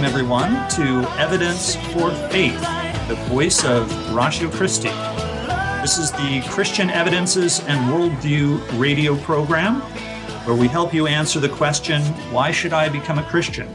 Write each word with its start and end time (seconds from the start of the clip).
Welcome, 0.00 0.18
everyone, 0.18 0.68
to 0.70 1.06
Evidence 1.18 1.76
for 1.92 2.10
Faith, 2.30 2.58
the 3.06 3.16
voice 3.28 3.66
of 3.66 4.14
Ratio 4.14 4.50
Christi. 4.50 4.88
This 5.82 5.98
is 5.98 6.10
the 6.12 6.42
Christian 6.48 6.88
Evidences 6.88 7.60
and 7.64 7.78
Worldview 7.92 8.80
radio 8.80 9.14
program 9.18 9.82
where 10.46 10.56
we 10.56 10.68
help 10.68 10.94
you 10.94 11.06
answer 11.06 11.38
the 11.38 11.50
question, 11.50 12.00
Why 12.32 12.50
should 12.50 12.72
I 12.72 12.88
become 12.88 13.18
a 13.18 13.24
Christian? 13.24 13.68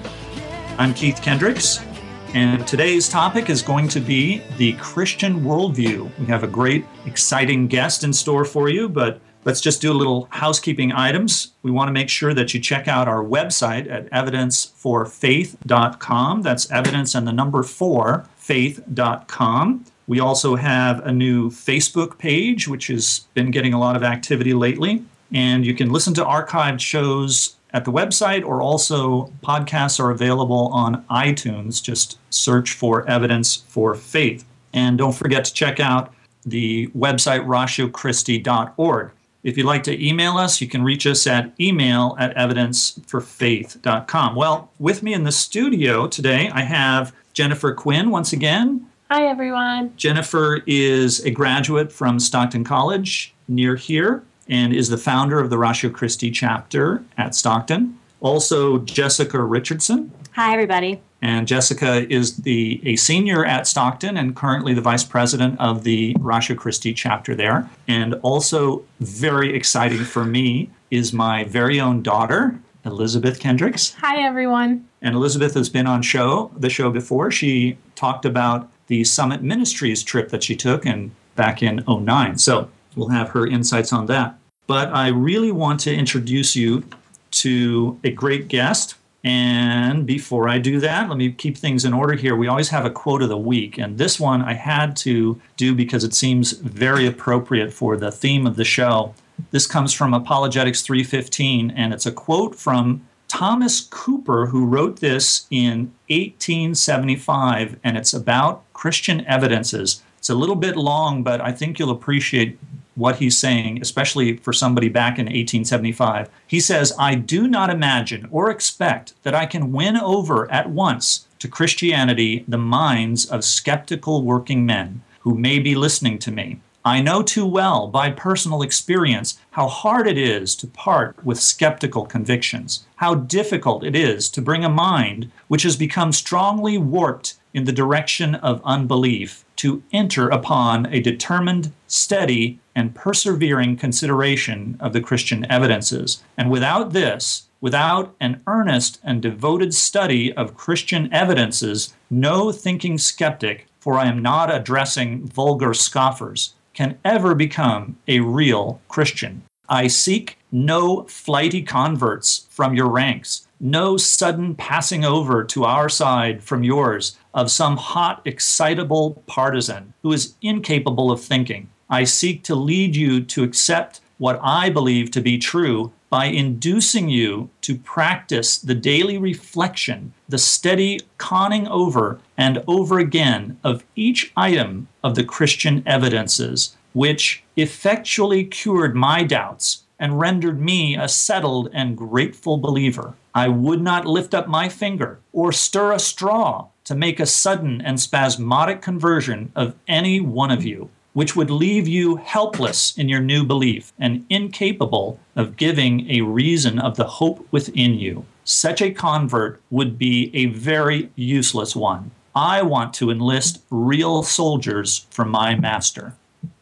I'm 0.79 0.95
Keith 0.95 1.21
Kendricks, 1.21 1.85
and 2.33 2.65
today's 2.65 3.07
topic 3.07 3.51
is 3.51 3.61
going 3.61 3.87
to 3.89 3.99
be 3.99 4.41
the 4.57 4.73
Christian 4.77 5.41
worldview. 5.41 6.09
We 6.17 6.25
have 6.25 6.43
a 6.43 6.47
great, 6.47 6.85
exciting 7.05 7.67
guest 7.67 8.03
in 8.03 8.11
store 8.11 8.45
for 8.45 8.67
you, 8.67 8.89
but 8.89 9.21
let's 9.45 9.61
just 9.61 9.81
do 9.81 9.89
a 9.91 9.93
little 9.93 10.27
housekeeping 10.31 10.91
items. 10.91 11.53
We 11.63 11.71
want 11.71 11.87
to 11.87 11.93
make 11.93 12.09
sure 12.09 12.33
that 12.33 12.53
you 12.53 12.59
check 12.59 12.89
out 12.89 13.07
our 13.07 13.23
website 13.23 13.89
at 13.89 14.11
evidenceforfaith.com. 14.11 16.41
That's 16.41 16.71
evidence 16.71 17.15
and 17.15 17.27
the 17.27 17.31
number 17.31 17.63
four, 17.63 18.27
faith.com. 18.35 19.85
We 20.07 20.19
also 20.19 20.55
have 20.55 21.05
a 21.05 21.11
new 21.11 21.49
Facebook 21.49 22.17
page, 22.17 22.67
which 22.67 22.87
has 22.87 23.27
been 23.33 23.51
getting 23.51 23.73
a 23.73 23.79
lot 23.79 23.95
of 23.95 24.03
activity 24.03 24.53
lately. 24.53 25.03
And 25.33 25.65
you 25.65 25.73
can 25.73 25.91
listen 25.91 26.13
to 26.15 26.23
archived 26.23 26.79
shows 26.79 27.55
at 27.73 27.85
the 27.85 27.91
website, 27.91 28.45
or 28.45 28.61
also 28.61 29.31
podcasts 29.43 29.99
are 29.99 30.11
available 30.11 30.69
on 30.71 31.03
iTunes. 31.05 31.83
Just 31.83 32.19
search 32.29 32.73
for 32.73 33.09
Evidence 33.09 33.63
for 33.67 33.95
Faith. 33.95 34.45
And 34.73 34.97
don't 34.97 35.13
forget 35.13 35.45
to 35.45 35.53
check 35.53 35.79
out 35.79 36.13
the 36.45 36.87
website 36.89 37.45
ratiochristi.org. 37.45 39.11
If 39.45 39.57
you'd 39.57 39.67
like 39.67 39.83
to 39.83 40.03
email 40.03 40.39
us, 40.39 40.59
you 40.59 40.67
can 40.67 40.83
reach 40.83 41.05
us 41.05 41.27
at 41.27 41.51
email 41.59 42.15
at 42.19 42.35
evidenceforfaith.com. 42.35 44.35
Well, 44.35 44.71
with 44.79 45.03
me 45.03 45.13
in 45.13 45.23
the 45.23 45.31
studio 45.31 46.07
today, 46.07 46.49
I 46.51 46.61
have 46.61 47.13
Jennifer 47.33 47.71
Quinn 47.71 48.09
once 48.09 48.33
again. 48.33 48.87
Hi, 49.11 49.27
everyone. 49.27 49.93
Jennifer 49.97 50.63
is 50.65 51.23
a 51.25 51.29
graduate 51.29 51.91
from 51.91 52.19
Stockton 52.19 52.63
College 52.63 53.35
near 53.47 53.75
here 53.75 54.23
and 54.49 54.73
is 54.73 54.89
the 54.89 54.97
founder 54.97 55.39
of 55.39 55.51
the 55.51 55.59
Ratio 55.59 55.91
Christi 55.91 56.31
chapter 56.31 57.03
at 57.15 57.35
Stockton. 57.35 57.99
Also, 58.21 58.79
Jessica 58.79 59.43
Richardson. 59.43 60.11
Hi, 60.31 60.53
everybody. 60.53 60.99
And 61.25 61.47
Jessica 61.47 62.05
is 62.13 62.37
the 62.37 62.79
a 62.85 62.97
senior 62.97 63.43
at 63.43 63.65
Stockton 63.65 64.15
and 64.15 64.35
currently 64.35 64.75
the 64.75 64.81
vice 64.81 65.03
president 65.03 65.59
of 65.59 65.83
the 65.83 66.15
Ratio 66.19 66.55
Christi 66.55 66.93
chapter 66.93 67.33
there. 67.33 67.67
And 67.87 68.13
also 68.21 68.85
very 68.99 69.55
exciting 69.55 70.03
for 70.05 70.23
me 70.23 70.69
is 70.91 71.13
my 71.13 71.43
very 71.45 71.79
own 71.79 72.03
daughter, 72.03 72.59
Elizabeth 72.85 73.39
Kendricks. 73.39 73.95
Hi, 74.01 74.21
everyone. 74.21 74.87
And 75.01 75.15
Elizabeth 75.15 75.55
has 75.55 75.67
been 75.67 75.87
on 75.87 76.03
show 76.03 76.51
the 76.55 76.69
show 76.69 76.91
before. 76.91 77.31
She 77.31 77.79
talked 77.95 78.25
about 78.25 78.69
the 78.85 79.03
Summit 79.03 79.41
Ministries 79.41 80.03
trip 80.03 80.29
that 80.29 80.43
she 80.43 80.55
took 80.55 80.85
and 80.85 81.09
back 81.35 81.63
in 81.63 81.83
09. 81.87 82.37
So 82.37 82.69
we'll 82.95 83.09
have 83.09 83.29
her 83.29 83.47
insights 83.47 83.91
on 83.91 84.05
that. 84.05 84.37
But 84.67 84.89
I 84.89 85.07
really 85.07 85.51
want 85.51 85.79
to 85.81 85.91
introduce 85.95 86.55
you 86.55 86.83
to 87.31 87.99
a 88.03 88.11
great 88.11 88.47
guest. 88.47 88.93
And 89.25 90.05
before 90.05 90.47
I 90.47 90.59
do 90.59 90.79
that, 90.81 91.09
let 91.09 91.17
me 91.17 91.31
keep 91.31 91.57
things 91.57 91.83
in 91.83 91.93
order 91.93 92.13
here. 92.13 92.35
We 92.35 92.47
always 92.47 92.69
have 92.69 92.85
a 92.85 92.91
quote 92.91 93.23
of 93.23 93.29
the 93.29 93.37
week, 93.37 93.79
and 93.79 93.97
this 93.97 94.19
one 94.19 94.43
I 94.43 94.53
had 94.53 94.95
to 94.97 95.41
do 95.57 95.73
because 95.73 96.03
it 96.03 96.13
seems 96.13 96.51
very 96.51 97.07
appropriate 97.07 97.73
for 97.73 97.97
the 97.97 98.11
theme 98.11 98.45
of 98.45 98.55
the 98.55 98.63
show. 98.63 99.15
This 99.49 99.65
comes 99.65 99.93
from 99.93 100.13
Apologetics 100.13 100.83
3:15 100.83 101.73
and 101.75 101.91
it's 101.91 102.05
a 102.05 102.11
quote 102.11 102.55
from 102.55 103.01
Thomas 103.27 103.81
Cooper 103.81 104.45
who 104.45 104.63
wrote 104.63 104.99
this 104.99 105.47
in 105.49 105.91
1875 106.07 107.77
and 107.83 107.97
it's 107.97 108.13
about 108.13 108.61
Christian 108.73 109.25
evidences. 109.25 110.03
It's 110.19 110.29
a 110.29 110.35
little 110.35 110.55
bit 110.55 110.77
long, 110.77 111.23
but 111.23 111.41
I 111.41 111.51
think 111.51 111.79
you'll 111.79 111.89
appreciate 111.89 112.59
what 112.95 113.17
he's 113.17 113.37
saying, 113.37 113.79
especially 113.81 114.37
for 114.37 114.53
somebody 114.53 114.89
back 114.89 115.19
in 115.19 115.25
1875. 115.25 116.29
He 116.47 116.59
says, 116.59 116.93
I 116.97 117.15
do 117.15 117.47
not 117.47 117.69
imagine 117.69 118.27
or 118.31 118.49
expect 118.49 119.13
that 119.23 119.35
I 119.35 119.45
can 119.45 119.71
win 119.71 119.97
over 119.97 120.49
at 120.51 120.69
once 120.69 121.27
to 121.39 121.47
Christianity 121.47 122.45
the 122.47 122.57
minds 122.57 123.25
of 123.25 123.43
skeptical 123.43 124.23
working 124.23 124.65
men 124.65 125.01
who 125.21 125.35
may 125.35 125.59
be 125.59 125.75
listening 125.75 126.19
to 126.19 126.31
me. 126.31 126.59
I 126.87 127.01
know 127.01 127.23
too 127.23 127.47
well 127.47 127.87
by 127.87 128.11
personal 128.11 128.61
experience 128.61 129.39
how 129.51 129.67
hard 129.67 130.07
it 130.07 130.19
is 130.19 130.55
to 130.57 130.67
part 130.67 131.17
with 131.25 131.39
skeptical 131.39 132.05
convictions, 132.05 132.85
how 132.97 133.15
difficult 133.15 133.83
it 133.83 133.95
is 133.95 134.29
to 134.29 134.41
bring 134.41 134.63
a 134.63 134.69
mind 134.69 135.31
which 135.47 135.63
has 135.63 135.75
become 135.75 136.11
strongly 136.11 136.77
warped 136.77 137.39
in 137.55 137.63
the 137.63 137.71
direction 137.71 138.35
of 138.35 138.61
unbelief 138.63 139.43
to 139.55 139.81
enter 139.91 140.29
upon 140.29 140.85
a 140.93 140.99
determined, 140.99 141.71
steady, 141.87 142.59
and 142.75 142.93
persevering 142.93 143.77
consideration 143.77 144.77
of 144.79 144.93
the 144.93 145.01
Christian 145.01 145.49
evidences. 145.49 146.23
And 146.37 146.51
without 146.51 146.93
this, 146.93 147.47
without 147.61 148.15
an 148.19 148.41
earnest 148.45 148.99
and 149.03 149.21
devoted 149.21 149.73
study 149.73 150.33
of 150.33 150.57
Christian 150.57 151.11
evidences, 151.13 151.93
no 152.09 152.51
thinking 152.51 152.97
skeptic, 152.97 153.67
for 153.79 153.97
I 153.97 154.05
am 154.05 154.21
not 154.21 154.53
addressing 154.53 155.27
vulgar 155.27 155.73
scoffers, 155.73 156.53
can 156.73 156.97
ever 157.05 157.33
become 157.33 157.97
a 158.07 158.19
real 158.19 158.81
Christian. 158.89 159.43
I 159.67 159.87
seek 159.87 160.37
no 160.51 161.03
flighty 161.03 161.63
converts 161.63 162.47
from 162.51 162.75
your 162.75 162.87
ranks, 162.87 163.47
no 163.59 163.97
sudden 163.97 164.53
passing 164.55 165.03
over 165.03 165.43
to 165.45 165.63
our 165.63 165.89
side 165.89 166.43
from 166.43 166.63
yours 166.63 167.17
of 167.33 167.49
some 167.49 167.77
hot, 167.77 168.21
excitable 168.25 169.23
partisan 169.25 169.93
who 170.03 170.11
is 170.11 170.35
incapable 170.41 171.11
of 171.11 171.21
thinking. 171.21 171.69
I 171.89 172.03
seek 172.03 172.43
to 172.43 172.55
lead 172.55 172.95
you 172.95 173.21
to 173.21 173.43
accept 173.43 174.01
what 174.17 174.39
I 174.41 174.69
believe 174.69 175.11
to 175.11 175.21
be 175.21 175.37
true 175.37 175.91
by 176.09 176.25
inducing 176.25 177.09
you 177.09 177.49
to 177.61 177.77
practice 177.77 178.57
the 178.57 178.73
daily 178.73 179.17
reflection, 179.17 180.13
the 180.29 180.37
steady 180.37 181.01
conning 181.17 181.67
over 181.67 182.19
and 182.37 182.63
over 182.67 182.99
again 182.99 183.59
of 183.63 183.83
each 183.95 184.31
item 184.37 184.87
of 185.03 185.15
the 185.15 185.23
Christian 185.23 185.83
evidences, 185.85 186.75
which 186.93 187.43
effectually 187.55 188.45
cured 188.45 188.95
my 188.95 189.23
doubts 189.23 189.83
and 189.99 190.19
rendered 190.19 190.61
me 190.61 190.95
a 190.95 191.07
settled 191.07 191.69
and 191.73 191.97
grateful 191.97 192.57
believer. 192.57 193.13
I 193.33 193.47
would 193.49 193.81
not 193.81 194.07
lift 194.07 194.33
up 194.33 194.47
my 194.47 194.69
finger 194.69 195.19
or 195.33 195.51
stir 195.51 195.91
a 195.91 195.99
straw 195.99 196.67
to 196.85 196.95
make 196.95 197.19
a 197.19 197.25
sudden 197.25 197.81
and 197.81 197.99
spasmodic 197.99 198.81
conversion 198.81 199.51
of 199.55 199.75
any 199.87 200.19
one 200.19 200.51
of 200.51 200.63
you 200.63 200.89
which 201.15 201.33
would 201.33 201.49
leave 201.49 201.87
you 201.87 202.17
helpless 202.17 202.95
in 202.97 203.07
your 203.07 203.21
new 203.21 203.45
belief 203.45 203.93
and 203.97 204.25
incapable 204.29 205.17
of 205.37 205.55
giving 205.55 206.11
a 206.11 206.19
reason 206.19 206.77
of 206.77 206.97
the 206.97 207.07
hope 207.07 207.47
within 207.51 207.93
you. 207.93 208.25
Such 208.43 208.81
a 208.81 208.91
convert 208.91 209.61
would 209.69 209.97
be 209.97 210.29
a 210.33 210.47
very 210.47 211.09
useless 211.15 211.73
one. 211.73 212.11
I 212.35 212.63
want 212.63 212.93
to 212.95 213.09
enlist 213.09 213.63
real 213.69 214.23
soldiers 214.23 215.07
for 215.09 215.23
my 215.23 215.55
master. 215.55 216.15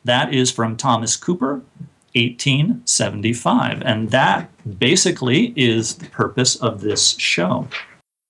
That 0.04 0.32
is 0.32 0.52
from 0.52 0.78
Thomas 0.78 1.16
Cooper, 1.16 1.64
1875. 2.14 3.82
And 3.82 4.12
that 4.12 4.52
basically 4.78 5.52
is 5.56 5.96
the 5.96 6.10
purpose 6.10 6.56
of 6.58 6.82
this 6.82 7.18
show. 7.18 7.68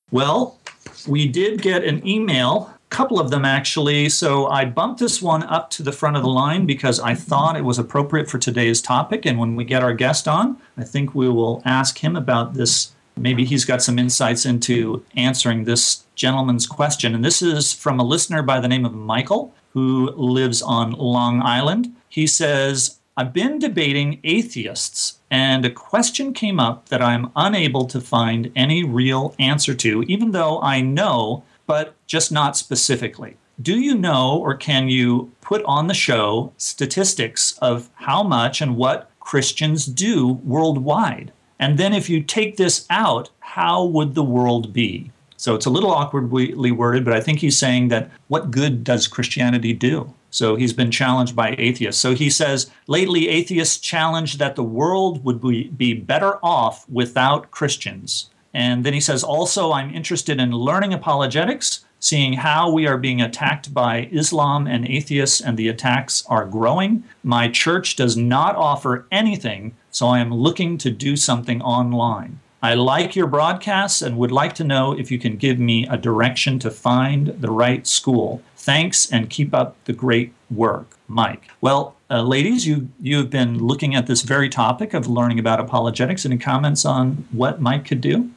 Well, 0.10 0.58
we 1.06 1.28
did 1.28 1.62
get 1.62 1.84
an 1.84 2.08
email 2.08 2.74
couple 2.94 3.20
of 3.20 3.32
them 3.32 3.44
actually. 3.44 4.08
So 4.08 4.48
I 4.48 4.66
bumped 4.66 5.00
this 5.00 5.22
one 5.22 5.44
up 5.44 5.70
to 5.72 5.84
the 5.84 5.92
front 5.92 6.16
of 6.16 6.24
the 6.24 6.30
line 6.30 6.66
because 6.66 7.00
I 7.00 7.16
thought 7.16 7.58
it 7.58 7.66
was 7.66 7.80
appropriate 7.80 8.30
for 8.30 8.38
today's 8.38 8.82
topic. 8.82 9.26
And 9.26 9.40
when 9.40 9.56
we 9.56 9.66
get 9.66 9.84
our 9.84 9.94
guest 9.94 10.28
on, 10.28 10.58
I 10.78 10.84
think 10.84 11.14
we 11.14 11.28
will 11.28 11.62
ask 11.66 11.98
him 11.98 12.16
about 12.16 12.54
this. 12.54 12.94
Maybe 13.18 13.46
he's 13.46 13.66
got 13.66 13.84
some 13.84 14.00
insights 14.00 14.46
into 14.46 15.04
answering 15.16 15.64
this 15.64 16.04
gentleman's 16.16 16.68
question. 16.68 17.14
And 17.16 17.26
this 17.26 17.42
is 17.42 17.74
from 17.74 18.00
a 18.00 18.04
listener 18.04 18.44
by 18.44 18.60
the 18.60 18.68
name 18.68 18.86
of 18.86 18.94
Michael 18.94 19.54
who 19.72 20.12
lives 20.12 20.62
on 20.62 20.92
Long 20.92 21.42
Island. 21.42 21.96
He 22.10 22.28
says, 22.28 23.00
I've 23.16 23.34
been 23.34 23.60
debating 23.60 24.20
atheists, 24.24 25.20
and 25.30 25.64
a 25.66 25.70
question 25.70 26.34
came 26.34 26.60
up 26.60 26.90
that 26.90 27.02
I'm 27.02 27.32
unable 27.36 27.86
to 27.86 28.02
find 28.02 28.52
any 28.56 28.84
real 28.84 29.36
answer 29.38 29.76
to, 29.76 30.04
even 30.04 30.32
though 30.32 30.60
I 30.62 30.82
know, 30.82 31.44
but 31.66 31.96
just 32.08 32.32
not 32.32 32.58
specifically. 32.58 33.38
Do 33.62 33.80
you 33.80 33.96
know 33.96 34.40
or 34.40 34.56
can 34.56 34.90
you 34.90 35.32
put 35.42 35.64
on 35.66 35.88
the 35.88 35.94
show 35.94 36.54
statistics 36.58 37.58
of 37.60 37.90
how 37.96 38.24
much 38.24 38.62
and 38.62 38.76
what 38.76 39.12
Christians 39.20 39.86
do 39.86 40.40
worldwide? 40.44 41.32
And 41.60 41.78
then 41.78 41.94
if 41.94 42.10
you 42.10 42.22
take 42.22 42.58
this 42.58 42.86
out, 42.90 43.30
how 43.40 43.86
would 43.86 44.16
the 44.16 44.24
world 44.24 44.74
be? 44.74 45.12
So 45.38 45.56
it's 45.56 45.66
a 45.66 45.70
little 45.70 45.92
awkwardly 45.92 46.72
worded, 46.72 47.06
but 47.06 47.14
I 47.14 47.20
think 47.20 47.40
he's 47.40 47.58
saying 47.58 47.90
that 47.90 48.10
what 48.28 48.50
good 48.50 48.84
does 48.84 49.08
Christianity 49.08 49.74
do? 49.74 50.14
So 50.30 50.56
he's 50.56 50.74
been 50.74 50.90
challenged 50.90 51.36
by 51.36 51.54
atheists. 51.60 52.02
So 52.02 52.16
he 52.16 52.30
says, 52.30 52.72
lately, 52.88 53.28
atheists 53.30 53.78
challenge 53.78 54.40
that 54.40 54.56
the 54.56 54.64
world 54.64 55.24
would 55.24 55.42
be, 55.42 55.66
be 55.68 55.94
better 55.94 56.40
off 56.42 56.90
without 56.90 57.52
Christians. 57.52 58.32
And 58.54 58.84
then 58.84 58.94
he 58.94 59.00
says, 59.00 59.24
also, 59.24 59.72
I'm 59.72 59.94
interested 59.94 60.40
in 60.40 60.52
learning 60.52 60.94
apologetics, 60.94 61.84
seeing 62.00 62.34
how 62.34 62.72
we 62.72 62.86
are 62.86 62.98
being 62.98 63.22
attacked 63.22 63.74
by 63.74 64.10
Islam 64.12 64.68
and 64.68 64.88
atheists, 64.88 65.42
and 65.42 65.58
the 65.58 65.70
attacks 65.70 66.24
are 66.28 66.46
growing. 66.46 67.04
My 67.24 67.48
church 67.48 67.96
does 67.96 68.16
not 68.16 68.56
offer 68.56 69.08
anything, 69.12 69.76
so 69.90 70.08
I 70.08 70.20
am 70.20 70.34
looking 70.34 70.78
to 70.80 70.92
do 70.92 71.16
something 71.16 71.62
online. 71.62 72.40
I 72.62 72.76
like 72.76 73.14
your 73.14 73.28
broadcasts 73.28 74.02
and 74.02 74.18
would 74.18 74.32
like 74.32 74.54
to 74.56 74.64
know 74.64 74.94
if 74.94 75.12
you 75.12 75.20
can 75.20 75.36
give 75.36 75.60
me 75.60 75.86
a 75.88 75.98
direction 75.98 76.60
to 76.60 76.72
find 76.72 77.28
the 77.28 77.52
right 77.52 77.86
school. 77.86 78.42
Thanks 78.56 79.12
and 79.12 79.30
keep 79.30 79.54
up 79.54 79.76
the 79.84 79.92
great 79.92 80.32
work, 80.50 80.98
Mike. 81.10 81.50
Well, 81.60 81.96
uh, 82.10 82.22
ladies, 82.22 82.66
you 82.66 82.88
you've 83.02 83.30
been 83.30 83.58
looking 83.58 83.96
at 83.96 84.08
this 84.08 84.22
very 84.22 84.48
topic 84.48 84.94
of 84.94 85.08
learning 85.08 85.40
about 85.40 85.60
apologetics. 85.60 86.26
Any 86.26 86.38
comments 86.38 86.86
on 86.86 87.28
what 87.32 87.60
Mike 87.60 87.84
could 87.84 88.00
do? 88.00 88.30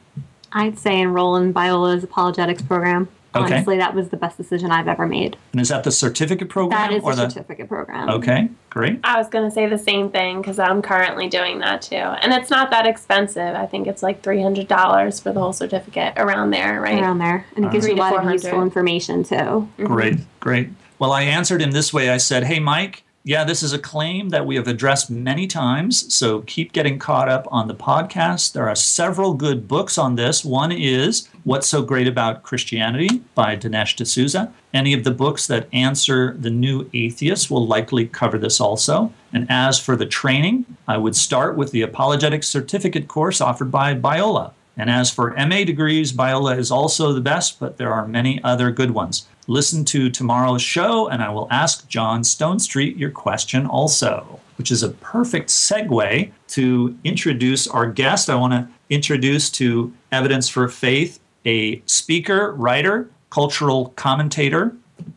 I'd 0.51 0.77
say 0.79 0.99
enroll 0.99 1.35
in 1.35 1.53
Biola's 1.53 2.03
apologetics 2.03 2.61
program. 2.61 3.09
Okay. 3.35 3.55
Honestly, 3.55 3.77
that 3.77 3.93
was 3.93 4.09
the 4.09 4.17
best 4.17 4.37
decision 4.37 4.71
I've 4.71 4.87
ever 4.87 5.05
made. 5.05 5.37
And 5.51 5.61
is 5.61 5.69
that 5.69 5.83
the 5.83 5.91
certificate 5.91 6.49
program 6.49 6.79
That 6.79 6.93
is 6.95 7.03
or 7.03 7.15
the? 7.15 7.29
certificate 7.29 7.67
program. 7.67 8.09
Okay, 8.09 8.49
great. 8.69 8.99
I 9.03 9.17
was 9.17 9.27
going 9.27 9.47
to 9.47 9.53
say 9.53 9.67
the 9.67 9.77
same 9.77 10.09
thing 10.09 10.41
because 10.41 10.57
I'm 10.57 10.81
currently 10.81 11.27
doing 11.27 11.59
that 11.59 11.81
too. 11.83 11.95
And 11.95 12.33
it's 12.33 12.49
not 12.49 12.71
that 12.71 12.87
expensive. 12.87 13.53
I 13.55 13.65
think 13.65 13.85
it's 13.85 14.01
like 14.01 14.21
$300 14.23 15.21
for 15.21 15.31
the 15.31 15.39
whole 15.39 15.53
certificate 15.53 16.13
around 16.17 16.51
there, 16.51 16.81
right? 16.81 16.99
Around 16.99 17.19
there. 17.19 17.45
And 17.55 17.65
it 17.65 17.71
gives 17.71 17.85
Three 17.85 17.95
you 17.95 17.99
a 17.99 18.01
lot 18.01 18.25
of 18.25 18.31
useful 18.31 18.63
information 18.63 19.23
too. 19.23 19.69
Great, 19.77 20.13
mm-hmm. 20.15 20.23
great. 20.39 20.69
Well, 20.97 21.11
I 21.11 21.23
answered 21.23 21.61
him 21.61 21.71
this 21.71 21.93
way. 21.93 22.09
I 22.09 22.17
said, 22.17 22.45
Hey, 22.45 22.59
Mike, 22.59 23.03
yeah, 23.27 23.43
this 23.43 23.61
is 23.61 23.73
a 23.73 23.77
claim 23.77 24.29
that 24.29 24.45
we 24.45 24.55
have 24.55 24.69
addressed 24.69 25.09
many 25.09 25.47
times. 25.47 26.15
So 26.15 26.43
keep 26.43 26.71
getting 26.71 26.97
caught 26.97 27.27
up 27.27 27.45
on 27.51 27.67
the 27.67 27.75
podcast. 27.75 28.53
There 28.53 28.69
are 28.69 28.75
several 28.75 29.33
good 29.33 29.67
books 29.67 29.97
on 29.97 30.15
this. 30.15 30.45
One 30.45 30.71
is 30.71 31.27
What's 31.43 31.67
So 31.67 31.81
Great 31.81 32.07
About 32.07 32.43
Christianity 32.43 33.21
by 33.35 33.57
Dinesh 33.57 33.97
D'Souza. 33.97 34.53
Any 34.73 34.93
of 34.93 35.03
the 35.03 35.11
books 35.11 35.45
that 35.47 35.67
answer 35.73 36.37
the 36.39 36.49
new 36.49 36.89
atheist 36.93 37.51
will 37.51 37.67
likely 37.67 38.07
cover 38.07 38.37
this 38.37 38.61
also. 38.61 39.11
And 39.33 39.45
as 39.49 39.77
for 39.77 39.97
the 39.97 40.05
training, 40.05 40.65
I 40.87 40.95
would 40.95 41.17
start 41.17 41.57
with 41.57 41.71
the 41.71 41.81
Apologetics 41.81 42.47
Certificate 42.47 43.09
course 43.09 43.41
offered 43.41 43.71
by 43.73 43.93
Biola. 43.93 44.53
And 44.77 44.89
as 44.89 45.11
for 45.11 45.31
MA 45.31 45.65
degrees, 45.65 46.13
Biola 46.13 46.57
is 46.57 46.71
also 46.71 47.11
the 47.11 47.19
best, 47.19 47.59
but 47.59 47.75
there 47.75 47.91
are 47.91 48.07
many 48.07 48.41
other 48.41 48.71
good 48.71 48.91
ones. 48.91 49.27
Listen 49.49 49.85
to 49.85 50.09
tomorrow's 50.09 50.61
show, 50.61 51.07
and 51.07 51.23
I 51.23 51.29
will 51.29 51.47
ask 51.49 51.87
John 51.87 52.21
Stonestreet 52.21 52.97
your 52.99 53.11
question 53.11 53.65
also, 53.65 54.41
which 54.57 54.71
is 54.71 54.83
a 54.83 54.89
perfect 54.89 55.47
segue 55.47 56.31
to 56.49 56.97
introduce 57.05 57.65
our 57.65 57.89
guest. 57.89 58.29
I 58.29 58.35
want 58.35 58.51
to 58.51 58.67
introduce 58.89 59.49
to 59.51 59.93
Evidence 60.11 60.49
for 60.49 60.67
Faith 60.67 61.21
a 61.45 61.81
speaker, 61.85 62.51
writer, 62.55 63.09
cultural 63.29 63.93
commentator, 63.95 64.75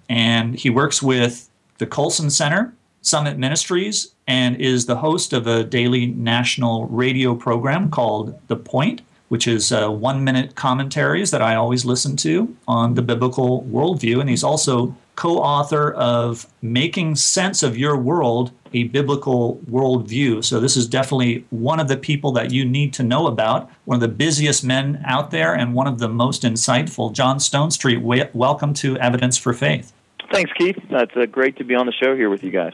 and 0.09 0.55
he 0.55 0.71
works 0.71 1.03
with 1.03 1.51
the 1.79 1.87
Colson 1.87 2.31
Center, 2.31 2.73
Summit 3.03 3.37
Ministries, 3.37 4.15
and 4.29 4.55
is 4.61 4.87
the 4.87 4.97
host 4.97 5.33
of 5.33 5.49
a 5.49 5.65
daily 5.65 6.07
national 6.07 6.87
radio 6.87 7.35
program 7.35 7.91
called 7.91 8.39
The 8.47 8.57
Point 8.57 9.03
which 9.31 9.47
is 9.47 9.71
uh, 9.71 9.89
one 9.89 10.25
minute 10.25 10.57
commentaries 10.57 11.31
that 11.31 11.41
I 11.41 11.55
always 11.55 11.85
listen 11.85 12.17
to 12.17 12.55
on 12.67 12.95
the 12.95 13.03
biblical 13.03 13.63
worldview. 13.63 14.21
And 14.21 14.29
he's 14.29 14.43
also 14.43 14.95
co 15.15 15.39
author 15.39 15.93
of 15.93 16.49
Making 16.63 17.15
Sense 17.15 17.63
of 17.63 17.79
Your 17.79 17.97
World, 17.97 18.51
a 18.73 18.85
Biblical 18.85 19.61
Worldview. 19.71 20.43
So, 20.43 20.59
this 20.59 20.77
is 20.77 20.89
definitely 20.89 21.45
one 21.51 21.79
of 21.79 21.87
the 21.87 21.97
people 21.97 22.33
that 22.33 22.51
you 22.51 22.65
need 22.65 22.93
to 22.95 23.05
know 23.05 23.29
about, 23.29 23.71
one 23.85 23.95
of 23.95 24.01
the 24.01 24.09
busiest 24.09 24.65
men 24.65 25.01
out 25.07 25.31
there, 25.31 25.55
and 25.55 25.75
one 25.75 25.87
of 25.87 26.01
the 26.01 26.09
most 26.09 26.43
insightful. 26.43 27.13
John 27.13 27.39
Stonestreet, 27.39 28.35
welcome 28.35 28.75
to 28.75 28.97
Evidence 28.99 29.39
for 29.39 29.53
Faith. 29.53 29.93
Thanks, 30.33 30.51
Keith. 30.59 30.77
It's 30.91 31.17
uh, 31.17 31.27
great 31.27 31.57
to 31.59 31.65
be 31.65 31.77
on 31.77 31.87
the 31.87 31.93
show 31.93 32.17
here 32.17 32.31
with 32.31 32.43
you 32.43 32.51
guys. 32.51 32.73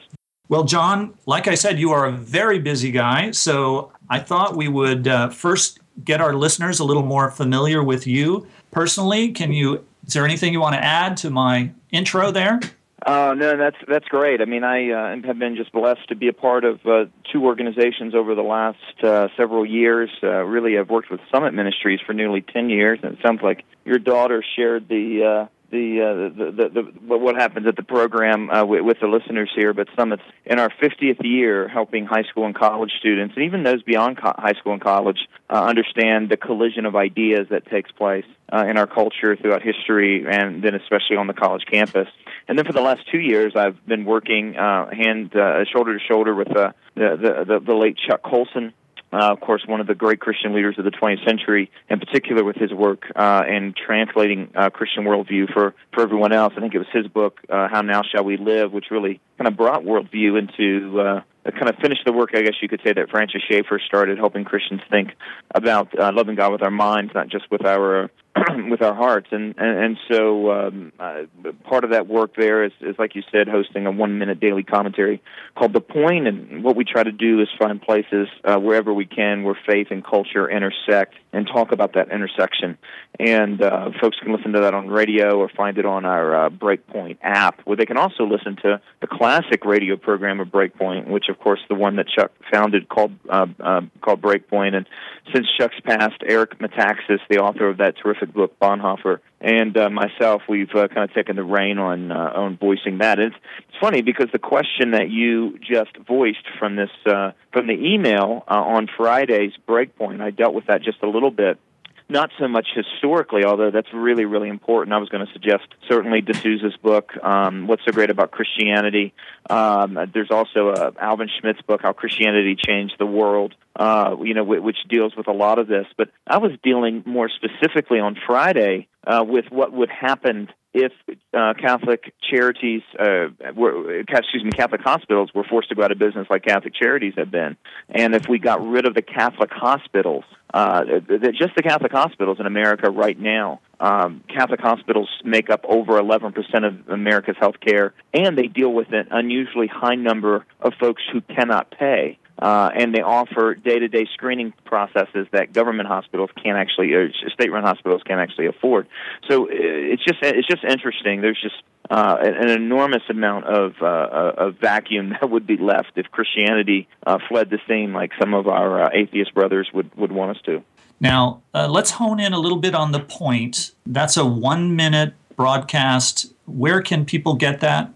Well, 0.49 0.65
John, 0.65 1.13
like 1.27 1.49
I 1.49 1.55
said, 1.55 1.79
you 1.79 1.91
are 1.91 2.07
a 2.07 2.13
very 2.13 2.61
busy 2.61 2.93
guy. 2.93 3.33
So, 3.33 3.93
I 4.09 4.21
thought 4.21 4.57
we 4.57 4.69
would 4.69 5.07
uh, 5.07 5.29
first 5.29 5.81
get 6.05 6.21
our 6.21 6.35
listeners 6.35 6.81
a 6.81 6.85
little 6.85 7.03
more 7.03 7.31
familiar 7.31 7.83
with 7.83 8.07
you 8.07 8.47
personally. 8.71 9.33
Can 9.33 9.53
you? 9.53 9.85
Is 10.07 10.13
there 10.13 10.25
anything 10.25 10.53
you 10.53 10.61
want 10.61 10.75
to 10.75 10.85
add 10.85 11.17
to 11.19 11.31
my 11.31 11.73
intro 11.91 12.31
there? 12.31 12.61
Uh, 13.05 13.35
no, 13.37 13.57
that's 13.57 13.77
that's 13.87 14.07
great. 14.07 14.41
I 14.41 14.47
mean, 14.47 14.65
I 14.65 14.91
uh, 14.91 15.27
have 15.27 15.39
been 15.39 15.55
just 15.55 15.71
blessed 15.71 16.09
to 16.09 16.17
be 16.17 16.29
a 16.29 16.33
part 16.33 16.65
of 16.65 16.85
uh, 16.87 17.05
two 17.33 17.45
organizations 17.45 18.15
over 18.15 18.35
the 18.35 18.43
last 18.43 19.05
uh, 19.05 19.29
several 19.37 19.65
years. 19.65 20.11
Uh, 20.23 20.43
really, 20.45 20.79
I've 20.79 20.91
worked 20.91 21.11
with 21.11 21.21
Summit 21.31 21.55
Ministries 21.55 22.01
for 22.05 22.15
nearly 22.15 22.41
ten 22.41 22.69
years, 22.69 22.99
and 23.03 23.13
it 23.13 23.19
sounds 23.25 23.43
like 23.43 23.65
your 23.85 23.99
daughter 23.99 24.43
shared 24.57 24.89
the. 24.89 25.49
The, 25.71 26.01
uh, 26.01 26.39
the, 26.39 26.53
the, 26.53 26.69
the 26.69 27.19
what 27.19 27.35
happens 27.35 27.67
at 27.67 27.75
the 27.75 27.83
program 27.83 28.51
uh, 28.51 28.65
with, 28.65 28.83
with 28.83 29.01
the 29.01 29.09
listeners 29.09 29.51
here, 29.55 29.75
but 29.75 29.89
Summit's 29.97 30.23
in 30.45 30.61
our 30.61 30.71
50th 30.71 31.25
year 31.25 31.67
helping 31.67 32.07
high 32.07 32.23
school 32.23 32.47
and 32.47 32.55
college 32.55 32.93
students, 33.01 33.35
and 33.35 33.45
even 33.45 33.65
those 33.65 33.83
beyond 33.83 34.17
co- 34.17 34.35
high 34.37 34.53
school 34.53 34.75
and 34.75 34.81
college, 34.81 35.19
uh, 35.51 35.65
understand 35.65 36.29
the 36.29 36.37
collision 36.37 36.87
of 36.87 36.95
ideas 36.95 37.49
that 37.51 37.67
takes 37.67 37.91
place 37.91 38.25
uh, 38.53 38.65
in 38.69 38.79
our 38.79 38.87
culture 38.87 39.35
throughout 39.35 39.63
history, 39.63 40.25
and 40.25 40.63
then 40.63 40.77
especially 40.77 41.17
on 41.17 41.27
the 41.27 41.35
college 41.35 41.65
campus. 41.69 42.09
And 42.47 42.57
then 42.57 42.65
for 42.65 42.73
the 42.73 42.81
last 42.81 43.01
two 43.11 43.19
years, 43.19 43.55
I've 43.57 43.85
been 43.87 44.05
working 44.05 44.57
uh, 44.57 44.89
hand 44.95 45.35
uh, 45.35 45.65
shoulder 45.65 45.99
to 45.99 46.05
shoulder 46.05 46.33
with 46.35 46.49
the 46.49 46.75
the 46.95 47.61
the 47.65 47.75
late 47.75 47.97
Chuck 48.09 48.23
Colson. 48.23 48.73
Uh, 49.17 49.33
of 49.33 49.41
course, 49.41 49.65
one 49.67 49.81
of 49.81 49.87
the 49.87 49.95
great 49.95 50.21
Christian 50.21 50.55
leaders 50.55 50.75
of 50.79 50.85
the 50.85 50.91
20th 50.91 51.25
century, 51.27 51.71
in 51.89 51.99
particular 51.99 52.45
with 52.45 52.57
his 52.57 52.71
work 52.71 53.05
uh, 53.17 53.45
in 53.49 53.73
translating 53.75 54.51
uh, 54.55 54.69
Christian 54.69 55.05
worldview 55.05 55.51
for, 55.55 55.75
for 55.95 56.03
everyone 56.03 56.35
else. 56.35 56.53
I 56.55 56.61
think 56.61 56.75
it 56.75 56.79
was 56.79 56.89
his 56.93 57.07
book, 57.07 57.41
uh, 57.49 57.69
How 57.69 57.81
Now 57.81 58.03
Shall 58.03 58.25
We 58.25 58.37
Live, 58.37 58.73
which 58.73 58.87
really 58.91 59.21
kind 59.39 59.49
of 59.49 59.57
brought 59.57 59.85
worldview 59.85 60.39
into 60.39 61.01
uh, 61.01 61.21
kind 61.53 61.71
of 61.71 61.77
finished 61.77 62.03
the 62.05 62.13
work, 62.13 62.31
I 62.35 62.43
guess 62.43 62.55
you 62.61 62.69
could 62.69 62.81
say, 62.85 62.93
that 62.93 63.09
Francis 63.09 63.41
Schaeffer 63.49 63.81
started, 63.87 64.19
helping 64.19 64.45
Christians 64.45 64.83
think 64.91 65.13
about 65.55 65.99
uh, 65.99 66.13
loving 66.13 66.35
God 66.35 66.53
with 66.53 66.63
our 66.63 66.71
minds, 66.71 67.13
not 67.15 67.29
just 67.29 67.51
with 67.51 67.65
our 67.65 68.11
with 68.71 68.83
our 68.83 68.95
hearts. 68.95 69.29
And 69.31 69.55
and, 69.59 69.79
and 69.79 69.97
so 70.11 70.51
um, 70.51 70.93
uh, 70.99 71.23
part 71.65 71.85
of 71.85 71.91
that 71.91 72.07
work 72.07 72.35
there 72.37 72.65
is, 72.65 72.73
is, 72.81 72.97
like 72.99 73.15
you 73.15 73.23
said, 73.33 73.49
hosting 73.49 73.87
a 73.87 73.91
one 73.91 74.19
minute 74.19 74.41
daily 74.41 74.63
commentary 74.63 75.23
called 75.57 75.73
The 75.73 75.81
Point. 75.81 76.27
And 76.27 76.63
what 76.63 76.77
we 76.77 76.85
try 76.85 77.03
to 77.03 77.13
do 77.13 77.41
is 77.41 77.49
find 77.59 77.81
places 77.81 78.29
uh, 78.45 78.57
wherever 78.59 78.93
we 78.93 79.07
can 79.07 79.45
where 79.45 79.59
faith 79.67 79.89
and 79.91 80.05
culture 80.05 80.51
intersect 80.51 81.15
and 81.33 81.47
talk 81.47 81.73
about 81.73 81.95
that 81.95 82.11
intersection. 82.11 82.79
And 83.19 83.63
uh, 83.63 83.91
folks 84.01 84.19
can 84.23 84.35
listen 84.35 84.53
to 84.53 84.61
that 84.61 84.75
on 84.75 84.89
radio 84.89 85.39
or 85.39 85.49
find 85.49 85.79
it 85.79 85.87
on 85.87 86.05
our 86.05 86.47
uh, 86.47 86.51
Breakpoint 86.51 87.19
app, 87.23 87.61
where 87.65 87.77
they 87.77 87.87
can 87.87 87.97
also 87.97 88.25
listen 88.25 88.57
to 88.63 88.81
the 89.01 89.07
classic 89.07 89.65
radio 89.65 89.97
program 89.97 90.41
of 90.41 90.49
Breakpoint, 90.49 91.09
which, 91.09 91.27
of 91.29 91.39
course, 91.39 91.61
the 91.69 91.75
one 91.75 91.97
that 91.97 92.07
Chuck 92.09 92.33
founded 92.53 92.89
called 92.89 93.13
uh, 93.29 93.47
uh, 93.61 93.81
called 94.03 94.21
Breakpoint. 94.21 94.75
And 94.75 94.87
since 95.35 95.47
Chuck's 95.59 95.81
passed, 95.85 96.23
Eric 96.27 96.59
Metaxas, 96.59 97.19
the 97.31 97.39
author 97.39 97.69
of 97.69 97.79
that 97.79 97.95
terrific 98.03 98.26
book 98.33 98.59
Bonhoeffer, 98.61 99.21
and 99.41 99.77
uh, 99.77 99.91
myself, 99.91 100.43
we've 100.49 100.75
uh, 100.75 100.89
kind 100.89 101.09
of 101.09 101.15
taken 101.15 101.37
the 101.37 101.45
reign 101.45 101.79
on 101.79 102.11
uh, 102.11 102.33
on 102.35 102.57
voicing 102.57 102.99
that. 102.99 103.19
It's, 103.19 103.35
it's 103.69 103.79
funny 103.81 104.03
because 104.03 104.29
the 104.33 104.39
question 104.39 104.93
that 104.93 105.11
you 105.11 105.59
just 105.59 105.97
voiced 106.07 106.47
from 106.59 106.77
this 106.77 106.91
uh, 107.07 107.33
from 107.53 107.67
the 107.67 107.75
email 107.75 108.45
uh, 108.49 108.55
on 108.55 108.89
Friday's 108.97 109.53
Breakpoint, 109.69 110.21
I 110.21 110.31
dealt 110.31 110.55
with 110.55 110.67
that 110.67 110.83
just 110.83 111.03
a 111.03 111.09
little 111.09 111.31
bit 111.31 111.59
not 112.09 112.31
so 112.39 112.47
much 112.47 112.69
historically, 112.75 113.45
although 113.45 113.71
that's 113.71 113.93
really, 113.93 114.25
really 114.25 114.49
important. 114.49 114.95
I 114.95 114.99
was 114.99 115.09
going 115.09 115.27
to 115.27 115.33
suggest 115.33 115.65
certainly 115.89 116.21
D'Souza's 116.21 116.77
book, 116.77 117.13
um, 117.23 117.67
What's 117.67 117.85
So 117.85 117.93
Great 117.93 118.11
About 118.11 118.31
Christianity. 118.31 119.13
Um, 119.51 119.99
there's 120.15 120.31
also 120.31 120.69
uh, 120.69 120.91
Alvin 121.01 121.29
Schmidt's 121.41 121.63
book, 121.63 121.81
How 121.83 121.93
Christianity 121.93 122.57
Changed 122.57 122.95
the 122.99 123.07
World, 123.07 123.55
uh, 123.75 124.17
you 124.23 124.35
know, 124.35 124.45
which 124.45 124.79
deals 124.89 125.17
with 125.17 125.27
a 125.27 125.33
lot 125.33 125.59
of 125.59 125.67
this. 125.67 125.87
But 125.97 126.11
I 126.27 126.39
was 126.39 126.53
dealing 126.63 127.03
more 127.07 127.29
specifically 127.29 127.99
on 127.99 128.17
Friday 128.27 128.89
uh, 129.07 129.25
with 129.27 129.47
what 129.51 129.73
would 129.73 129.91
happen 129.91 130.49
if 130.77 130.93
uh, 131.33 131.55
Catholic 131.59 132.13
charities, 132.31 132.83
uh, 132.99 133.29
were, 133.55 134.01
excuse 134.01 134.45
me, 134.45 134.51
Catholic 134.51 134.83
hospitals 134.83 135.31
were 135.35 135.45
forced 135.45 135.71
to 135.71 135.75
go 135.75 135.83
out 135.83 135.91
of 135.91 135.99
business 135.99 136.27
like 136.29 136.45
Catholic 136.45 136.75
charities 136.75 137.15
have 137.17 137.31
been, 137.31 137.57
and 137.89 138.15
if 138.15 138.29
we 138.29 138.39
got 138.39 138.65
rid 138.67 138.87
of 138.87 138.95
the 138.95 139.01
Catholic 139.01 139.51
hospitals, 139.51 140.25
uh, 140.53 140.85
just 141.33 141.57
the 141.57 141.63
Catholic 141.63 141.93
hospitals 141.93 142.39
in 142.39 142.47
America 142.47 142.91
right 142.91 143.19
now, 143.19 143.61
um, 143.81 144.23
Catholic 144.29 144.61
hospitals 144.61 145.09
make 145.25 145.49
up 145.49 145.65
over 145.67 145.99
11% 145.99 146.35
of 146.67 146.89
America's 146.91 147.37
health 147.41 147.57
care, 147.67 147.95
and 148.13 148.37
they 148.37 148.47
deal 148.47 148.73
with 148.73 148.93
an 148.93 149.09
unusually 149.11 149.69
high 149.69 149.95
number 149.95 150.45
of 150.61 150.75
folks 150.79 151.03
who 151.11 151.23
cannot 151.23 151.71
pay. 151.71 152.19
Uh, 152.39 152.71
and 152.75 152.95
they 152.95 153.01
offer 153.01 153.55
day-to-day 153.55 154.07
screening 154.13 154.53
processes 154.65 155.27
that 155.33 155.53
government 155.53 155.89
hospitals 155.89 156.31
can't 156.43 156.59
actually, 156.59 156.93
or 156.93 157.11
state-run 157.33 157.63
hospitals 157.63 158.03
can't 158.07 158.21
actually 158.21 158.47
afford. 158.47 158.87
So 159.29 159.45
uh, 159.45 159.49
it's 159.51 160.05
just 160.05 160.19
it's 160.23 160.47
just 160.47 160.63
interesting. 160.63 161.23
There's 161.23 161.41
just 161.41 161.63
uh, 161.91 162.17
an 162.21 162.51
enormous 162.51 163.03
amount 163.09 163.47
of 163.47 163.75
uh, 163.81 164.33
of 164.37 164.57
vacuum 164.57 165.11
that 165.21 165.31
would 165.31 165.47
be 165.47 165.57
left 165.57 165.93
if 165.97 166.07
Christianity 166.11 166.89
uh, 167.07 167.19
fled 167.29 167.51
the 167.51 167.59
scene 167.67 167.93
like 167.93 168.13
some 168.21 168.35
of 168.35 168.49
our 168.49 168.85
uh, 168.85 168.91
atheist 168.93 169.35
brothers 169.35 169.71
would 169.73 169.95
would 169.97 170.13
want 170.13 170.37
us 170.37 170.43
to. 170.45 170.63
Now, 171.01 171.43
uh, 171.53 171.69
let's 171.69 171.93
hone 171.93 172.21
in 172.21 172.33
a 172.33 172.39
little 172.39 172.59
bit 172.59 172.75
on 172.75 172.93
the 172.93 173.01
point. 173.01 173.73
That's 173.85 174.17
a 174.17 174.27
one 174.27 174.77
minute 174.77 175.15
broadcast. 175.37 176.33
Where 176.47 176.81
can 176.81 177.05
people 177.05 177.35
get 177.35 177.61
that? 177.61 177.91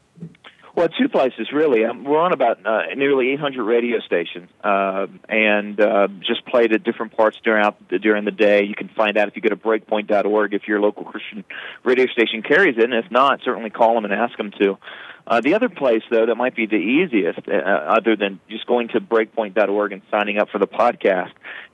Well, 0.81 0.89
two 0.99 1.11
places 1.11 1.53
really. 1.53 1.85
Um, 1.85 2.05
we're 2.05 2.19
on 2.19 2.33
about 2.33 2.65
uh, 2.65 2.95
nearly 2.97 3.33
800 3.33 3.63
radio 3.65 4.01
stations, 4.01 4.49
uh, 4.65 5.09
and 5.29 5.79
uh, 5.79 6.09
just 6.27 6.47
played 6.47 6.73
at 6.73 6.85
different 6.85 7.15
parts 7.15 7.37
during 7.45 7.71
during 8.01 8.25
the 8.25 8.31
day. 8.31 8.65
You 8.65 8.75
can 8.75 8.89
find 8.89 9.19
out 9.19 9.29
if 9.29 9.37
you 9.37 9.43
go 9.43 9.51
to 9.51 9.57
breakpoint.org 9.57 10.55
if 10.55 10.67
your 10.67 10.81
local 10.81 11.05
Christian 11.05 11.45
radio 11.85 12.07
station 12.07 12.41
carries 12.41 12.79
it, 12.79 12.85
and 12.85 12.95
if 12.95 13.11
not, 13.11 13.41
certainly 13.45 13.69
call 13.69 13.95
them 13.95 14.07
and 14.07 14.15
ask 14.15 14.39
them 14.39 14.53
to. 14.59 14.79
Uh, 15.27 15.43
the 15.43 15.53
other 15.53 15.69
place, 15.69 16.01
though, 16.11 16.25
that 16.25 16.37
might 16.37 16.57
be 16.57 16.65
the 16.65 16.77
easiest, 16.77 17.41
uh, 17.47 17.53
other 17.53 18.17
than 18.17 18.41
just 18.49 18.67
going 18.67 18.89
to 18.89 19.03
breakpoint.org 19.03 19.93
and 19.93 20.01
signing 20.11 20.39
up 20.39 20.49
for 20.49 20.59
the 20.59 20.67
podcast, 20.67 21.33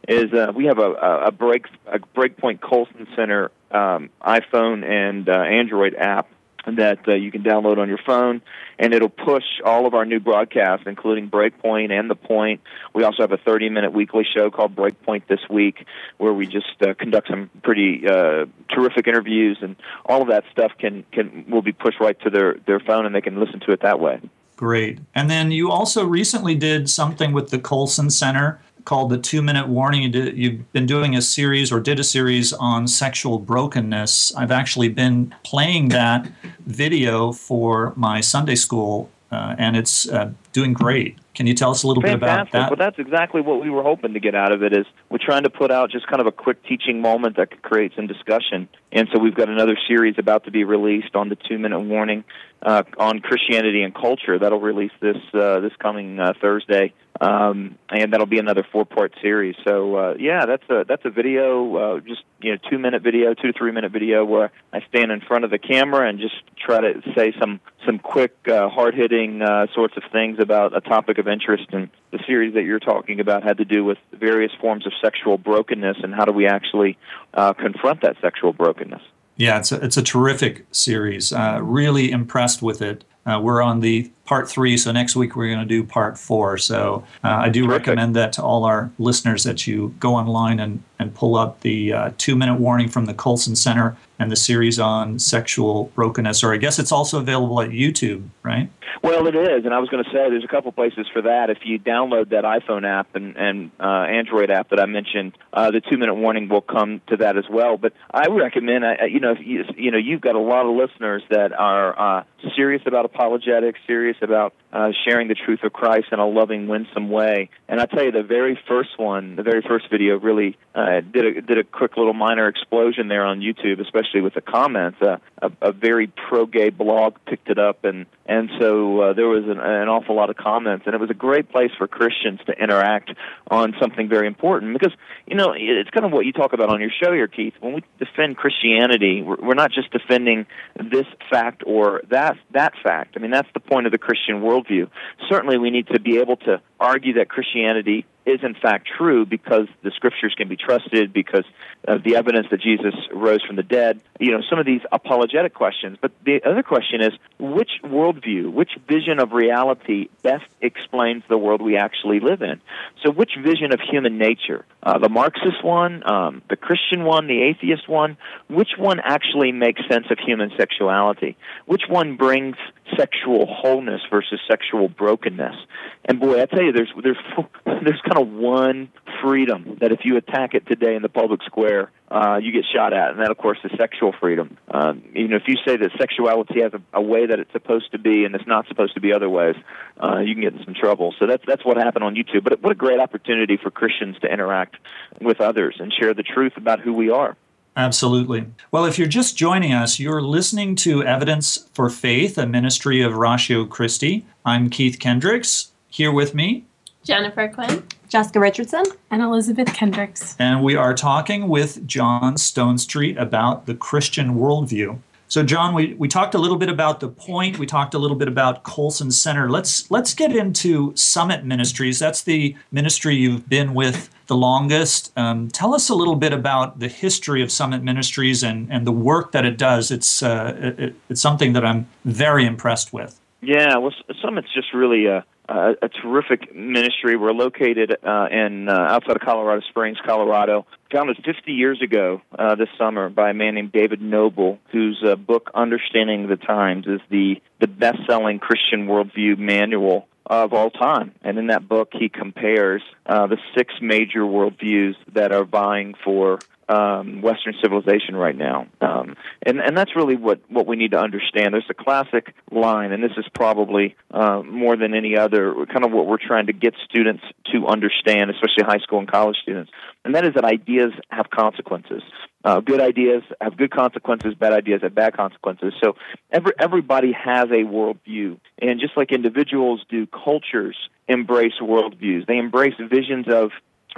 is 0.09 0.33
uh, 0.33 0.51
we 0.53 0.65
have 0.65 0.81
a, 0.81 1.27
a 1.27 1.31
break 1.31 1.67
a 1.87 2.01
Breakpoint 2.01 2.61
Colson 2.61 3.07
Center 3.15 3.53
um, 3.71 4.11
iPhone 4.21 4.85
and 4.85 5.29
uh, 5.29 5.33
Android 5.33 5.95
app 5.95 6.29
that 6.75 7.07
uh, 7.07 7.15
you 7.15 7.31
can 7.31 7.43
download 7.43 7.79
on 7.79 7.89
your 7.89 8.01
phone, 8.05 8.43
and 8.79 8.93
it'll 8.93 9.09
push 9.09 9.45
all 9.65 9.87
of 9.87 9.95
our 9.95 10.05
new 10.05 10.19
broadcasts, 10.19 10.87
including 10.87 11.31
Breakpoint 11.31 11.93
and 11.93 12.11
The 12.11 12.17
Point. 12.17 12.61
We 12.93 13.05
also 13.05 13.23
have 13.23 13.33
a 13.33 13.39
30-minute 13.39 13.93
weekly 13.93 14.27
show 14.35 14.51
called 14.51 14.75
Breakpoint 14.75 15.29
This 15.29 15.41
Week, 15.49 15.87
where 16.19 16.33
we 16.33 16.47
just 16.47 16.83
uh, 16.83 16.95
conduct 16.95 17.29
some 17.29 17.51
pretty 17.63 18.07
uh, 18.07 18.47
terrific 18.75 19.07
interviews, 19.07 19.59
and 19.63 19.77
all 20.05 20.23
of 20.23 20.29
that 20.29 20.45
stuff 20.51 20.73
can 20.79 21.05
can 21.13 21.47
will 21.49 21.63
be 21.63 21.73
pushed 21.73 22.01
right 22.01 22.19
to 22.23 22.31
their 22.31 22.57
their 22.67 22.81
phone, 22.81 23.07
and 23.07 23.15
they 23.15 23.21
can 23.21 23.39
listen 23.39 23.61
to 23.61 23.73
it 23.73 23.83
that 23.83 24.01
way. 24.01 24.21
Great. 24.57 25.01
And 25.15 25.31
then 25.31 25.51
you 25.51 25.71
also 25.71 26.05
recently 26.05 26.55
did 26.55 26.89
something 26.89 27.33
with 27.33 27.51
the 27.51 27.59
Colson 27.59 28.09
Center 28.09 28.59
called 28.87 29.11
the 29.11 29.19
Two 29.19 29.43
Minute 29.43 29.69
Warning. 29.69 30.15
You've 30.15 30.73
been 30.73 30.87
doing 30.87 31.15
a 31.15 31.21
series 31.21 31.71
or 31.71 31.81
did 31.81 32.01
a 32.01 32.05
series 32.05 32.55
on 32.55 32.89
sexual 32.89 33.39
brokenness. 33.39 34.35
I've 34.35 34.53
actually 34.53 34.89
been 34.89 35.35
playing 35.43 35.91
that 35.91 36.31
video 36.65 37.33
for 37.33 37.93
my 37.97 38.23
Sunday 38.23 38.55
school, 38.55 39.11
uh, 39.31 39.57
and 39.59 39.77
it's 39.77 40.09
uh, 40.09 40.31
doing 40.53 40.73
great. 40.73 41.19
Can 41.35 41.47
you 41.47 41.53
tell 41.53 41.71
us 41.71 41.83
a 41.83 41.89
little 41.89 42.03
bit 42.03 42.15
about 42.15 42.51
that? 42.53 42.71
Well, 42.71 42.79
that's 42.79 42.99
exactly 42.99 43.43
what 43.43 43.61
we 43.61 43.69
were 43.69 43.83
hoping 43.83 44.15
to 44.15 44.21
get 44.21 44.35
out 44.35 44.53
of 44.53 44.63
it. 44.63 44.73
Is 44.73 44.87
we're 45.09 45.19
trying 45.25 45.45
to 45.45 45.51
put 45.51 45.71
out 45.71 45.91
just 45.91 46.07
kind 46.09 46.21
of 46.21 46.27
a 46.27 46.33
quick 46.33 46.63
teaching 46.65 47.01
moment 47.01 47.37
that 47.37 47.51
could 47.51 47.63
create 47.63 47.93
some 47.95 48.07
discussion. 48.07 48.69
And 48.93 49.09
so 49.13 49.21
we've 49.21 49.35
got 49.35 49.49
another 49.49 49.77
series 49.89 50.17
about 50.19 50.45
to 50.45 50.51
be 50.51 50.65
released 50.65 51.15
on 51.15 51.29
the 51.29 51.37
two 51.37 51.59
minute 51.59 51.81
warning 51.81 52.25
uh, 52.63 52.83
on 52.99 53.21
Christianity 53.21 53.83
and 53.83 53.95
culture. 53.95 54.39
That'll 54.39 54.61
release 54.61 54.93
this 55.01 55.17
uh, 55.35 55.61
this 55.61 55.73
coming 55.79 56.19
uh, 56.19 56.33
Thursday, 56.41 56.95
um, 57.21 57.79
and 57.91 58.13
that'll 58.13 58.27
be 58.27 58.39
another 58.39 58.67
four 58.73 58.85
part 58.85 59.13
series. 59.23 59.55
So 59.67 59.95
uh, 59.97 60.15
yeah, 60.19 60.47
that's 60.47 60.69
a 60.71 60.85
that's 60.89 61.05
a 61.05 61.11
video, 61.11 61.77
uh, 61.77 62.01
just 62.01 62.23
you 62.41 62.53
know, 62.53 62.59
two 62.71 62.79
minute 62.79 63.03
video, 63.03 63.35
two 63.35 63.53
to 63.53 63.59
three 63.59 63.73
minute 63.73 63.93
video 63.93 64.25
where 64.25 64.51
I 64.73 64.81
stand 64.89 65.13
in 65.13 65.21
front 65.21 65.45
of 65.45 65.51
the 65.51 65.59
camera 65.59 66.09
and 66.09 66.19
just 66.19 66.35
try 66.59 66.81
to 66.81 67.03
say 67.17 67.33
some 67.39 67.61
some 67.85 67.99
quick, 67.99 68.35
uh, 68.49 68.69
hard 68.69 68.95
hitting 68.95 69.43
sorts 69.75 69.97
of 69.97 70.03
things 70.11 70.39
about 70.41 70.77
a 70.77 70.81
topic 70.81 71.19
of 71.19 71.29
interest. 71.29 71.67
And 71.71 71.89
the 72.11 72.19
series 72.27 72.55
that 72.55 72.65
you're 72.65 72.81
talking 72.81 73.21
about 73.21 73.45
had 73.45 73.59
to 73.59 73.65
do 73.65 73.85
with 73.85 73.99
various 74.13 74.51
forms 74.61 74.87
of 74.87 74.93
sexual 75.01 75.39
brokenness 75.39 75.99
and 76.03 76.15
how 76.15 76.25
do 76.25 76.33
we 76.33 76.47
actually 76.47 76.99
uh, 77.35 77.53
confront 77.53 78.03
that 78.03 78.17
sexual 78.21 78.53
brokenness. 78.53 79.03
Yeah, 79.37 79.59
it's 79.59 79.71
a, 79.71 79.85
it's 79.85 79.97
a 79.97 80.03
terrific 80.03 80.67
series. 80.73 81.33
Uh, 81.33 81.61
really 81.63 82.11
impressed 82.11 82.63
with 82.63 82.81
it. 82.81 83.05
Uh, 83.27 83.41
we're 83.43 83.61
on 83.61 83.81
the 83.81 84.11
part 84.25 84.49
three, 84.49 84.77
so 84.77 84.93
next 84.93 85.17
week 85.17 85.35
we're 85.35 85.49
going 85.53 85.59
to 85.59 85.67
do 85.67 85.83
part 85.83 86.17
four. 86.17 86.57
So 86.57 87.05
uh, 87.25 87.29
I 87.29 87.49
do 87.49 87.67
Terrific. 87.67 87.89
recommend 87.89 88.15
that 88.17 88.33
to 88.35 88.43
all 88.43 88.65
our 88.65 88.91
listeners 88.99 89.43
that 89.45 89.67
you 89.67 89.95
go 89.99 90.15
online 90.15 90.61
and, 90.61 90.83
and 90.99 91.13
pull 91.13 91.35
up 91.35 91.61
the 91.61 91.93
uh, 91.93 92.11
two 92.19 92.37
minute 92.37 92.61
warning 92.61 92.89
from 92.89 93.07
the 93.07 93.15
Colson 93.15 93.57
Center 93.57 93.97
and 94.19 94.31
the 94.31 94.37
series 94.37 94.79
on 94.79 95.19
sexual 95.19 95.85
brokenness. 95.95 96.43
Or 96.43 96.53
I 96.53 96.57
guess 96.57 96.79
it's 96.79 96.93
also 96.93 97.19
available 97.19 97.61
at 97.61 97.71
YouTube, 97.71 98.29
right? 98.43 98.71
Well, 99.03 99.27
it 99.27 99.35
is, 99.35 99.65
and 99.65 99.75
I 99.75 99.79
was 99.79 99.89
going 99.91 100.03
to 100.03 100.11
say 100.11 100.31
there's 100.31 100.45
a 100.45 100.49
couple 100.49 100.73
places 100.73 101.07
for 101.13 101.23
that. 101.23 101.51
If 101.51 101.59
you 101.65 101.79
download 101.79 102.31
that 102.31 102.45
iPhone 102.45 102.87
app 102.87 103.15
and, 103.15 103.37
and 103.37 103.71
uh, 103.79 103.85
Android 103.85 104.51
app 104.51 104.71
that 104.71 104.81
I 104.81 104.87
mentioned, 104.87 105.37
uh, 105.53 105.71
the 105.71 105.81
two 105.81 105.99
minute 105.99 106.15
warning 106.15 106.49
will 106.49 106.63
come 106.63 107.01
to 107.09 107.19
that 107.19 107.37
as 107.37 107.45
well. 107.51 107.77
But 107.77 107.93
I 108.11 108.29
recommend, 108.29 108.85
uh, 108.85 109.05
you 109.05 109.21
know, 109.21 109.35
you, 109.39 109.65
you 109.77 109.91
know, 109.91 109.99
you've 109.99 110.23
got 110.23 110.35
a 110.35 110.41
lot 110.41 110.67
of 110.67 110.75
listeners 110.75 111.23
that 111.31 111.53
are 111.53 112.21
uh, 112.21 112.25
serious 112.57 112.83
about 112.87 113.05
apologetics, 113.05 113.79
serious 113.87 114.17
about 114.23 114.55
uh, 114.73 114.91
sharing 115.07 115.29
the 115.29 115.35
truth 115.35 115.61
of 115.63 115.73
Christ 115.73 116.09
in 116.13 116.19
a 116.19 116.27
loving, 116.27 116.67
winsome 116.69 117.11
way. 117.11 117.51
And 117.69 117.81
I 117.81 117.87
tell 117.87 118.05
you, 118.05 118.13
the 118.13 118.23
very 118.23 118.59
first 118.69 118.99
one, 118.99 119.37
the 119.37 119.43
very 119.43 119.63
first 119.63 119.91
video, 119.91 120.19
really 120.19 120.57
uh, 120.75 121.01
did 121.01 121.25
a 121.25 121.43
did 121.43 121.59
a 121.59 121.65
quick 121.65 121.97
little 121.97 122.15
minor 122.15 122.49
explosion 122.49 123.09
there 123.09 123.25
on 123.25 123.41
YouTube, 123.41 123.81
especially 123.81 124.06
with 124.15 124.35
the 124.35 124.41
comments. 124.41 124.99
Uh, 125.01 125.19
a, 125.43 125.51
a 125.61 125.73
very 125.73 126.07
pro-gay 126.07 126.71
blog 126.71 127.17
picked 127.27 127.49
it 127.49 127.59
up, 127.59 127.85
and 127.85 128.07
and 128.29 128.51
so 128.61 129.01
uh, 129.01 129.13
there 129.13 129.29
was 129.29 129.45
an, 129.45 129.59
an 129.59 129.89
awful 129.89 130.17
lot 130.17 130.31
of 130.31 130.37
comments, 130.37 130.85
and 130.87 130.95
it 130.95 131.01
was 131.01 131.11
a 131.11 131.15
great 131.15 131.51
place 131.51 131.71
for 131.79 131.87
Christians 131.87 132.41
to 132.47 132.53
interact 132.53 133.11
on 133.49 133.75
something 133.81 134.09
very 134.09 134.27
important 134.27 134.73
because 134.73 134.93
you 135.27 135.37
know 135.37 135.55
it's 135.57 135.91
kind 135.91 136.05
of 136.05 136.13
what 136.13 136.27
you 136.27 136.33
talk 136.33 136.53
about 136.53 136.69
on 136.69 136.81
your 136.81 136.91
show 137.03 137.13
here, 137.13 137.29
Keith. 137.29 137.55
When 137.61 137.75
we 137.75 137.85
defend 137.99 138.37
Christianity, 138.37 139.23
we're, 139.23 139.55
not 139.55 139.71
just 139.73 139.91
defending 139.91 140.47
this 140.77 141.07
fact 141.31 141.63
or 141.67 142.03
that 142.11 142.37
that 142.53 142.75
fact. 142.83 143.15
I 143.17 143.21
mean, 143.21 143.31
that's 143.31 143.49
the 143.55 143.61
point 143.61 143.87
of 143.87 143.93
the 143.93 143.99
Christian 143.99 144.41
worldview. 144.43 144.91
Certainly, 145.29 145.59
we 145.59 145.71
need 145.71 145.87
to 145.89 146.01
be 146.01 146.19
able 146.19 146.37
to 146.39 146.61
argue 146.79 147.15
that 147.15 147.29
Christianity 147.29 148.05
is 148.27 148.41
in 148.43 148.55
fact 148.55 148.89
true 148.99 149.25
because 149.25 149.69
the 149.83 149.93
scriptures 149.95 150.35
can 150.37 150.49
be 150.49 150.57
trusted, 150.57 151.13
because 151.13 151.45
of 151.87 152.03
the 152.03 152.17
evidence 152.17 152.49
that 152.51 152.61
Jesus 152.61 152.95
rose 153.15 153.43
from 153.47 153.55
the 153.55 153.63
dead. 153.63 154.01
You 154.19 154.33
know, 154.33 154.41
some 154.51 154.59
of 154.59 154.67
these 154.67 154.81
apologetic 154.91 155.55
questions. 155.55 155.97
But 156.03 156.11
the 156.25 156.41
other 156.45 156.65
question 156.65 157.01
is 157.01 157.13
which 157.39 157.71
worldview, 158.17 158.53
which 158.53 158.71
vision 158.89 159.19
of 159.21 159.33
reality 159.33 160.09
best 160.23 160.45
explains 160.61 161.23
the 161.29 161.39
world 161.39 161.63
we 161.63 161.77
actually 161.77 162.21
live 162.21 162.43
in? 162.43 162.61
So, 163.05 163.11
which 163.11 163.33
vision 163.43 163.73
of 163.73 163.81
human 163.81 164.19
nature? 164.19 164.65
Uh, 164.83 164.99
the 164.99 165.09
Marxist 165.09 165.65
one, 165.65 166.03
um, 166.09 166.43
the 166.49 166.57
Christian 166.57 167.05
one, 167.05 167.27
the 167.27 167.43
atheist 167.43 167.89
one? 167.89 168.17
Which 168.49 168.71
one 168.79 169.01
actually 169.01 169.53
makes 169.53 169.81
sense 169.91 170.07
of 170.11 170.19
human 170.19 170.51
sexuality? 170.59 171.37
Which 171.67 171.83
one 171.89 172.17
brings 172.17 172.57
sexual 172.97 173.47
wholeness 173.47 174.01
versus 174.11 174.41
sexual 174.49 174.89
brokenness? 174.89 175.57
And 176.05 176.21
boy, 176.21 176.41
I 176.41 176.47
tell 176.47 176.63
you, 176.63 176.73
there's 176.73 176.93
there's 177.03 177.19
there's 177.65 178.01
kind 178.09 178.19
of 178.19 178.29
one 178.29 178.89
freedom 179.23 179.79
that 179.81 179.93
if 179.93 180.01
you 180.05 180.17
attack 180.17 180.55
it 180.55 180.67
today 180.67 180.95
in 180.95 181.03
the 181.03 181.09
public 181.09 181.43
square, 181.45 181.91
uh, 182.09 182.39
you 182.41 182.53
get 182.53 182.65
shot 182.73 182.93
at, 182.93 183.11
and 183.11 183.21
that, 183.21 183.31
of 183.31 183.37
course, 183.37 183.59
is 183.65 183.73
sexual 183.77 184.13
freedom. 184.13 184.57
Um, 184.71 185.03
you 185.13 185.27
know, 185.27 185.37
if 185.37 185.49
you 185.49 185.57
say 185.65 185.77
that 185.77 185.91
sexuality 185.99 186.63
has 186.63 186.73
a, 186.73 186.81
a 186.93 187.03
way 187.03 187.27
that 187.27 187.41
it's 187.41 187.53
supposed 187.53 187.91
to 187.93 187.99
be 187.99 188.25
and 188.25 188.35
it's 188.35 188.47
not 188.47 188.69
supposed 188.69 188.95
to 188.95 189.01
be 189.01 189.13
other 189.13 189.29
ways, 189.29 189.57
uh, 190.03 190.19
you 190.19 190.35
can 190.35 190.43
get 190.43 190.55
in 190.55 190.65
some 190.65 190.75
trouble. 190.75 191.15
So 191.19 191.27
that's 191.27 191.43
that's 191.47 191.65
what 191.65 191.77
happened 191.77 192.05
on 192.05 192.15
YouTube. 192.15 192.45
But 192.45 192.63
what 192.63 192.71
a 192.73 192.77
great 192.77 193.01
opportunity 193.01 193.57
for 193.57 193.71
Christians 193.71 194.19
to 194.21 194.33
interact 194.33 194.77
with 195.21 195.41
others 195.41 195.77
and 195.81 195.93
share 195.93 196.15
the 196.15 196.23
truth 196.23 196.57
about 196.57 196.81
who 196.81 196.93
we 196.93 197.11
are. 197.11 197.37
Absolutely. 197.77 198.47
Well, 198.71 198.87
if 198.87 198.99
you're 198.99 199.09
just 199.09 199.37
joining 199.37 199.75
us, 199.75 199.99
you're 199.99 200.23
listening 200.23 200.77
to 200.77 201.03
Evidence 201.03 201.69
for 201.75 201.91
Faith, 201.91 202.39
a 202.39 202.47
ministry 202.47 203.03
of 203.03 203.17
Ratio 203.17 203.67
Christi. 203.67 204.25
I'm 204.47 204.71
Keith 204.71 204.99
Kendricks. 204.99 205.73
Here 205.89 206.13
with 206.13 206.35
me, 206.35 206.65
Jennifer 207.05 207.49
Quinn. 207.49 207.83
Jessica 208.09 208.41
Richardson. 208.41 208.85
and 209.11 209.23
Elizabeth 209.23 209.73
Kendricks. 209.75 210.37
and 210.39 210.63
we 210.63 210.77
are 210.77 210.95
talking 210.95 211.49
with 211.49 211.87
John 211.87 212.35
Stonestreet 212.35 213.21
about 213.21 213.67
the 213.67 213.75
Christian 213.75 214.35
worldview. 214.35 214.99
So, 215.29 215.43
John, 215.43 215.75
we, 215.75 215.95
we 215.95 216.07
talked 216.07 216.35
a 216.37 216.39
little 216.39 216.57
bit 216.57 216.69
about 216.69 217.01
the 217.01 217.09
point. 217.09 217.59
We 217.59 217.67
talked 217.67 217.95
a 217.95 217.99
little 217.99 218.17
bit 218.17 218.29
about 218.29 218.63
Colson 218.63 219.11
Center. 219.11 219.51
Let's 219.51 219.91
let's 219.91 220.15
get 220.15 220.35
into 220.35 220.95
Summit 220.95 221.45
Ministries. 221.45 221.99
That's 221.99 222.23
the 222.23 222.55
ministry 222.71 223.17
you've 223.17 223.49
been 223.49 223.75
with 223.75 224.09
the 224.29 224.37
longest. 224.37 225.13
Um, 225.17 225.49
tell 225.49 225.75
us 225.75 225.89
a 225.89 225.95
little 225.95 226.17
bit 226.17 226.33
about 226.33 226.79
the 226.79 226.89
history 226.89 227.43
of 227.43 227.51
Summit 227.51 227.83
Ministries 227.83 228.43
and, 228.43 228.71
and 228.73 228.87
the 228.87 228.93
work 228.93 229.33
that 229.33 229.45
it 229.45 229.57
does. 229.57 229.91
It's, 229.91 230.23
uh, 230.23 230.75
it, 230.79 230.95
it's 231.09 231.21
something 231.21 231.53
that 231.55 231.65
I'm 231.65 231.89
very 232.05 232.47
impressed 232.47 232.93
with. 232.93 233.21
Yeah, 233.43 233.77
well, 233.77 233.95
Summit's 234.21 234.53
just 234.53 234.73
really 234.73 235.07
a, 235.07 235.25
a, 235.49 235.75
a 235.83 235.89
terrific 235.89 236.55
ministry. 236.55 237.17
We're 237.17 237.33
located 237.33 237.97
uh, 238.03 238.27
in 238.31 238.69
uh, 238.69 238.73
outside 238.73 239.17
of 239.17 239.23
Colorado 239.23 239.63
Springs, 239.69 239.99
Colorado. 240.05 240.67
Founded 240.93 241.17
50 241.25 241.53
years 241.53 241.83
ago 241.83 242.23
uh, 242.39 242.55
this 242.55 242.69
summer 242.79 243.09
by 243.09 243.31
a 243.31 243.35
man 243.35 243.57
named 243.57 243.73
David 243.73 244.01
Noebel, 244.01 244.59
whose 244.73 245.03
uh, 245.05 245.17
book 245.17 245.51
"Understanding 245.55 246.29
the 246.29 246.37
Times" 246.37 246.87
is 246.87 247.01
the 247.11 247.37
the 247.61 247.67
best-selling 247.67 248.39
Christian 248.39 248.87
worldview 248.87 249.39
manual 249.39 250.07
of 250.25 250.53
all 250.53 250.71
time. 250.71 251.13
And 251.23 251.39
in 251.39 251.49
that 251.49 251.69
book, 251.69 251.91
he 251.93 252.09
compares 252.09 252.83
uh, 253.05 253.27
the 253.27 253.39
six 253.57 253.75
major 253.81 254.21
worldviews 254.21 254.95
that 255.15 255.33
are 255.33 255.45
vying 255.45 255.95
for 256.05 256.39
um, 256.69 257.23
Western 257.23 257.55
civilization 257.63 258.17
right 258.17 258.37
now. 258.37 258.67
Um, 258.81 259.15
and, 259.45 259.61
and 259.61 259.77
that's 259.77 259.95
really 259.95 260.17
what, 260.17 260.41
what 260.49 260.67
we 260.67 260.77
need 260.77 260.93
to 260.93 260.99
understand. 260.99 261.55
There's 261.55 261.65
a 261.71 261.75
classic 261.75 262.35
line, 262.51 262.93
and 262.93 263.03
this 263.03 263.13
is 263.17 263.25
probably 263.35 263.95
uh, 264.11 264.43
more 264.43 264.77
than 264.77 264.95
any 264.95 265.17
other, 265.17 265.55
kind 265.67 265.85
of 265.85 265.93
what 265.93 266.07
we're 266.07 266.19
trying 266.25 266.47
to 266.47 266.53
get 266.53 266.75
students 266.89 267.23
to 267.53 267.67
understand, 267.67 268.31
especially 268.31 268.65
high 268.65 268.81
school 268.83 268.99
and 268.99 269.11
college 269.11 269.37
students, 269.43 269.71
and 270.05 270.15
that 270.15 270.25
is 270.25 270.35
that 270.35 270.45
ideas 270.45 270.93
have 271.11 271.31
consequences. 271.31 272.03
Uh, 272.45 272.61
good 272.61 272.81
ideas 272.81 273.25
have 273.41 273.57
good 273.57 273.73
consequences, 273.73 274.35
bad 274.39 274.53
ideas 274.53 274.81
have 274.83 274.95
bad 274.95 275.17
consequences. 275.17 275.73
So 275.83 275.97
every, 276.31 276.53
everybody 276.61 277.13
has 277.13 277.47
a 277.47 277.65
worldview. 277.65 278.39
And 278.63 278.79
just 278.79 278.97
like 278.97 279.11
individuals 279.11 279.85
do, 279.89 280.07
cultures 280.07 280.77
embrace 281.09 281.55
worldviews. 281.61 282.25
They 282.27 282.39
embrace 282.39 282.75
visions 282.79 283.27
of 283.29 283.51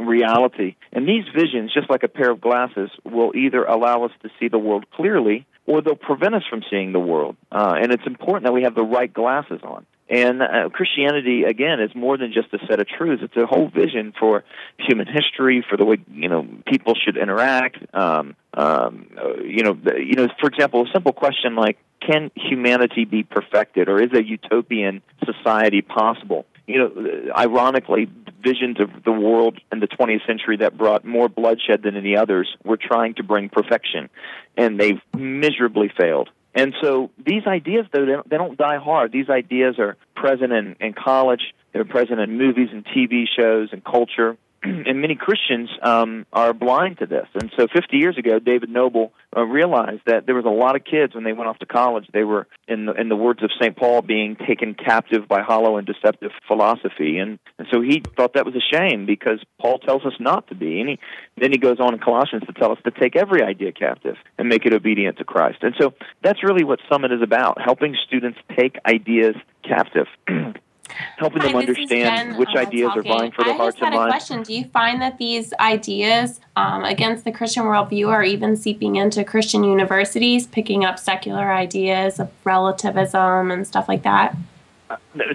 reality. 0.07 0.77
And 0.93 1.09
these 1.09 1.25
visions, 1.35 1.73
just 1.73 1.91
like 1.91 2.03
a 2.03 2.09
pair 2.09 2.31
of 2.31 2.41
glasses, 2.41 2.91
will 3.05 3.33
either 3.35 3.65
allow 3.65 4.05
us 4.05 4.13
to 4.23 4.31
see 4.39 4.49
the 4.49 4.59
world 4.59 4.87
clearly 4.91 5.47
or 5.67 5.83
they'll 5.83 5.97
prevent 5.97 6.35
us 6.35 6.43
from 6.49 6.63
seeing 6.71 6.93
the 6.93 6.99
world. 6.99 7.37
Uh, 7.53 7.75
and 7.81 7.93
it's 7.93 8.07
important 8.07 8.45
that 8.45 8.53
we 8.53 8.63
have 8.63 8.75
the 8.75 8.83
right 8.83 9.13
glasses 9.13 9.61
on. 9.63 9.85
And 10.11 10.41
uh, 10.43 10.71
Christianity, 10.73 11.45
again, 11.45 11.81
is 11.81 11.95
more 11.95 12.17
than 12.17 12.33
just 12.33 12.49
a 12.55 12.67
set 12.67 12.81
of 12.81 12.89
truths. 12.89 13.23
It's 13.23 13.37
a 13.37 13.45
whole 13.45 13.69
vision 13.69 14.15
for 14.19 14.43
human 14.79 15.07
history, 15.07 15.63
for 15.69 15.77
the 15.77 15.85
way 15.85 15.99
you 16.11 16.31
know 16.31 16.49
people 16.67 16.95
should 16.95 17.19
interact. 17.19 17.77
Um, 17.95 18.35
um, 18.55 19.11
uh, 19.23 19.43
you 19.43 19.63
know, 19.65 19.79
you 19.99 20.15
know, 20.15 20.29
for 20.41 20.49
example, 20.49 20.87
a 20.87 20.91
simple 20.95 21.13
question 21.13 21.57
like, 21.57 21.77
"Can 22.01 22.31
humanity 22.35 23.05
be 23.05 23.23
perfected, 23.23 23.91
or 23.91 24.01
is 24.01 24.11
a 24.15 24.25
utopian 24.25 25.03
society 25.27 25.83
possible?" 25.83 26.47
You 26.67 26.79
know, 26.79 27.33
ironically, 27.37 28.09
visions 28.43 28.79
of 28.81 29.05
the 29.05 29.13
world 29.13 29.59
in 29.73 29.81
the 29.81 29.89
20th 29.89 30.27
century 30.27 30.59
that 30.59 30.77
brought 30.77 31.05
more 31.05 31.29
bloodshed 31.29 31.83
than 31.83 31.97
any 31.97 32.17
others 32.17 32.49
were 32.65 32.77
trying 32.77 33.15
to 33.15 33.23
bring 33.23 33.49
perfection, 33.49 34.09
and 34.57 34.79
they've 34.79 35.01
miserably 35.17 35.91
failed. 35.97 36.31
And 36.55 36.75
so 36.83 37.11
these 37.25 37.47
ideas, 37.47 37.87
though, 37.93 38.05
they 38.05 38.13
don't, 38.13 38.31
they 38.31 38.37
don't 38.37 38.59
die 38.59 38.79
hard. 38.79 39.13
These 39.13 39.29
ideas 39.29 39.79
are 39.79 39.97
present 40.17 40.53
in, 40.53 40.77
in 40.81 40.93
college, 40.93 41.55
they're 41.73 41.85
present 41.85 42.21
in 42.21 42.39
movies 42.39 42.69
and 42.73 42.85
TV 42.85 43.25
shows 43.37 43.69
and 43.73 43.85
culture. 43.85 44.37
and 44.63 45.01
many 45.01 45.15
Christians 45.15 45.69
um, 45.83 46.27
are 46.33 46.53
blind 46.53 46.99
to 46.99 47.07
this. 47.07 47.27
And 47.35 47.53
so 47.57 47.67
50 47.73 47.97
years 47.97 48.19
ago, 48.19 48.39
David 48.39 48.71
Noebel 48.71 49.13
uh, 49.37 49.43
realized 49.43 50.03
that 50.07 50.27
there 50.27 50.35
was 50.35 50.45
a 50.45 50.49
lot 50.49 50.75
of 50.75 50.85
kids 50.85 51.15
when 51.15 51.23
they 51.23 51.33
went 51.33 51.49
off 51.49 51.59
to 51.59 51.67
college, 51.67 52.07
they 52.13 52.25
were, 52.25 52.47
in 52.67 52.87
the, 52.87 52.93
in 52.95 53.09
the 53.09 53.17
words 53.17 53.43
of 53.43 53.51
St. 53.61 53.77
Paul, 53.77 54.03
being 54.03 54.37
taken 54.37 54.75
captive 54.75 55.29
by 55.29 55.43
hollow 55.43 55.77
and 55.77 55.87
deceptive 55.87 56.33
philosophy. 56.47 57.19
And, 57.19 57.39
and 57.59 57.69
so 57.71 57.81
he 57.83 58.03
thought 58.17 58.35
that 58.35 58.47
was 58.47 58.55
a 58.57 58.77
shame 58.77 59.07
because 59.07 59.39
Paul 59.61 59.79
tells 59.79 60.05
us 60.05 60.15
not 60.19 60.49
to 60.49 60.55
be. 60.55 60.81
And 60.81 60.89
he, 60.91 60.99
then 61.37 61.53
he 61.53 61.59
goes 61.59 61.79
on 61.79 61.95
in 61.95 62.01
Colossians 62.01 62.45
to 62.47 62.53
tell 62.53 62.73
us 62.73 62.79
to 62.85 62.91
take 62.91 63.17
every 63.17 63.43
idea 63.43 63.73
captive 63.73 64.17
and 64.39 64.49
make 64.49 64.67
it 64.67 64.73
obedient 64.73 65.19
to 65.19 65.25
Christ. 65.25 65.59
And 65.63 65.75
so 65.81 65.95
that's 66.23 66.43
really 66.43 66.65
what 66.65 66.81
Summit 66.91 67.13
is 67.13 67.23
about, 67.23 67.61
helping 67.61 67.97
students 68.07 68.39
take 68.57 68.77
ideas 68.87 69.37
captive. 69.63 70.07
helping 71.17 71.43
Hi, 71.43 71.49
them 71.49 71.57
understand 71.57 72.39
which 72.39 72.51
uh, 72.55 72.61
ideas 72.61 72.89
talking. 72.95 73.13
are 73.13 73.17
vying 73.17 73.33
for 73.33 73.45
their 73.45 73.55
I 73.55 73.57
hearts 73.57 73.79
and 73.81 73.95
a 73.95 73.97
minds. 73.97 74.13
question. 74.13 74.43
Do 74.43 74.55
you 74.55 74.65
find 74.67 75.01
that 75.03 75.19
these 75.19 75.53
ideas 75.55 76.41
um, 76.57 76.85
against 76.85 77.25
the 77.25 77.33
Christian 77.33 77.65
worldview 77.65 78.09
are 78.09 78.25
even 78.25 78.57
seeping 78.57 78.97
into 78.97 79.25
Christian 79.25 79.65
universities, 79.65 80.47
picking 80.47 80.85
up 80.85 80.99
secular 80.99 81.53
ideas 81.53 82.19
of 82.19 82.31
relativism 82.45 83.51
and 83.51 83.67
stuff 83.67 83.89
like 83.89 84.03
that? 84.03 84.37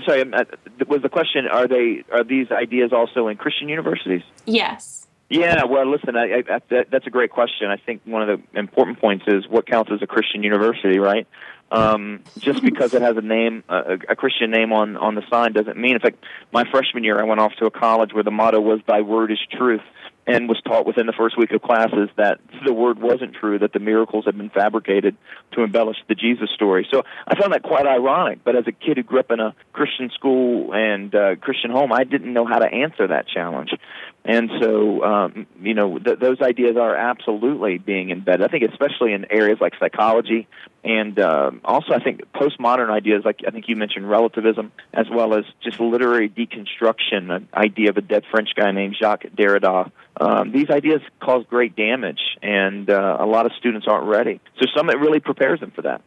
Sorry, 0.05 0.21
um, 0.21 0.33
uh, 0.33 0.45
was 0.87 1.01
the 1.01 1.09
question: 1.09 1.47
Are 1.47 1.67
they 1.67 2.03
are 2.11 2.23
these 2.23 2.51
ideas 2.51 2.91
also 2.91 3.27
in 3.27 3.37
Christian 3.37 3.69
universities? 3.69 4.23
Yes. 4.45 5.07
Yeah, 5.29 5.63
well, 5.63 5.89
listen, 5.89 6.15
I, 6.15 6.43
I, 6.47 6.59
that, 6.69 6.91
that's 6.91 7.07
a 7.07 7.09
great 7.09 7.31
question. 7.31 7.67
I 7.69 7.77
think 7.77 8.01
one 8.05 8.27
of 8.27 8.39
the 8.39 8.59
important 8.59 8.99
points 8.99 9.25
is 9.27 9.47
what 9.47 9.65
counts 9.65 9.91
as 9.91 10.01
a 10.03 10.07
Christian 10.07 10.43
university, 10.43 10.99
right? 10.99 11.25
Um, 11.73 12.19
just 12.37 12.61
because 12.61 12.93
it 12.93 13.01
has 13.01 13.17
a 13.17 13.21
name, 13.21 13.63
a, 13.67 13.97
a 14.09 14.15
Christian 14.15 14.51
name 14.51 14.71
on 14.71 14.95
on 14.95 15.15
the 15.15 15.23
sign, 15.29 15.53
doesn't 15.53 15.75
mean. 15.75 15.95
In 15.95 15.99
fact, 15.99 16.23
my 16.51 16.65
freshman 16.69 17.03
year, 17.03 17.19
I 17.19 17.23
went 17.23 17.41
off 17.41 17.53
to 17.59 17.65
a 17.65 17.71
college 17.71 18.13
where 18.13 18.23
the 18.23 18.31
motto 18.31 18.61
was 18.61 18.79
"Thy 18.87 19.01
word 19.01 19.31
is 19.31 19.39
truth." 19.51 19.81
and 20.25 20.47
was 20.47 20.61
taught 20.61 20.85
within 20.85 21.05
the 21.05 21.13
first 21.13 21.37
week 21.37 21.51
of 21.51 21.61
classes 21.61 22.09
that 22.15 22.39
the 22.65 22.73
word 22.73 22.99
wasn't 22.99 23.35
true, 23.35 23.59
that 23.59 23.73
the 23.73 23.79
miracles 23.79 24.25
had 24.25 24.37
been 24.37 24.49
fabricated 24.49 25.17
to 25.51 25.63
embellish 25.63 25.97
the 26.07 26.15
Jesus 26.15 26.49
story. 26.55 26.87
So 26.91 27.03
I 27.27 27.39
found 27.39 27.53
that 27.53 27.63
quite 27.63 27.85
ironic. 27.85 28.39
But 28.43 28.55
as 28.55 28.65
a 28.67 28.71
kid 28.71 28.97
who 28.97 29.03
grew 29.03 29.19
up 29.19 29.31
in 29.31 29.39
a 29.39 29.53
Christian 29.73 30.09
school 30.11 30.73
and 30.73 31.13
uh, 31.13 31.35
Christian 31.35 31.71
home, 31.71 31.91
I 31.91 32.05
didn't 32.05 32.31
know 32.31 32.45
how 32.45 32.59
to 32.59 32.65
answer 32.65 33.07
that 33.07 33.27
challenge. 33.27 33.71
And 34.25 34.49
so, 34.61 35.03
um, 35.03 35.47
you 35.61 35.73
know, 35.73 35.99
th- 35.99 36.17
those 36.19 36.41
ideas 36.41 36.77
are 36.77 36.95
absolutely 36.95 37.77
being 37.77 38.09
embedded. 38.09 38.45
I 38.45 38.47
think, 38.47 38.63
especially 38.71 39.11
in 39.11 39.25
areas 39.29 39.57
like 39.59 39.73
psychology, 39.77 40.47
and 40.81 41.19
uh, 41.19 41.51
also 41.65 41.93
I 41.93 41.99
think 41.99 42.21
postmodern 42.33 42.89
ideas, 42.89 43.23
like 43.25 43.41
I 43.45 43.51
think 43.51 43.67
you 43.67 43.75
mentioned 43.75 44.09
relativism, 44.09 44.71
as 44.93 45.07
well 45.11 45.33
as 45.33 45.43
just 45.61 45.81
literary 45.81 46.29
deconstruction, 46.29 47.35
an 47.35 47.49
idea 47.53 47.89
of 47.89 47.97
a 47.97 48.01
dead 48.01 48.23
French 48.31 48.49
guy 48.55 48.71
named 48.71 48.95
Jacques 48.97 49.25
Derrida. 49.35 49.91
Um, 50.19 50.53
these 50.53 50.69
ideas 50.69 51.01
cause 51.21 51.43
great 51.49 51.75
damage, 51.75 52.21
and 52.41 52.89
uh, 52.89 53.17
a 53.19 53.25
lot 53.25 53.45
of 53.45 53.51
students 53.59 53.87
aren't 53.89 54.07
ready. 54.07 54.39
So, 54.57 54.67
Summit 54.73 54.99
really 54.99 55.19
prepares 55.19 55.59
them 55.59 55.71
for 55.71 55.81
that. 55.81 56.01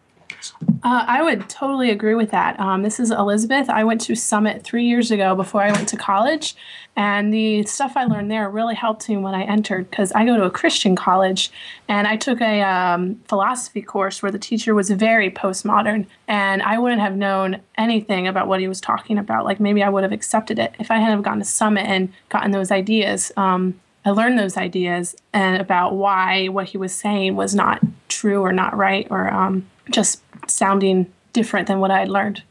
Uh, 0.82 1.04
I 1.06 1.22
would 1.22 1.48
totally 1.48 1.90
agree 1.90 2.14
with 2.14 2.30
that. 2.30 2.58
Um, 2.60 2.82
this 2.82 3.00
is 3.00 3.10
Elizabeth. 3.10 3.68
I 3.68 3.84
went 3.84 4.00
to 4.02 4.14
Summit 4.14 4.62
three 4.62 4.84
years 4.84 5.10
ago 5.10 5.34
before 5.34 5.62
I 5.62 5.72
went 5.72 5.88
to 5.88 5.96
college, 5.96 6.54
and 6.94 7.32
the 7.32 7.64
stuff 7.64 7.96
I 7.96 8.04
learned 8.04 8.30
there 8.30 8.48
really 8.48 8.74
helped 8.74 9.08
me 9.08 9.16
when 9.16 9.34
I 9.34 9.42
entered 9.42 9.90
because 9.90 10.12
I 10.12 10.24
go 10.24 10.36
to 10.36 10.44
a 10.44 10.50
Christian 10.50 10.94
college, 10.94 11.50
and 11.88 12.06
I 12.06 12.16
took 12.16 12.40
a 12.40 12.62
um, 12.62 13.20
philosophy 13.28 13.82
course 13.82 14.22
where 14.22 14.32
the 14.32 14.38
teacher 14.38 14.74
was 14.74 14.90
very 14.90 15.30
postmodern, 15.30 16.06
and 16.28 16.62
I 16.62 16.78
wouldn't 16.78 17.00
have 17.00 17.16
known 17.16 17.60
anything 17.76 18.28
about 18.28 18.46
what 18.46 18.60
he 18.60 18.68
was 18.68 18.80
talking 18.80 19.18
about. 19.18 19.44
Like 19.44 19.60
maybe 19.60 19.82
I 19.82 19.88
would 19.88 20.04
have 20.04 20.12
accepted 20.12 20.58
it 20.58 20.74
if 20.78 20.90
I 20.90 20.98
hadn't 20.98 21.16
have 21.16 21.24
gone 21.24 21.38
to 21.38 21.44
Summit 21.44 21.86
and 21.86 22.12
gotten 22.28 22.50
those 22.50 22.70
ideas. 22.70 23.32
Um, 23.36 23.80
I 24.06 24.10
learned 24.10 24.38
those 24.38 24.56
ideas 24.56 25.16
and 25.32 25.60
about 25.60 25.96
why 25.96 26.46
what 26.46 26.68
he 26.68 26.78
was 26.78 26.94
saying 26.94 27.34
was 27.34 27.56
not 27.56 27.82
true 28.06 28.40
or 28.40 28.52
not 28.52 28.76
right 28.76 29.04
or 29.10 29.32
um, 29.32 29.68
just 29.90 30.22
sounding 30.48 31.12
different 31.32 31.66
than 31.66 31.80
what 31.80 31.90
I 31.90 31.98
had 31.98 32.08
learned. 32.08 32.44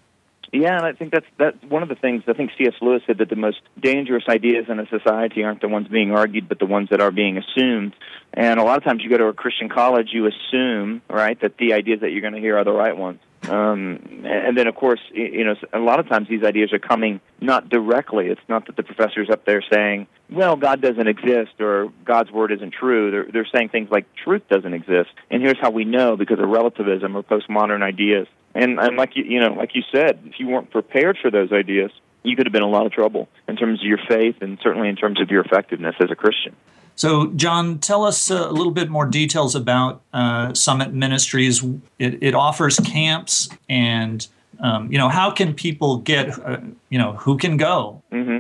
Yeah, 0.56 0.78
and 0.78 0.86
I 0.86 0.94
think 0.94 1.12
that's 1.12 1.26
that's 1.38 1.62
one 1.68 1.84
of 1.84 1.90
the 1.90 1.96
things. 1.96 2.24
I 2.28 2.34
think 2.34 2.52
C.S. 2.58 2.76
Lewis 2.82 3.02
said 3.06 3.18
that 3.18 3.30
the 3.30 3.36
most 3.36 3.60
dangerous 3.78 4.24
ideas 4.30 4.66
in 4.70 4.80
a 4.80 4.88
society 4.88 5.44
aren't 5.44 5.60
the 5.60 5.68
ones 5.68 5.90
being 5.90 6.12
argued, 6.12 6.48
but 6.48 6.60
the 6.60 6.66
ones 6.66 6.90
that 6.92 7.02
are 7.02 7.12
being 7.12 7.38
assumed. 7.38 7.94
And 8.34 8.58
a 8.58 8.64
lot 8.64 8.78
of 8.78 8.86
times, 8.86 9.02
you 9.04 9.10
go 9.10 9.18
to 9.18 9.26
a 9.26 9.34
Christian 9.34 9.68
college, 9.68 10.10
you 10.14 10.28
assume, 10.28 11.02
right, 11.10 11.40
that 11.42 11.58
the 11.58 11.74
ideas 11.74 12.00
that 12.02 12.12
you're 12.12 12.22
going 12.22 12.36
to 12.36 12.40
hear 12.40 12.58
are 12.58 12.64
the 12.64 12.72
right 12.72 12.96
ones. 12.96 13.20
Um, 13.50 14.24
and 14.24 14.58
then, 14.58 14.68
of 14.68 14.76
course, 14.76 15.02
you 15.14 15.44
know, 15.44 15.56
a 15.74 15.80
lot 15.80 16.00
of 16.00 16.08
times 16.08 16.30
these 16.30 16.44
ideas 16.44 16.72
are 16.72 16.80
coming 16.80 17.20
not 17.42 17.68
directly. 17.70 18.28
It's 18.28 18.42
not 18.48 18.66
that 18.68 18.78
the 18.78 18.84
professor's 18.84 19.30
up 19.30 19.46
there 19.46 19.62
saying, 19.72 20.08
"Well, 20.32 20.56
God 20.56 20.82
doesn't 20.82 21.08
exist" 21.08 21.60
or 21.60 21.92
"God's 22.06 22.32
word 22.32 22.54
isn't 22.54 22.74
true." 22.74 23.12
They're 23.12 23.28
they're 23.32 23.48
saying 23.54 23.70
things 23.70 23.92
like 23.92 24.06
"Truth 24.24 24.44
doesn't 24.50 24.74
exist," 24.74 25.10
and 25.30 25.42
here's 25.42 25.60
how 25.60 25.70
we 25.70 25.84
know 25.84 26.16
because 26.16 26.40
of 26.40 26.48
relativism 26.48 27.16
or 27.16 27.24
postmodern 27.24 27.84
ideas. 27.84 28.28
And 28.56 28.80
and 28.80 28.96
like 28.96 29.16
you 29.16 29.24
you 29.26 29.40
know, 29.40 29.54
like 29.54 29.76
you 29.76 29.84
said, 29.92 30.22
if 30.26 30.40
you 30.40 30.48
weren't 30.48 30.72
prepared 30.72 31.18
for 31.22 31.30
those 31.30 31.52
ideas, 31.52 31.92
you 32.24 32.36
could 32.36 32.48
have 32.48 32.54
been 32.54 32.64
in 32.64 32.70
a 32.70 32.72
lot 32.72 32.86
of 32.86 32.92
trouble 32.92 33.28
in 33.48 33.56
terms 33.58 33.82
of 33.82 33.86
your 33.86 34.00
faith 34.08 34.38
and 34.42 34.58
certainly 34.64 34.90
in 34.90 34.96
terms 34.96 35.22
of 35.22 35.30
your 35.30 35.44
effectiveness 35.44 35.96
as 36.00 36.10
a 36.10 36.16
Christian. 36.16 36.56
So, 36.96 37.28
John, 37.34 37.80
tell 37.80 38.06
us 38.06 38.32
uh, 38.32 38.48
a 38.48 38.52
little 38.52 38.72
bit 38.72 38.90
more 38.90 39.06
details 39.06 39.54
about 39.54 40.02
uh, 40.14 40.54
Summit 40.54 40.94
Ministries. 40.94 41.62
It, 42.00 42.24
it 42.24 42.34
offers 42.34 42.80
camps, 42.80 43.50
and 43.68 44.26
um, 44.62 44.90
you 44.90 44.98
know, 44.98 45.10
how 45.10 45.32
can 45.32 45.54
people 45.54 45.98
get? 45.98 46.40
Uh, 46.40 46.62
you 46.90 46.98
know, 46.98 47.14
who 47.14 47.38
can 47.38 47.58
go? 47.58 48.02
hmm 48.12 48.40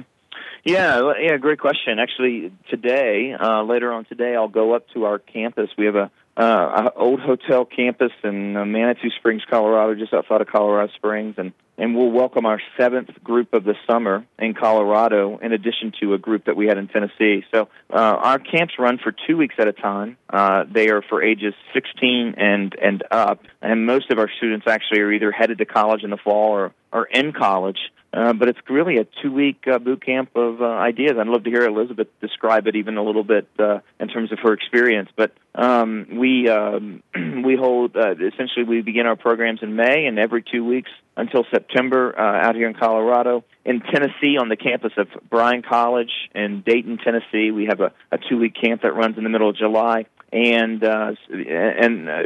Yeah, 0.63 1.11
yeah, 1.19 1.35
great 1.35 1.59
question. 1.59 1.99
Actually, 1.99 2.53
today, 2.69 3.35
uh, 3.37 3.63
later 3.63 3.91
on 3.91 4.05
today, 4.05 4.35
I'll 4.35 4.47
go 4.47 4.73
up 4.73 4.87
to 4.93 5.03
our 5.03 5.19
campus. 5.19 5.69
We 5.77 5.85
have 5.87 5.97
a 5.97 6.09
uh, 6.37 6.89
old 6.95 7.21
hotel 7.21 7.65
campus 7.65 8.11
in 8.23 8.57
uh, 8.57 8.65
Manitou 8.65 9.09
Springs, 9.17 9.43
Colorado, 9.49 9.95
just 9.95 10.13
outside 10.13 10.41
of 10.41 10.47
Colorado 10.47 10.91
Springs, 10.95 11.35
and 11.37 11.53
and 11.77 11.95
we'll 11.95 12.11
welcome 12.11 12.45
our 12.45 12.61
seventh 12.77 13.09
group 13.21 13.53
of 13.53 13.65
the 13.65 13.75
summer 13.85 14.25
in 14.39 14.53
Colorado, 14.53 15.37
in 15.39 15.51
addition 15.51 15.91
to 15.99 16.13
a 16.13 16.17
group 16.17 16.45
that 16.45 16.55
we 16.55 16.67
had 16.67 16.77
in 16.77 16.87
Tennessee. 16.87 17.43
So 17.53 17.67
uh, 17.91 17.97
our 17.97 18.39
camps 18.39 18.75
run 18.79 18.97
for 18.97 19.13
two 19.27 19.35
weeks 19.35 19.55
at 19.57 19.67
a 19.67 19.73
time. 19.73 20.15
Uh, 20.29 20.63
they 20.71 20.89
are 20.89 21.01
for 21.01 21.21
ages 21.21 21.53
16 21.73 22.35
and 22.37 22.75
and 22.81 23.03
up, 23.11 23.43
and 23.61 23.85
most 23.85 24.11
of 24.11 24.19
our 24.19 24.29
students 24.37 24.67
actually 24.67 25.01
are 25.01 25.11
either 25.11 25.31
headed 25.31 25.57
to 25.59 25.65
college 25.65 26.03
in 26.03 26.09
the 26.09 26.17
fall 26.17 26.51
or 26.51 26.73
or 26.95 27.05
in 27.05 27.33
college. 27.33 27.77
Uh, 28.13 28.31
but 28.31 28.47
it's 28.47 28.59
really 28.69 28.95
a 28.95 29.05
two-week 29.21 29.65
uh, 29.67 29.77
boot 29.77 30.03
camp 30.05 30.29
of 30.37 30.61
uh, 30.61 30.65
ideas. 30.65 31.15
I'd 31.19 31.27
love 31.27 31.43
to 31.43 31.49
hear 31.49 31.63
Elizabeth 31.65 32.07
describe 32.21 32.65
it 32.65 32.77
even 32.77 32.95
a 32.95 33.03
little 33.03 33.25
bit 33.25 33.45
uh, 33.59 33.79
in 33.99 34.07
terms 34.07 34.31
of 34.31 34.39
her 34.41 34.53
experience. 34.53 35.09
But 35.17 35.33
um, 35.53 36.07
we 36.13 36.47
um, 36.47 37.03
we 37.43 37.57
hold 37.57 37.97
uh, 37.97 38.11
essentially 38.13 38.63
we 38.65 38.81
begin 38.81 39.05
our 39.05 39.17
programs 39.17 39.59
in 39.61 39.75
May, 39.75 40.05
and 40.05 40.17
every 40.17 40.43
two 40.49 40.63
weeks 40.63 40.89
until 41.17 41.43
September 41.51 42.17
uh, 42.17 42.47
out 42.47 42.55
here 42.55 42.69
in 42.69 42.73
Colorado. 42.73 43.43
In 43.65 43.81
Tennessee, 43.81 44.37
on 44.39 44.47
the 44.47 44.55
campus 44.55 44.93
of 44.95 45.09
Bryan 45.29 45.61
College 45.61 46.11
in 46.33 46.61
Dayton, 46.65 46.99
Tennessee, 47.03 47.51
we 47.51 47.65
have 47.65 47.81
a, 47.81 47.91
a 48.13 48.17
two-week 48.29 48.55
camp 48.55 48.83
that 48.83 48.93
runs 48.95 49.17
in 49.17 49.25
the 49.25 49.29
middle 49.29 49.49
of 49.49 49.57
July 49.57 50.05
and 50.35 50.83
uh, 50.83 51.13
and 51.31 52.09
uh, 52.09 52.21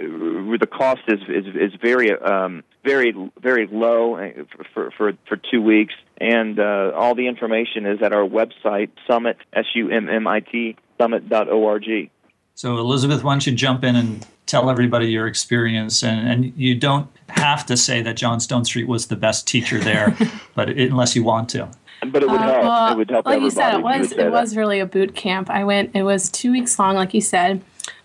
the 0.60 0.68
cost 0.68 1.02
is 1.08 1.20
is, 1.30 1.46
is 1.56 1.72
very 1.82 2.12
um, 2.20 2.64
very 2.84 3.14
very 3.40 3.68
low 3.72 4.16
uh, 4.16 4.30
for 4.74 4.90
for 4.98 5.14
for 5.28 5.38
two 5.38 5.62
weeks, 5.62 5.94
and 6.20 6.60
uh, 6.60 6.92
all 6.96 7.14
the 7.16 7.28
information 7.28 7.86
is 7.86 8.02
at 8.02 8.12
our 8.12 8.28
website 8.28 8.90
summit 9.08 9.38
s 9.54 9.66
u 9.76 9.90
m 9.90 10.10
m 10.10 10.26
i 10.28 10.40
t 10.40 10.76
summit 11.00 11.30
dot 11.30 11.50
org. 11.50 12.10
So, 12.56 12.78
Elizabeth, 12.78 13.24
why 13.24 13.34
don't 13.34 13.46
you 13.48 13.54
jump 13.54 13.84
in 13.86 13.96
and 13.96 14.26
tell 14.46 14.70
everybody 14.70 15.06
your 15.08 15.28
experience? 15.28 16.04
And, 16.04 16.28
and 16.28 16.54
you 16.58 16.76
don't 16.76 17.08
have 17.30 17.66
to 17.68 17.78
say 17.78 18.02
that 18.02 18.18
John 18.18 18.40
Stonestreet 18.40 18.86
was 18.88 19.08
the 19.08 19.16
best 19.16 19.48
teacher 19.48 19.80
there, 19.80 20.18
but 20.56 20.70
it, 20.70 20.92
unless 20.92 21.16
you 21.16 21.24
want 21.24 21.48
to. 21.50 21.70
But 22.12 22.24
it 22.24 22.30
would 22.30 22.42
Uh, 22.42 22.44
help. 22.52 22.64
well, 22.64 22.92
it 22.94 22.98
would 22.98 23.10
help 23.12 23.26
like 23.26 23.36
everybody. 23.38 23.46
you 23.46 23.52
said, 23.52 23.74
it 23.74 23.78
if 23.78 23.84
would 23.84 24.00
was 24.02 24.12
it 24.12 24.18
that. 24.18 24.32
was 24.32 24.58
really 24.58 24.80
a 24.82 24.86
boot 24.86 25.16
camp. 25.16 25.50
I 25.50 25.64
went. 25.64 25.96
It 25.96 26.04
was 26.04 26.30
two 26.30 26.52
weeks 26.52 26.78
long, 26.80 26.96
like 26.96 27.14
you 27.14 27.22
said. 27.22 27.62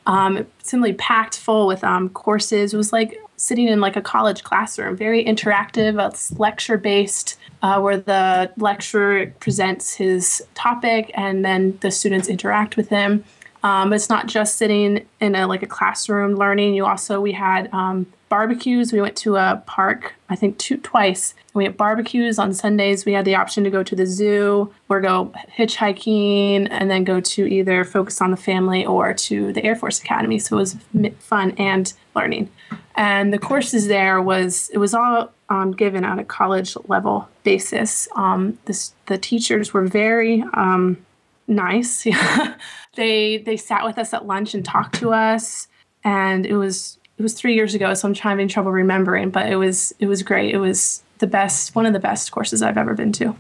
Um, 0.07 0.47
simply 0.63 0.93
packed 0.93 1.39
full 1.39 1.67
with 1.67 1.83
um, 1.83 2.11
courses. 2.11 2.75
It 2.75 2.77
was 2.77 2.93
like 2.93 3.19
sitting 3.37 3.69
in 3.69 3.81
like 3.81 3.97
a 3.97 4.03
college 4.03 4.45
classroom. 4.45 4.97
Very 4.97 5.25
interactive. 5.25 6.05
It's 6.09 6.33
lecture 6.39 6.79
based, 6.79 7.39
uh, 7.63 7.81
where 7.81 7.97
the 7.97 8.53
lecturer 8.57 9.33
presents 9.41 9.95
his 9.95 10.45
topic 10.55 11.11
and 11.15 11.45
then 11.45 11.79
the 11.81 11.91
students 11.91 12.29
interact 12.29 12.77
with 12.77 12.89
him. 12.89 13.25
Um, 13.65 13.95
it's 13.95 14.11
not 14.11 14.27
just 14.27 14.57
sitting 14.59 15.07
in 15.21 15.35
a 15.35 15.47
like 15.47 15.63
a 15.63 15.67
classroom 15.67 16.37
learning. 16.37 16.75
You 16.75 16.85
also 16.85 17.19
we 17.19 17.33
had 17.33 17.73
um, 17.73 18.07
barbecues. 18.29 18.93
We 18.93 19.01
went 19.01 19.17
to 19.19 19.37
a 19.37 19.63
park, 19.67 20.15
I 20.29 20.37
think 20.37 20.59
two 20.59 20.77
twice. 20.77 21.35
We 21.55 21.65
had 21.65 21.77
barbecues 21.77 22.39
on 22.39 22.53
Sundays. 22.53 23.07
We 23.07 23.15
had 23.15 23.25
the 23.25 23.37
option 23.37 23.65
to 23.65 23.71
go 23.71 23.83
to 23.83 23.97
the 23.97 24.05
zoo 24.05 24.73
or 24.91 25.01
go 25.01 25.33
hitchhiking, 25.57 26.69
and 26.71 26.91
then 26.91 27.05
go 27.05 27.21
to 27.21 27.47
either 27.47 27.85
focus 27.85 28.21
on 28.21 28.31
the 28.31 28.37
family 28.37 28.85
or 28.85 29.15
to 29.15 29.53
the 29.55 29.65
Air 29.65 29.77
Force 29.77 29.99
Academy. 29.99 30.39
So 30.39 30.57
it 30.57 30.61
was 30.61 30.77
fun 31.21 31.53
and 31.53 31.91
learning. 32.15 32.51
And 32.97 33.33
the 33.33 33.39
courses 33.39 33.89
there 33.89 34.21
was 34.21 34.71
it 34.75 34.79
was 34.79 34.93
all 34.93 35.33
um, 35.49 35.73
given 35.73 36.05
on 36.05 36.19
a 36.19 36.25
college 36.25 36.77
level 36.87 37.29
basis. 37.45 38.09
Um, 38.15 38.59
this, 38.67 38.93
the 39.07 39.17
teachers 39.17 39.73
were 39.73 39.87
very 39.87 40.45
um, 40.53 40.99
nice. 41.47 42.07
Yeah. 42.07 42.55
they 42.97 43.39
they 43.39 43.57
sat 43.57 43.85
with 43.85 43.99
us 43.99 44.15
at 44.15 44.27
lunch 44.27 44.55
and 44.55 44.65
talked 44.65 44.95
to 45.01 45.13
us, 45.13 45.67
and 46.05 46.47
it 46.47 46.55
was 46.57 46.99
it 47.19 47.23
was 47.23 47.35
three 47.35 47.55
years 47.55 47.75
ago, 47.75 47.93
so 47.95 48.09
I'm 48.09 48.15
having 48.15 48.49
trouble 48.49 48.71
remembering. 48.73 49.31
But 49.31 49.51
it 49.51 49.57
was 49.57 49.93
it 49.99 50.07
was 50.07 50.23
great. 50.23 50.55
It 50.55 50.59
was 50.59 51.03
the 51.19 51.27
best 51.27 51.75
one 51.75 51.87
of 51.87 51.93
the 51.93 51.99
best 52.01 52.31
courses 52.33 52.63
I've 52.63 52.77
ever 52.79 52.95
been 52.95 53.13
to. 53.13 53.35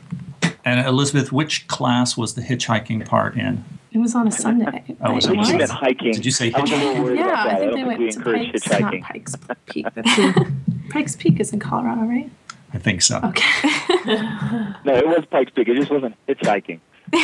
And 0.65 0.85
Elizabeth, 0.87 1.31
which 1.31 1.67
class 1.69 2.17
was 2.17 2.35
the 2.35 2.41
hitchhiking 2.43 3.07
part 3.07 3.37
in? 3.37 3.65
It 3.93 3.99
was 3.99 4.15
on 4.15 4.27
a 4.27 4.33
Sunday. 4.33 4.83
Oh, 5.03 5.13
was 5.13 5.27
It 5.27 5.33
it 5.33 5.33
I 5.33 5.35
you 5.35 5.39
was? 5.41 5.53
meant 5.53 5.71
hiking. 5.71 6.13
Did 6.13 6.25
you 6.25 6.31
say 6.33 6.53
I 6.53 6.61
was 6.61 6.71
a 6.73 6.77
little 6.77 7.05
worried 7.05 7.19
Yeah. 7.19 7.45
I 7.47 7.57
think 7.57 7.71
don't 7.73 7.89
they 7.89 7.97
think 7.97 7.99
we 7.99 8.05
went 8.07 8.13
to 8.15 8.21
Pikes, 8.33 8.65
hitchhiking. 8.65 9.01
not 9.01 9.09
Pikes 9.09 9.37
Peak. 9.67 9.87
That's 9.95 10.49
Pikes 10.91 11.17
Peak 11.17 11.39
is 11.41 11.53
in 11.53 11.61
Colorado, 11.61 12.01
right? 12.03 12.31
I 12.73 12.79
think 12.79 13.03
so. 13.03 13.21
Okay. 13.25 13.71
No, 14.85 14.95
it 14.95 15.07
was 15.07 15.25
Pikes 15.31 15.53
Peak. 15.55 15.69
It 15.69 15.77
just 15.77 15.91
wasn't 15.91 16.15
hitchhiking. 16.29 16.81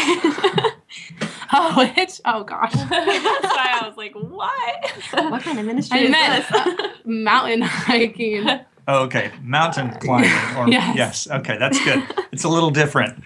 oh, 1.53 1.93
it's 1.97 2.21
oh 2.25 2.45
gosh. 2.45 2.73
That's 2.75 2.91
why 2.91 3.79
I 3.81 3.87
was 3.87 3.97
like, 3.97 4.15
what? 4.15 5.31
What 5.31 5.43
kind 5.43 5.59
of 5.59 5.67
ministry 5.67 6.01
I 6.01 6.03
is 6.03 6.11
meant 6.11 6.49
this? 6.49 6.61
uh, 6.61 6.89
mountain 7.05 7.63
hiking. 7.63 8.49
Oh, 8.89 9.05
okay, 9.05 9.31
mountain 9.43 9.91
climbing. 10.01 10.31
Or, 10.57 10.69
Yes. 10.69 11.31
Okay, 11.31 11.57
that's 11.59 11.83
good. 11.85 12.03
It's 12.33 12.43
a 12.43 12.49
little 12.49 12.71
different. 12.71 13.23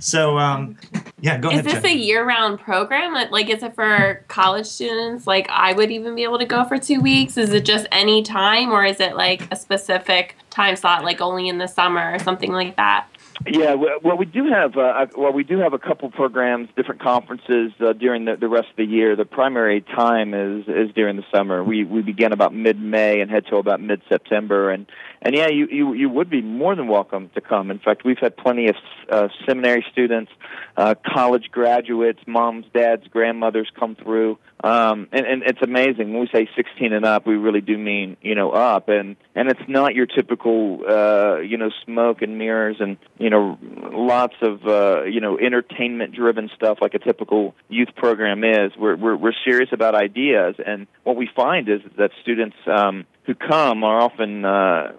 So, 0.00 0.38
um, 0.38 0.76
yeah, 1.20 1.38
go 1.38 1.50
Is 1.50 1.60
ahead. 1.60 1.66
Is 1.66 1.72
this 1.74 1.82
Jen. 1.82 1.92
a 1.92 1.94
year-round 2.00 2.58
program? 2.58 3.14
Like, 3.14 3.30
like, 3.30 3.48
is 3.48 3.62
it 3.62 3.76
for 3.76 4.24
college 4.26 4.66
students? 4.66 5.26
Like, 5.26 5.48
I 5.50 5.72
would 5.72 5.92
even 5.92 6.16
be 6.16 6.24
able 6.24 6.38
to 6.38 6.44
go 6.44 6.64
for 6.64 6.78
two 6.78 7.00
weeks. 7.00 7.36
Is 7.36 7.52
it 7.52 7.64
just 7.64 7.86
any 7.92 8.22
time, 8.24 8.72
or 8.72 8.84
is 8.84 8.98
it 8.98 9.14
like 9.14 9.46
a 9.52 9.56
specific 9.56 10.36
time 10.50 10.74
slot, 10.74 11.04
like 11.04 11.20
only 11.20 11.48
in 11.48 11.58
the 11.58 11.68
summer 11.68 12.12
or 12.12 12.18
something 12.18 12.50
like 12.52 12.74
that? 12.76 13.06
Yeah, 13.46 13.74
well, 13.74 14.16
we 14.16 14.26
do 14.26 14.46
have 14.46 14.76
uh, 14.76 15.06
well, 15.16 15.32
we 15.32 15.44
do 15.44 15.58
have 15.58 15.72
a 15.72 15.78
couple 15.78 16.10
programs, 16.10 16.68
different 16.76 17.00
conferences 17.00 17.72
uh, 17.80 17.92
during 17.92 18.24
the, 18.24 18.36
the 18.36 18.48
rest 18.48 18.70
of 18.70 18.76
the 18.76 18.84
year. 18.84 19.16
The 19.16 19.24
primary 19.24 19.80
time 19.80 20.34
is 20.34 20.68
is 20.68 20.94
during 20.94 21.16
the 21.16 21.24
summer. 21.34 21.62
We 21.62 21.84
we 21.84 22.02
begin 22.02 22.32
about 22.32 22.54
mid 22.54 22.80
May 22.80 23.20
and 23.20 23.30
head 23.30 23.46
till 23.48 23.58
about 23.58 23.80
mid 23.80 24.02
September, 24.08 24.70
and 24.70 24.86
and 25.24 25.34
yeah, 25.34 25.48
you, 25.48 25.66
you 25.70 25.94
you 25.94 26.08
would 26.10 26.28
be 26.28 26.42
more 26.42 26.76
than 26.76 26.86
welcome 26.86 27.30
to 27.34 27.40
come. 27.40 27.70
In 27.70 27.78
fact, 27.78 28.04
we've 28.04 28.18
had 28.18 28.36
plenty 28.36 28.68
of 28.68 28.76
uh, 29.10 29.28
seminary 29.46 29.84
students, 29.90 30.30
uh, 30.76 30.94
college 31.06 31.50
graduates, 31.50 32.20
moms, 32.26 32.66
dads, 32.74 33.06
grandmothers 33.08 33.70
come 33.78 33.96
through. 33.96 34.38
Um, 34.62 35.08
and, 35.12 35.26
and 35.26 35.42
it's 35.42 35.62
amazing 35.62 36.12
when 36.12 36.20
we 36.20 36.28
say 36.32 36.48
16 36.56 36.92
and 36.92 37.04
up, 37.04 37.26
we 37.26 37.34
really 37.34 37.62
do 37.62 37.76
mean 37.76 38.18
you 38.20 38.34
know 38.34 38.50
up, 38.50 38.90
and 38.90 39.16
and 39.34 39.48
it's 39.48 39.66
not 39.66 39.94
your 39.94 40.04
typical 40.04 40.80
uh, 40.86 41.38
you 41.38 41.56
know 41.56 41.70
smoke 41.86 42.20
and 42.20 42.36
mirrors 42.36 42.76
and 42.80 42.98
you 43.18 43.30
know 43.30 43.58
lots 43.92 44.34
of 44.42 44.66
uh, 44.66 45.04
you 45.04 45.22
know 45.22 45.38
entertainment 45.38 46.14
driven 46.14 46.50
stuff 46.54 46.78
like 46.82 46.92
a 46.92 46.98
typical 46.98 47.54
youth 47.70 47.94
program 47.96 48.44
is. 48.44 48.72
We're 48.78 48.96
we're, 48.96 49.16
we're 49.16 49.32
serious 49.42 49.70
about 49.72 49.94
ideas, 49.94 50.56
and 50.64 50.86
what 51.02 51.16
we 51.16 51.30
find 51.34 51.66
is 51.70 51.80
that 51.96 52.10
students. 52.20 52.56
Um, 52.66 53.06
who 53.24 53.34
come 53.34 53.84
are 53.84 54.00
often, 54.00 54.44
uh, 54.44 54.92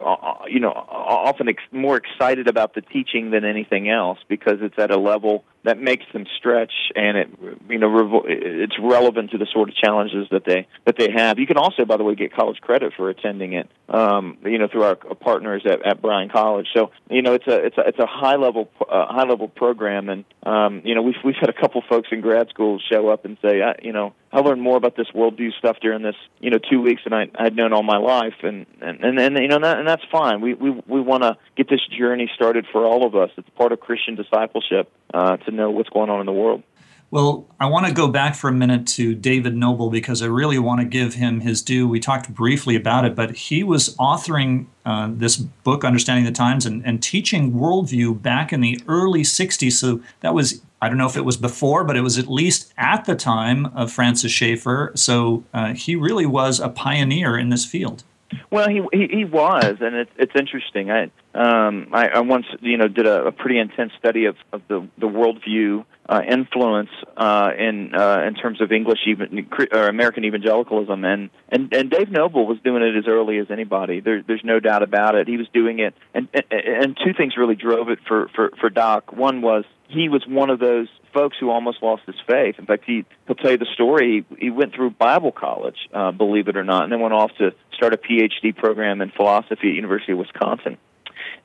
you 0.48 0.60
know, 0.60 0.72
often 0.72 1.48
ex- 1.48 1.64
more 1.72 1.98
excited 1.98 2.48
about 2.48 2.74
the 2.74 2.82
teaching 2.82 3.30
than 3.30 3.46
anything 3.46 3.90
else 3.90 4.20
because 4.28 4.58
it's 4.62 4.78
at 4.80 4.92
a 4.92 4.98
level 4.98 5.44
that 5.66 5.80
makes 5.80 6.06
them 6.14 6.26
stretch 6.38 6.72
and 6.96 7.18
it, 7.18 7.30
you 7.70 7.80
know, 7.80 7.90
revo- 7.90 8.26
it's 8.28 8.76
relevant 8.80 9.32
to 9.32 9.38
the 9.38 9.48
sort 9.52 9.68
of 9.68 9.76
challenges 9.76 10.28
that 10.32 10.46
they 10.46 10.68
that 10.86 10.96
they 10.98 11.10
have. 11.12 11.40
You 11.40 11.48
can 11.48 11.58
also, 11.58 11.86
by 11.86 11.98
the 11.98 12.04
way, 12.04 12.16
get 12.16 12.34
college 12.34 12.62
credit 12.62 12.94
for 12.96 13.10
attending 13.10 13.54
it, 13.54 13.68
um, 13.90 14.38
you 14.44 14.60
know, 14.60 14.68
through 14.68 14.84
our 14.84 14.96
partners 14.96 15.64
at, 15.66 15.86
at 15.86 16.02
Bryan 16.02 16.30
College. 16.30 16.68
So, 16.76 16.92
you 17.10 17.24
know, 17.24 17.34
it's 17.34 17.48
a 17.48 17.66
it's 17.66 17.78
a 17.78 17.82
it's 17.82 18.00
a 18.00 18.06
high 18.06 18.36
level 18.36 18.70
uh, 18.80 19.08
high 19.08 19.28
level 19.28 19.48
program, 19.48 20.10
and 20.10 20.24
um, 20.44 20.82
you 20.86 20.94
know, 20.94 21.02
we've 21.02 21.16
we've 21.24 21.36
had 21.40 21.50
a 21.50 21.54
couple 21.54 21.82
folks 21.90 22.10
in 22.12 22.22
grad 22.22 22.50
school 22.50 22.80
show 22.92 23.10
up 23.10 23.26
and 23.26 23.38
say, 23.42 23.62
I, 23.64 23.76
you 23.82 23.92
know, 23.92 24.14
I 24.32 24.40
learned 24.42 24.62
more 24.62 24.78
about 24.78 24.96
this 24.96 25.08
worldview 25.16 25.52
stuff 25.58 25.78
during 25.82 26.04
this, 26.04 26.16
you 26.40 26.52
know, 26.52 26.60
two 26.60 26.82
weeks 26.82 27.02
than 27.06 27.14
I 27.14 27.32
I'd 27.36 27.56
known 27.56 27.74
all 27.74 27.84
my 27.84 27.98
life, 27.98 28.36
and 28.44 28.68
and 28.82 29.04
and, 29.04 29.20
and 29.20 29.38
you 29.38 29.48
know, 29.48 29.60
that, 29.60 29.80
and 29.80 29.88
that's 29.88 30.04
fine. 30.12 30.42
We 30.42 30.54
we 30.54 30.72
we 30.88 31.02
want 31.02 31.24
to 31.24 31.38
get 31.58 31.70
this 31.70 31.82
journey 31.98 32.30
started 32.36 32.68
for 32.72 32.86
all 32.86 33.06
of 33.06 33.16
us. 33.16 33.32
It's 33.38 33.50
part 33.58 33.72
of 33.72 33.80
Christian 33.80 34.16
discipleship 34.16 34.92
uh, 35.14 35.38
to 35.38 35.52
know 35.56 35.72
what's 35.72 35.90
going 35.90 36.10
on 36.10 36.20
in 36.20 36.26
the 36.26 36.34
world. 36.34 36.64
Well, 37.12 37.48
I 37.60 37.68
want 37.68 37.86
to 37.86 37.94
go 37.94 38.08
back 38.08 38.36
for 38.36 38.50
a 38.50 38.54
minute 38.54 38.88
to 38.88 39.14
David 39.14 39.56
Noebel 39.56 39.90
because 39.90 40.22
I 40.22 40.26
really 40.26 40.60
want 40.60 40.82
to 40.82 40.86
give 40.86 41.14
him 41.14 41.40
his 41.40 41.62
due. 41.62 41.88
We 41.88 42.00
talked 42.00 42.34
briefly 42.34 42.76
about 42.76 43.06
it, 43.06 43.16
but 43.16 43.36
he 43.36 43.64
was 43.64 43.96
authoring 43.98 44.66
uh, 44.86 45.10
this 45.12 45.38
book, 45.38 45.86
Understanding 45.86 46.26
the 46.26 46.32
Times, 46.32 46.66
and, 46.66 46.86
and 46.86 47.02
teaching 47.02 47.54
worldview 47.54 48.22
back 48.22 48.52
in 48.52 48.60
the 48.60 48.82
early 48.88 49.22
60s. 49.22 49.74
So 49.74 50.02
that 50.22 50.34
was, 50.34 50.62
I 50.82 50.90
don't 50.90 50.98
know 50.98 51.08
if 51.08 51.16
it 51.16 51.24
was 51.26 51.38
before, 51.38 51.84
but 51.84 51.96
it 51.96 52.02
was 52.02 52.18
at 52.18 52.28
least 52.28 52.74
at 52.76 53.06
the 53.06 53.16
time 53.16 53.68
of 53.68 53.92
Francis 53.92 54.32
Schaeffer. 54.32 54.92
So 54.96 55.44
uh, 55.54 55.74
he 55.74 55.96
really 55.96 56.26
was 56.26 56.60
a 56.60 56.70
pioneer 56.70 57.38
in 57.38 57.50
this 57.50 57.66
field. 57.66 58.04
Well, 58.52 58.68
he 58.70 58.82
he, 58.92 59.08
he 59.18 59.26
was, 59.26 59.76
and 59.82 59.96
it's 59.96 60.12
it's 60.18 60.34
interesting. 60.36 60.90
I 60.92 61.04
um 61.34 61.90
I, 61.94 62.08
I 62.08 62.20
once 62.22 62.46
you 62.62 62.78
know 62.78 62.88
did 62.88 63.06
a, 63.06 63.26
a 63.28 63.32
pretty 63.32 63.60
intense 63.60 63.92
study 64.00 64.26
of, 64.26 64.36
of 64.52 64.62
the 64.68 64.88
the 64.98 65.08
worldview 65.08 65.86
uh, 66.08 66.22
influence 66.28 66.90
uh, 67.18 67.52
in 67.58 67.94
uh, 67.94 68.24
in 68.28 68.36
terms 68.36 68.62
of 68.62 68.72
English 68.72 69.00
even 69.08 69.48
or 69.72 69.88
American 69.88 70.26
evangelicalism, 70.26 71.04
and, 71.04 71.30
and 71.50 71.74
and 71.74 71.90
Dave 71.90 72.10
Noebel 72.10 72.46
was 72.46 72.58
doing 72.64 72.84
it 72.84 72.96
as 72.96 73.08
early 73.08 73.38
as 73.38 73.48
anybody. 73.52 74.00
There, 74.00 74.22
there's 74.22 74.44
no 74.44 74.60
doubt 74.60 74.84
about 74.84 75.16
it. 75.16 75.28
He 75.28 75.38
was 75.38 75.48
doing 75.54 75.80
it, 75.80 75.94
and 76.14 76.28
and, 76.34 76.46
and 76.52 76.98
two 77.04 77.14
things 77.14 77.38
really 77.38 77.56
drove 77.56 77.90
it 77.90 78.00
for 78.08 78.30
for 78.36 78.52
for 78.60 78.70
Doc. 78.70 79.14
One 79.14 79.42
was 79.42 79.66
he 79.88 80.10
was 80.10 80.26
one 80.28 80.50
of 80.50 80.60
those 80.60 80.88
folks 81.14 81.38
who 81.40 81.50
almost 81.50 81.82
lost 81.82 82.04
his 82.06 82.16
faith. 82.28 82.56
In 82.58 82.66
fact, 82.66 82.84
he 82.86 83.06
he'll 83.28 83.36
tell 83.36 83.52
you 83.52 83.58
the 83.58 83.68
story. 83.74 84.26
He, 84.30 84.46
he 84.46 84.50
went 84.50 84.74
through 84.74 84.92
Bible 84.92 85.32
college, 85.32 85.78
uh, 85.94 86.12
believe 86.12 86.48
it 86.48 86.58
or 86.58 86.64
not, 86.64 86.84
and 86.84 86.92
then 86.92 87.00
went 87.00 87.14
off 87.14 87.32
to 87.38 87.54
start 87.74 87.94
a 87.94 87.98
PhD 87.98 88.56
program 88.56 89.02
in 89.02 89.12
philosophy 89.12 89.70
at 89.70 89.76
University 89.76 90.14
of 90.14 90.20
Wisconsin 90.20 90.78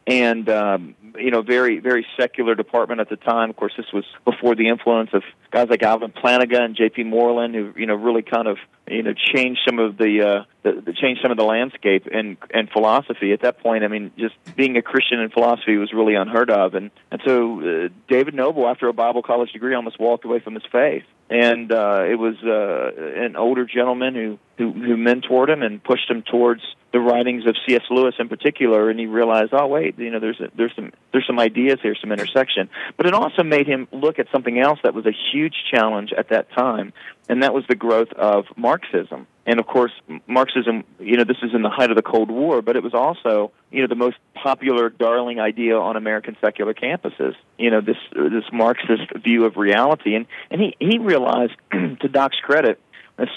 and 0.06 0.48
um, 0.48 0.94
you 1.18 1.30
know, 1.30 1.42
very 1.42 1.78
very 1.78 2.06
secular 2.18 2.54
department 2.54 3.00
at 3.00 3.08
the 3.08 3.16
time. 3.16 3.50
Of 3.50 3.56
course, 3.56 3.72
this 3.76 3.86
was 3.92 4.04
before 4.24 4.54
the 4.54 4.68
influence 4.68 5.10
of 5.12 5.22
guys 5.50 5.68
like 5.68 5.82
Alvin 5.82 6.12
Plantinga 6.12 6.60
and 6.60 6.76
J.P. 6.76 7.04
Moreland, 7.04 7.54
who 7.54 7.72
you 7.76 7.86
know 7.86 7.94
really 7.94 8.22
kind 8.22 8.48
of 8.48 8.58
you 8.88 9.02
know 9.02 9.14
changed 9.14 9.60
some 9.66 9.78
of 9.78 9.96
the, 9.96 10.22
uh, 10.22 10.44
the, 10.62 10.80
the 10.80 10.92
changed 10.92 11.22
some 11.22 11.30
of 11.30 11.36
the 11.36 11.44
landscape 11.44 12.06
and 12.12 12.36
and 12.52 12.68
philosophy. 12.70 13.32
At 13.32 13.42
that 13.42 13.60
point, 13.60 13.84
I 13.84 13.88
mean, 13.88 14.10
just 14.18 14.34
being 14.56 14.76
a 14.76 14.82
Christian 14.82 15.20
in 15.20 15.30
philosophy 15.30 15.76
was 15.76 15.92
really 15.92 16.14
unheard 16.14 16.50
of, 16.50 16.74
and 16.74 16.90
and 17.10 17.20
so 17.24 17.60
uh, 17.60 17.88
David 18.08 18.34
Noebel, 18.34 18.68
after 18.68 18.88
a 18.88 18.92
Bible 18.92 19.22
college 19.22 19.52
degree, 19.52 19.74
almost 19.74 19.98
walked 19.98 20.24
away 20.24 20.40
from 20.40 20.54
his 20.54 20.64
faith. 20.70 21.04
And 21.28 21.70
uh, 21.70 22.06
it 22.10 22.18
was 22.18 22.34
uh, 22.42 23.22
an 23.22 23.36
older 23.36 23.64
gentleman 23.64 24.14
who, 24.14 24.38
who 24.58 24.72
who 24.72 24.96
mentored 24.96 25.48
him 25.48 25.62
and 25.62 25.82
pushed 25.82 26.10
him 26.10 26.22
towards 26.22 26.62
the 26.92 26.98
writings 26.98 27.46
of 27.46 27.54
C.S. 27.66 27.82
Lewis 27.88 28.14
in 28.18 28.28
particular, 28.28 28.90
and 28.90 28.98
he 28.98 29.06
realized, 29.06 29.52
oh 29.52 29.66
wait, 29.68 29.98
you 29.98 30.10
know, 30.10 30.18
there's 30.18 30.40
a, 30.40 30.50
there's 30.56 30.72
some 30.74 30.92
there's 31.12 31.26
some 31.26 31.38
ideas 31.38 31.78
here, 31.82 31.94
some 32.00 32.12
intersection. 32.12 32.68
But 32.96 33.06
it 33.06 33.14
also 33.14 33.42
made 33.42 33.66
him 33.66 33.88
look 33.92 34.18
at 34.18 34.26
something 34.32 34.58
else 34.58 34.78
that 34.82 34.94
was 34.94 35.06
a 35.06 35.12
huge 35.32 35.54
challenge 35.72 36.12
at 36.16 36.28
that 36.30 36.50
time, 36.52 36.92
and 37.28 37.42
that 37.42 37.54
was 37.54 37.64
the 37.68 37.74
growth 37.74 38.12
of 38.12 38.44
Marxism. 38.56 39.26
And 39.46 39.58
of 39.58 39.66
course, 39.66 39.92
Marxism, 40.26 40.84
you 41.00 41.16
know, 41.16 41.24
this 41.24 41.38
is 41.42 41.54
in 41.54 41.62
the 41.62 41.70
height 41.70 41.90
of 41.90 41.96
the 41.96 42.02
Cold 42.02 42.30
War, 42.30 42.62
but 42.62 42.76
it 42.76 42.82
was 42.82 42.94
also, 42.94 43.50
you 43.70 43.80
know, 43.80 43.88
the 43.88 43.96
most 43.96 44.16
popular 44.34 44.90
darling 44.90 45.40
idea 45.40 45.76
on 45.76 45.96
American 45.96 46.36
secular 46.40 46.74
campuses. 46.74 47.34
You 47.58 47.70
know, 47.70 47.80
this 47.80 47.96
this 48.12 48.44
Marxist 48.52 49.12
view 49.24 49.46
of 49.46 49.56
reality, 49.56 50.14
and 50.14 50.26
and 50.50 50.60
he 50.60 50.76
he 50.78 50.98
realized, 50.98 51.52
to 51.72 52.08
Doc's 52.08 52.38
credit, 52.40 52.80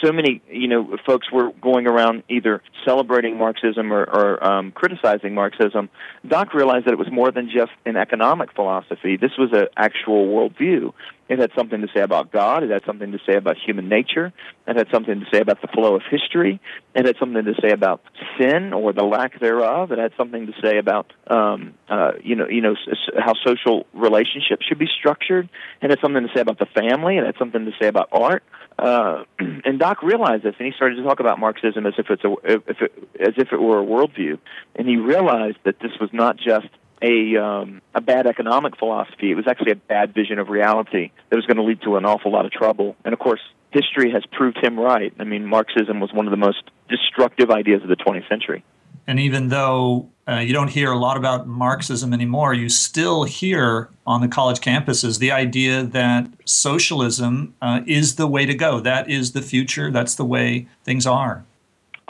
so 0.03 0.11
many 0.11 0.41
you 0.49 0.67
know 0.67 0.97
folks 1.05 1.31
were 1.31 1.51
going 1.61 1.87
around 1.87 2.23
either 2.29 2.61
celebrating 2.85 3.37
Marxism 3.37 3.91
or, 3.91 4.03
or 4.03 4.43
um, 4.43 4.71
criticizing 4.71 5.33
Marxism. 5.33 5.89
Doc 6.27 6.53
realized 6.53 6.85
that 6.85 6.93
it 6.93 6.99
was 6.99 7.11
more 7.11 7.31
than 7.31 7.49
just 7.49 7.71
an 7.85 7.97
economic 7.97 8.53
philosophy. 8.53 9.17
This 9.17 9.31
was 9.37 9.51
an 9.53 9.67
actual 9.75 10.27
worldview. 10.27 10.93
It 11.29 11.39
had 11.39 11.51
something 11.57 11.81
to 11.81 11.87
say 11.95 12.01
about 12.01 12.31
God. 12.31 12.63
It 12.63 12.69
had 12.69 12.83
something 12.85 13.11
to 13.13 13.19
say 13.25 13.35
about 13.35 13.55
human 13.57 13.87
nature. 13.87 14.33
It 14.67 14.75
had 14.75 14.87
something 14.91 15.21
to 15.21 15.25
say 15.31 15.39
about 15.39 15.61
the 15.61 15.67
flow 15.67 15.95
of 15.95 16.01
history. 16.09 16.59
It 16.93 17.05
had 17.05 17.15
something 17.17 17.45
to 17.45 17.53
say 17.61 17.71
about 17.71 18.01
sin 18.37 18.73
or 18.73 18.91
the 18.91 19.03
lack 19.03 19.39
thereof. 19.39 19.91
It 19.91 19.99
had 19.99 20.11
something 20.17 20.47
to 20.47 20.53
say 20.61 20.77
about 20.77 21.11
um, 21.27 21.75
uh, 21.89 22.11
you 22.21 22.35
know 22.35 22.47
you 22.49 22.61
know 22.61 22.75
how 23.17 23.33
social 23.45 23.85
relationships 23.93 24.65
should 24.67 24.79
be 24.79 24.89
structured. 24.99 25.49
It 25.81 25.89
had 25.89 25.99
something 26.01 26.27
to 26.27 26.33
say 26.35 26.41
about 26.41 26.59
the 26.59 26.67
family. 26.67 27.17
It 27.17 27.25
had 27.25 27.35
something 27.39 27.65
to 27.65 27.71
say 27.81 27.87
about 27.87 28.09
art. 28.11 28.43
Uh, 28.77 29.23
and 29.39 29.79
Doc 29.79 30.03
realized 30.03 30.43
this, 30.43 30.55
and 30.57 30.65
he 30.65 30.73
started 30.75 30.95
to 30.95 31.03
talk 31.03 31.19
about 31.19 31.39
Marxism 31.39 31.85
as 31.85 31.93
if 31.97 32.09
it's 32.09 32.23
a 32.23 32.35
if 32.43 32.81
it, 32.81 33.09
as 33.19 33.33
if 33.37 33.53
it 33.53 33.61
were 33.61 33.79
a 33.79 33.85
worldview. 33.85 34.39
And 34.75 34.87
he 34.87 34.97
realized 34.97 35.57
that 35.63 35.79
this 35.79 35.91
was 36.01 36.09
not 36.11 36.37
just 36.37 36.67
a 37.03 37.35
um, 37.37 37.81
a 37.93 38.01
bad 38.01 38.25
economic 38.25 38.77
philosophy. 38.77 39.29
It 39.29 39.35
was 39.35 39.45
actually 39.47 39.73
a 39.73 39.75
bad 39.75 40.13
vision 40.13 40.39
of 40.39 40.49
reality 40.49 41.11
that 41.29 41.35
was 41.35 41.45
going 41.45 41.57
to 41.57 41.63
lead 41.63 41.81
to 41.81 41.97
an 41.97 42.05
awful 42.05 42.31
lot 42.31 42.45
of 42.45 42.51
trouble. 42.51 42.95
And 43.03 43.13
of 43.13 43.19
course, 43.19 43.41
history 43.71 44.11
has 44.11 44.23
proved 44.31 44.57
him 44.63 44.79
right. 44.79 45.13
I 45.19 45.25
mean, 45.25 45.45
Marxism 45.45 45.99
was 45.99 46.13
one 46.13 46.25
of 46.25 46.31
the 46.31 46.37
most 46.37 46.63
destructive 46.89 47.51
ideas 47.51 47.83
of 47.83 47.89
the 47.89 47.95
20th 47.95 48.27
century. 48.29 48.63
And 49.05 49.19
even 49.19 49.49
though 49.49 50.09
uh, 50.27 50.35
you 50.35 50.53
don't 50.53 50.69
hear 50.69 50.91
a 50.91 50.97
lot 50.97 51.17
about 51.17 51.45
Marxism 51.45 52.13
anymore, 52.13 52.53
you 52.53 52.69
still 52.69 53.25
hear 53.25 53.89
on 54.07 54.21
the 54.21 54.29
college 54.29 54.61
campuses 54.61 55.19
the 55.19 55.31
idea 55.31 55.83
that 55.83 56.29
socialism 56.45 57.53
uh, 57.61 57.81
is 57.85 58.15
the 58.15 58.27
way 58.27 58.45
to 58.45 58.53
go. 58.53 58.79
That 58.79 59.09
is 59.09 59.33
the 59.33 59.41
future. 59.41 59.91
That's 59.91 60.15
the 60.15 60.23
way 60.23 60.67
things 60.85 61.05
are. 61.05 61.43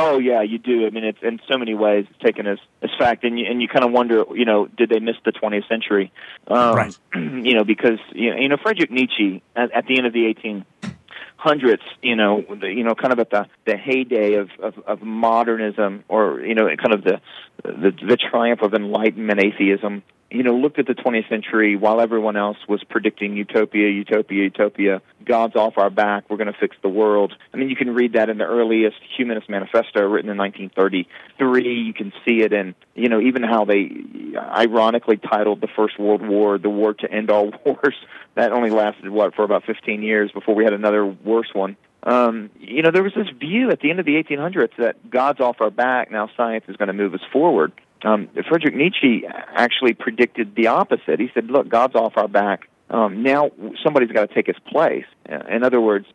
Oh 0.06 0.20
yeah, 0.20 0.42
you 0.42 0.58
do. 0.58 0.86
I 0.86 0.90
mean, 0.90 1.06
it's 1.06 1.20
in 1.22 1.40
so 1.50 1.58
many 1.58 1.74
ways 1.74 2.06
it's 2.10 2.20
taken 2.20 2.46
as 2.46 2.60
as 2.82 2.90
fact, 3.00 3.24
and 3.24 3.40
you 3.40 3.46
and 3.50 3.62
you 3.62 3.68
kind 3.68 3.86
of 3.86 3.92
wonder, 3.92 4.26
you 4.36 4.44
know, 4.44 4.68
did 4.68 4.90
they 4.90 5.00
miss 5.00 5.16
the 5.24 5.32
20th 5.32 5.68
century? 5.70 6.12
Um, 6.48 6.76
Right. 6.76 6.98
You 7.16 7.56
know, 7.56 7.64
because 7.64 8.00
you 8.14 8.32
know, 8.32 8.38
you 8.38 8.50
know 8.50 8.58
Friedrich 8.62 8.92
Nietzsche 8.92 9.42
at, 9.56 9.72
at 9.72 9.86
the 9.88 9.98
end 9.98 10.08
of 10.08 10.14
the 10.14 10.34
1800s, 10.34 11.80
you 12.02 12.16
know, 12.16 12.44
the, 12.62 12.68
you 12.68 12.84
know, 12.84 12.96
kind 12.96 13.14
of 13.14 13.20
at 13.20 13.30
the 13.30 13.48
the 13.66 13.78
heyday 13.78 14.34
of, 14.36 14.50
of 14.62 14.78
of 14.86 15.02
modernism, 15.02 16.04
or 16.10 16.42
you 16.42 16.56
know, 16.56 16.68
kind 16.76 16.94
of 16.94 17.04
the 17.04 17.22
the 17.64 17.92
the 17.92 18.18
triumph 18.18 18.62
of 18.62 18.74
enlightenment 18.74 19.42
atheism. 19.42 20.04
You 20.34 20.42
know, 20.42 20.56
looked 20.56 20.80
at 20.80 20.88
the 20.88 20.96
20th 20.96 21.30
century 21.30 21.76
while 21.76 22.02
everyone 22.02 22.36
else 22.36 22.58
was 22.68 22.84
predicting 22.90 23.38
utopia, 23.38 23.88
utopia, 23.88 24.44
utopia. 24.46 25.02
God's 25.24 25.56
off 25.56 25.78
our 25.78 25.92
back. 25.92 26.24
We're 26.28 26.38
going 26.38 26.52
to 26.52 26.58
fix 26.60 26.76
the 26.82 26.90
world. 26.90 27.34
I 27.54 27.58
mean, 27.58 27.70
you 27.70 27.76
can 27.76 27.94
read 27.94 28.14
that 28.14 28.30
in 28.30 28.40
the 28.40 28.46
earliest 28.46 28.98
Humanist 29.16 29.48
Manifesto 29.48 30.02
written 30.02 30.32
in 30.32 30.38
1933. 30.38 31.84
You 31.84 31.94
can 31.94 32.12
see 32.26 32.42
it 32.42 32.52
in, 32.52 32.74
you 32.96 33.10
know, 33.10 33.22
even 33.22 33.44
how 33.44 33.66
they 33.66 33.92
ironically 34.36 35.18
titled 35.18 35.62
the 35.62 35.68
First 35.76 36.00
World 36.00 36.28
War 36.28 36.58
"The 36.58 36.70
War 36.70 36.96
to 36.96 37.12
End 37.12 37.30
All 37.30 37.54
Wars." 37.66 37.96
That 38.34 38.52
only 38.54 38.72
lasted 38.72 39.08
what 39.12 39.36
for 39.36 39.44
about 39.44 39.66
15 39.66 40.02
years 40.02 40.32
before 40.32 40.56
we 40.56 40.64
had 40.64 40.74
another 40.74 41.06
worse 41.06 41.54
one. 41.54 41.78
Um, 42.02 42.50
you 42.60 42.82
know, 42.82 42.92
there 42.92 43.04
was 43.04 43.14
this 43.14 43.30
view 43.40 43.70
at 43.70 43.80
the 43.80 43.90
end 43.90 44.00
of 44.00 44.06
the 44.06 44.22
1800s 44.22 44.76
that 44.78 45.10
God's 45.10 45.40
off 45.40 45.62
our 45.62 45.70
back. 45.70 46.12
Now 46.12 46.30
science 46.36 46.66
is 46.68 46.76
going 46.76 46.88
to 46.88 46.94
move 46.94 47.14
us 47.14 47.22
forward. 47.32 47.72
Um, 48.04 48.30
Friedrich 48.50 48.76
Nietzsche 48.76 49.24
actually 49.28 49.94
predicted 49.94 50.56
the 50.56 50.68
opposite. 50.68 51.20
He 51.20 51.30
said, 51.34 51.50
"Look, 51.50 51.70
God's 51.70 51.96
off 51.96 52.14
our 52.18 52.28
back. 52.28 52.68
Um, 52.90 53.24
now 53.24 53.52
somebody's 53.84 54.12
got 54.12 54.30
to 54.30 54.34
take 54.34 54.48
his 54.48 54.60
place." 54.68 55.06
In 55.26 55.64
other 55.64 55.80
words, 55.80 56.06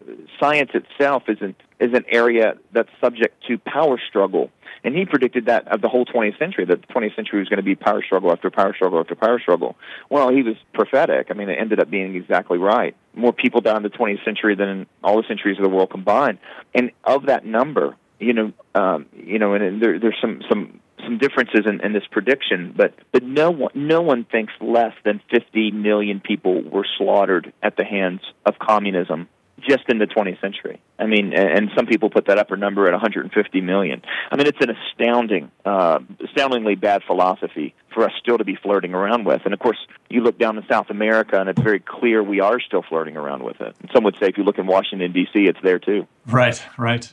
science 0.40 0.70
itself 0.74 1.24
is 1.28 1.38
an 1.40 1.54
is 1.80 1.94
an 1.94 2.04
area 2.08 2.54
that's 2.72 2.90
subject 3.00 3.42
to 3.48 3.58
power 3.58 3.98
struggle. 4.08 4.50
And 4.84 4.94
he 4.94 5.04
predicted 5.04 5.46
that 5.46 5.66
of 5.68 5.80
the 5.80 5.88
whole 5.88 6.04
20th 6.04 6.38
century, 6.38 6.64
that 6.64 6.82
the 6.82 6.86
20th 6.94 7.16
century 7.16 7.40
was 7.40 7.48
going 7.48 7.58
to 7.58 7.64
be 7.64 7.74
power 7.74 8.02
struggle 8.02 8.30
after 8.30 8.50
power 8.50 8.74
struggle 8.74 9.00
after 9.00 9.14
power 9.14 9.40
struggle. 9.40 9.76
Well, 10.08 10.30
he 10.30 10.42
was 10.42 10.54
prophetic. 10.72 11.28
I 11.30 11.34
mean, 11.34 11.48
it 11.48 11.58
ended 11.58 11.80
up 11.80 11.90
being 11.90 12.14
exactly 12.14 12.58
right. 12.58 12.94
More 13.14 13.32
people 13.32 13.60
died 13.60 13.78
in 13.78 13.82
the 13.82 13.90
20th 13.90 14.24
century 14.24 14.54
than 14.54 14.68
in 14.68 14.86
all 15.02 15.16
the 15.20 15.26
centuries 15.26 15.58
of 15.58 15.64
the 15.64 15.70
world 15.70 15.90
combined. 15.90 16.38
And 16.74 16.92
of 17.04 17.26
that 17.26 17.44
number, 17.44 17.96
you 18.20 18.32
know, 18.32 18.52
um, 18.74 19.06
you 19.16 19.38
know, 19.38 19.54
and, 19.54 19.64
and 19.64 19.82
there, 19.82 19.98
there's 19.98 20.18
some 20.20 20.42
some 20.48 20.80
some 21.04 21.18
differences 21.18 21.62
in, 21.66 21.80
in 21.80 21.92
this 21.92 22.04
prediction, 22.10 22.74
but 22.76 22.94
but 23.12 23.22
no 23.22 23.50
one 23.50 23.72
no 23.74 24.00
one 24.00 24.24
thinks 24.24 24.52
less 24.60 24.94
than 25.04 25.20
50 25.30 25.70
million 25.72 26.20
people 26.20 26.62
were 26.62 26.86
slaughtered 26.96 27.52
at 27.62 27.76
the 27.76 27.84
hands 27.84 28.20
of 28.44 28.58
communism 28.58 29.28
just 29.66 29.88
in 29.88 29.98
the 29.98 30.06
20th 30.06 30.40
century. 30.40 30.80
I 30.98 31.06
mean, 31.06 31.32
and 31.32 31.70
some 31.76 31.86
people 31.86 32.10
put 32.10 32.26
that 32.26 32.38
upper 32.38 32.56
number 32.56 32.86
at 32.86 32.92
150 32.92 33.60
million. 33.60 34.02
I 34.30 34.36
mean, 34.36 34.46
it's 34.46 34.60
an 34.60 34.70
astounding, 34.70 35.50
uh, 35.64 36.00
astoundingly 36.24 36.74
bad 36.74 37.02
philosophy 37.06 37.74
for 37.92 38.04
us 38.04 38.12
still 38.20 38.38
to 38.38 38.44
be 38.44 38.56
flirting 38.56 38.94
around 38.94 39.24
with. 39.24 39.42
And 39.44 39.54
of 39.54 39.60
course, 39.60 39.78
you 40.08 40.22
look 40.22 40.38
down 40.38 40.56
in 40.58 40.64
South 40.68 40.90
America, 40.90 41.40
and 41.40 41.48
it's 41.48 41.60
very 41.60 41.80
clear 41.80 42.22
we 42.22 42.40
are 42.40 42.60
still 42.60 42.82
flirting 42.82 43.16
around 43.16 43.42
with 43.42 43.60
it. 43.60 43.74
And 43.80 43.90
some 43.92 44.04
would 44.04 44.16
say 44.18 44.26
if 44.26 44.38
you 44.38 44.44
look 44.44 44.58
in 44.58 44.66
Washington 44.66 45.12
D.C., 45.12 45.46
it's 45.46 45.60
there 45.62 45.78
too. 45.78 46.06
Right, 46.26 46.62
right. 46.76 47.12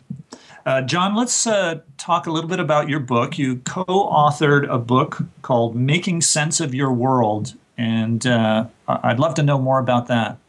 Uh, 0.65 0.81
John, 0.81 1.15
let's 1.15 1.45
uh, 1.45 1.81
talk 1.97 2.25
a 2.25 2.31
little 2.31 2.49
bit 2.49 2.59
about 2.59 2.89
your 2.89 2.99
book. 2.99 3.37
You 3.37 3.57
co 3.57 3.83
authored 3.85 4.67
a 4.67 4.79
book 4.79 5.21
called 5.43 5.75
Making 5.75 6.21
Sense 6.21 6.59
of 6.59 6.73
Your 6.73 6.91
World, 6.91 7.53
and 7.77 8.25
uh, 8.25 8.65
I'd 8.87 9.19
love 9.19 9.35
to 9.35 9.43
know 9.43 9.59
more 9.59 9.77
about 9.77 10.07
that. 10.07 10.39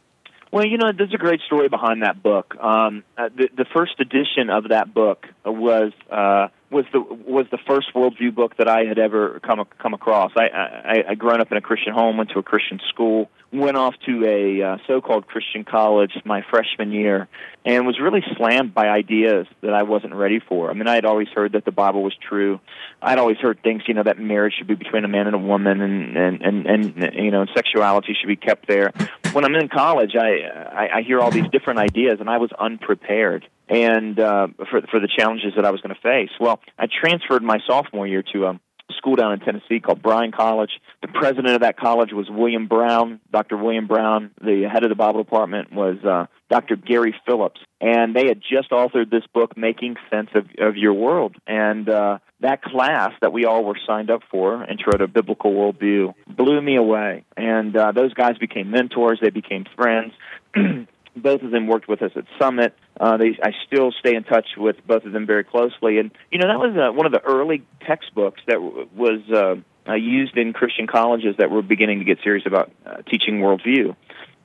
Well, 0.51 0.65
you 0.65 0.79
know, 0.79 0.91
there's 0.97 1.13
a 1.13 1.19
great 1.19 1.41
story 1.43 1.69
behind 1.69 2.03
that 2.03 2.23
book. 2.23 2.57
Um, 2.59 3.05
uh, 3.19 3.29
the, 3.37 3.51
the 3.55 3.67
first 3.75 4.01
edition 4.01 4.49
of 4.49 4.69
that 4.71 4.95
book 4.95 5.27
was 5.53 5.93
uh, 6.11 6.49
was 6.71 6.85
the 6.93 7.01
was 7.01 7.47
the 7.51 7.59
first 7.67 7.95
worldview 7.95 8.35
book 8.35 8.57
that 8.57 8.69
I 8.69 8.85
had 8.85 8.99
ever 8.99 9.41
come 9.41 9.65
come 9.79 9.95
across. 9.95 10.33
I 10.37 10.49
I, 10.49 11.05
I 11.11 11.15
grown 11.15 11.41
up 11.41 11.51
in 11.53 11.59
a 11.59 11.61
Christian 11.61 11.93
home, 11.93 12.17
went 12.17 12.31
to 12.31 12.39
a 12.39 12.43
Christian 12.43 12.81
school, 12.89 13.31
went 13.53 13.77
off 13.77 13.95
to 14.07 14.25
a 14.25 14.63
uh, 14.63 14.79
so-called 14.87 15.27
Christian 15.27 15.65
college 15.65 16.13
my 16.25 16.43
freshman 16.51 16.91
year, 16.91 17.29
and 17.65 17.87
was 17.87 17.99
really 18.01 18.23
slammed 18.37 18.75
by 18.75 18.89
ideas 18.89 19.47
that 19.61 19.75
I 19.75 19.85
wasn't 19.85 20.15
ready 20.15 20.41
for. 20.41 20.71
I 20.71 20.75
mean, 20.75 20.89
I 20.89 20.97
had 20.97 21.05
always 21.05 21.29
heard 21.29 21.53
that 21.53 21.65
the 21.65 21.73
Bible 21.73 22.03
was 22.03 22.15
true. 22.29 22.61
I'd 23.01 23.19
always 23.19 23.39
heard 23.39 23.63
things, 23.63 23.83
you 23.87 23.95
know, 23.95 24.03
that 24.03 24.19
marriage 24.19 24.55
should 24.59 24.67
be 24.67 24.75
between 24.75 25.05
a 25.05 25.09
man 25.09 25.27
and 25.27 25.37
a 25.37 25.39
woman, 25.39 25.81
and 25.81 26.17
and 26.17 26.43
and, 26.43 26.67
and 26.67 27.15
you 27.15 27.31
know, 27.31 27.47
sexuality 27.55 28.17
should 28.19 28.29
be 28.29 28.37
kept 28.37 28.67
there. 28.67 28.93
When 29.33 29.45
I'm 29.45 29.55
in 29.55 29.69
college, 29.69 30.17
I, 30.17 30.41
I 30.73 30.89
I 30.99 31.03
hear 31.03 31.21
all 31.21 31.31
these 31.31 31.49
different 31.53 31.79
ideas, 31.79 32.19
and 32.21 32.29
I 32.29 32.39
was 32.39 32.51
unprepared 32.59 33.47
and 33.69 34.19
uh, 34.19 34.49
for 34.71 34.83
for 34.91 35.01
the 35.01 35.09
challenges 35.09 35.53
that 35.57 35.65
I 35.65 35.71
was 35.71 35.81
going 35.81 35.95
to 35.95 36.01
face. 36.01 36.31
Well, 36.41 36.61
I 36.79 36.87
transferred 36.87 37.43
my 37.43 37.59
sophomore 37.67 38.07
year 38.07 38.23
to 38.33 38.47
a 38.47 38.61
school 38.97 39.17
down 39.17 39.33
in 39.33 39.41
Tennessee 39.41 39.81
called 39.81 40.03
Bryan 40.03 40.33
College. 40.33 40.71
The 41.03 41.09
president 41.09 41.55
of 41.55 41.61
that 41.61 41.77
college 41.79 42.13
was 42.13 42.29
William 42.31 42.67
Brown, 42.67 43.21
Dr. 43.33 43.57
William 43.57 43.87
Brown. 43.87 44.31
The 44.41 44.69
head 44.73 44.85
of 44.85 44.91
the 44.91 44.95
Bible 44.97 45.23
department 45.23 45.73
was 45.73 45.97
uh, 46.05 46.27
Dr. 46.51 46.77
Gary 46.77 47.15
Phillips, 47.27 47.61
and 47.81 48.15
they 48.15 48.27
had 48.27 48.41
just 48.41 48.71
authored 48.71 49.11
this 49.11 49.25
book, 49.35 49.57
Making 49.57 49.97
Sense 50.11 50.31
of, 50.35 50.47
of 50.59 50.77
Your 50.77 50.95
World. 50.95 51.37
And 51.47 51.89
uh, 51.89 52.19
that 52.41 52.63
class 52.63 53.13
that 53.21 53.33
we 53.33 53.45
all 53.45 53.65
were 53.65 53.79
signed 53.87 54.11
up 54.11 54.23
for, 54.31 54.65
Intro 54.65 54.93
to 54.99 55.09
Biblical 55.09 55.53
Worldview, 55.53 56.15
blew 56.29 56.61
me 56.61 56.77
away. 56.77 57.25
And 57.37 57.77
uh, 57.77 57.93
those 57.93 58.15
guys 58.15 58.39
became 58.39 58.71
mentors. 58.71 59.19
They 59.21 59.31
became 59.31 59.65
friends. 59.77 60.13
both 61.17 61.43
of 61.43 61.51
them 61.51 61.67
worked 61.67 61.89
with 61.89 62.03
us 62.03 62.13
at 62.15 62.25
Summit. 62.39 62.75
Uh, 62.99 63.17
they, 63.17 63.39
I 63.43 63.53
still 63.67 63.93
stay 63.93 64.15
in 64.15 64.25
touch 64.25 64.47
with 64.57 64.77
both 64.87 65.05
of 65.05 65.13
them 65.13 65.27
very 65.27 65.45
closely, 65.45 65.99
and 65.99 66.11
you 66.31 66.39
know 66.39 66.49
that 66.49 66.59
was 66.59 66.77
uh, 66.77 66.93
one 66.93 67.07
of 67.07 67.13
the 67.13 67.23
early 67.23 67.67
textbooks 67.87 68.41
that 68.47 68.55
w- 68.55 68.89
was 68.95 69.21
uh, 69.33 69.91
uh, 69.91 69.95
used 69.95 70.37
in 70.37 70.53
Christian 70.53 70.87
colleges 70.87 71.37
that 71.39 71.51
were 71.51 71.63
beginning 71.63 71.99
to 72.01 72.05
get 72.05 72.19
serious 72.23 72.45
about 72.47 72.71
uh, 72.85 73.03
teaching 73.11 73.41
worldview. 73.41 73.97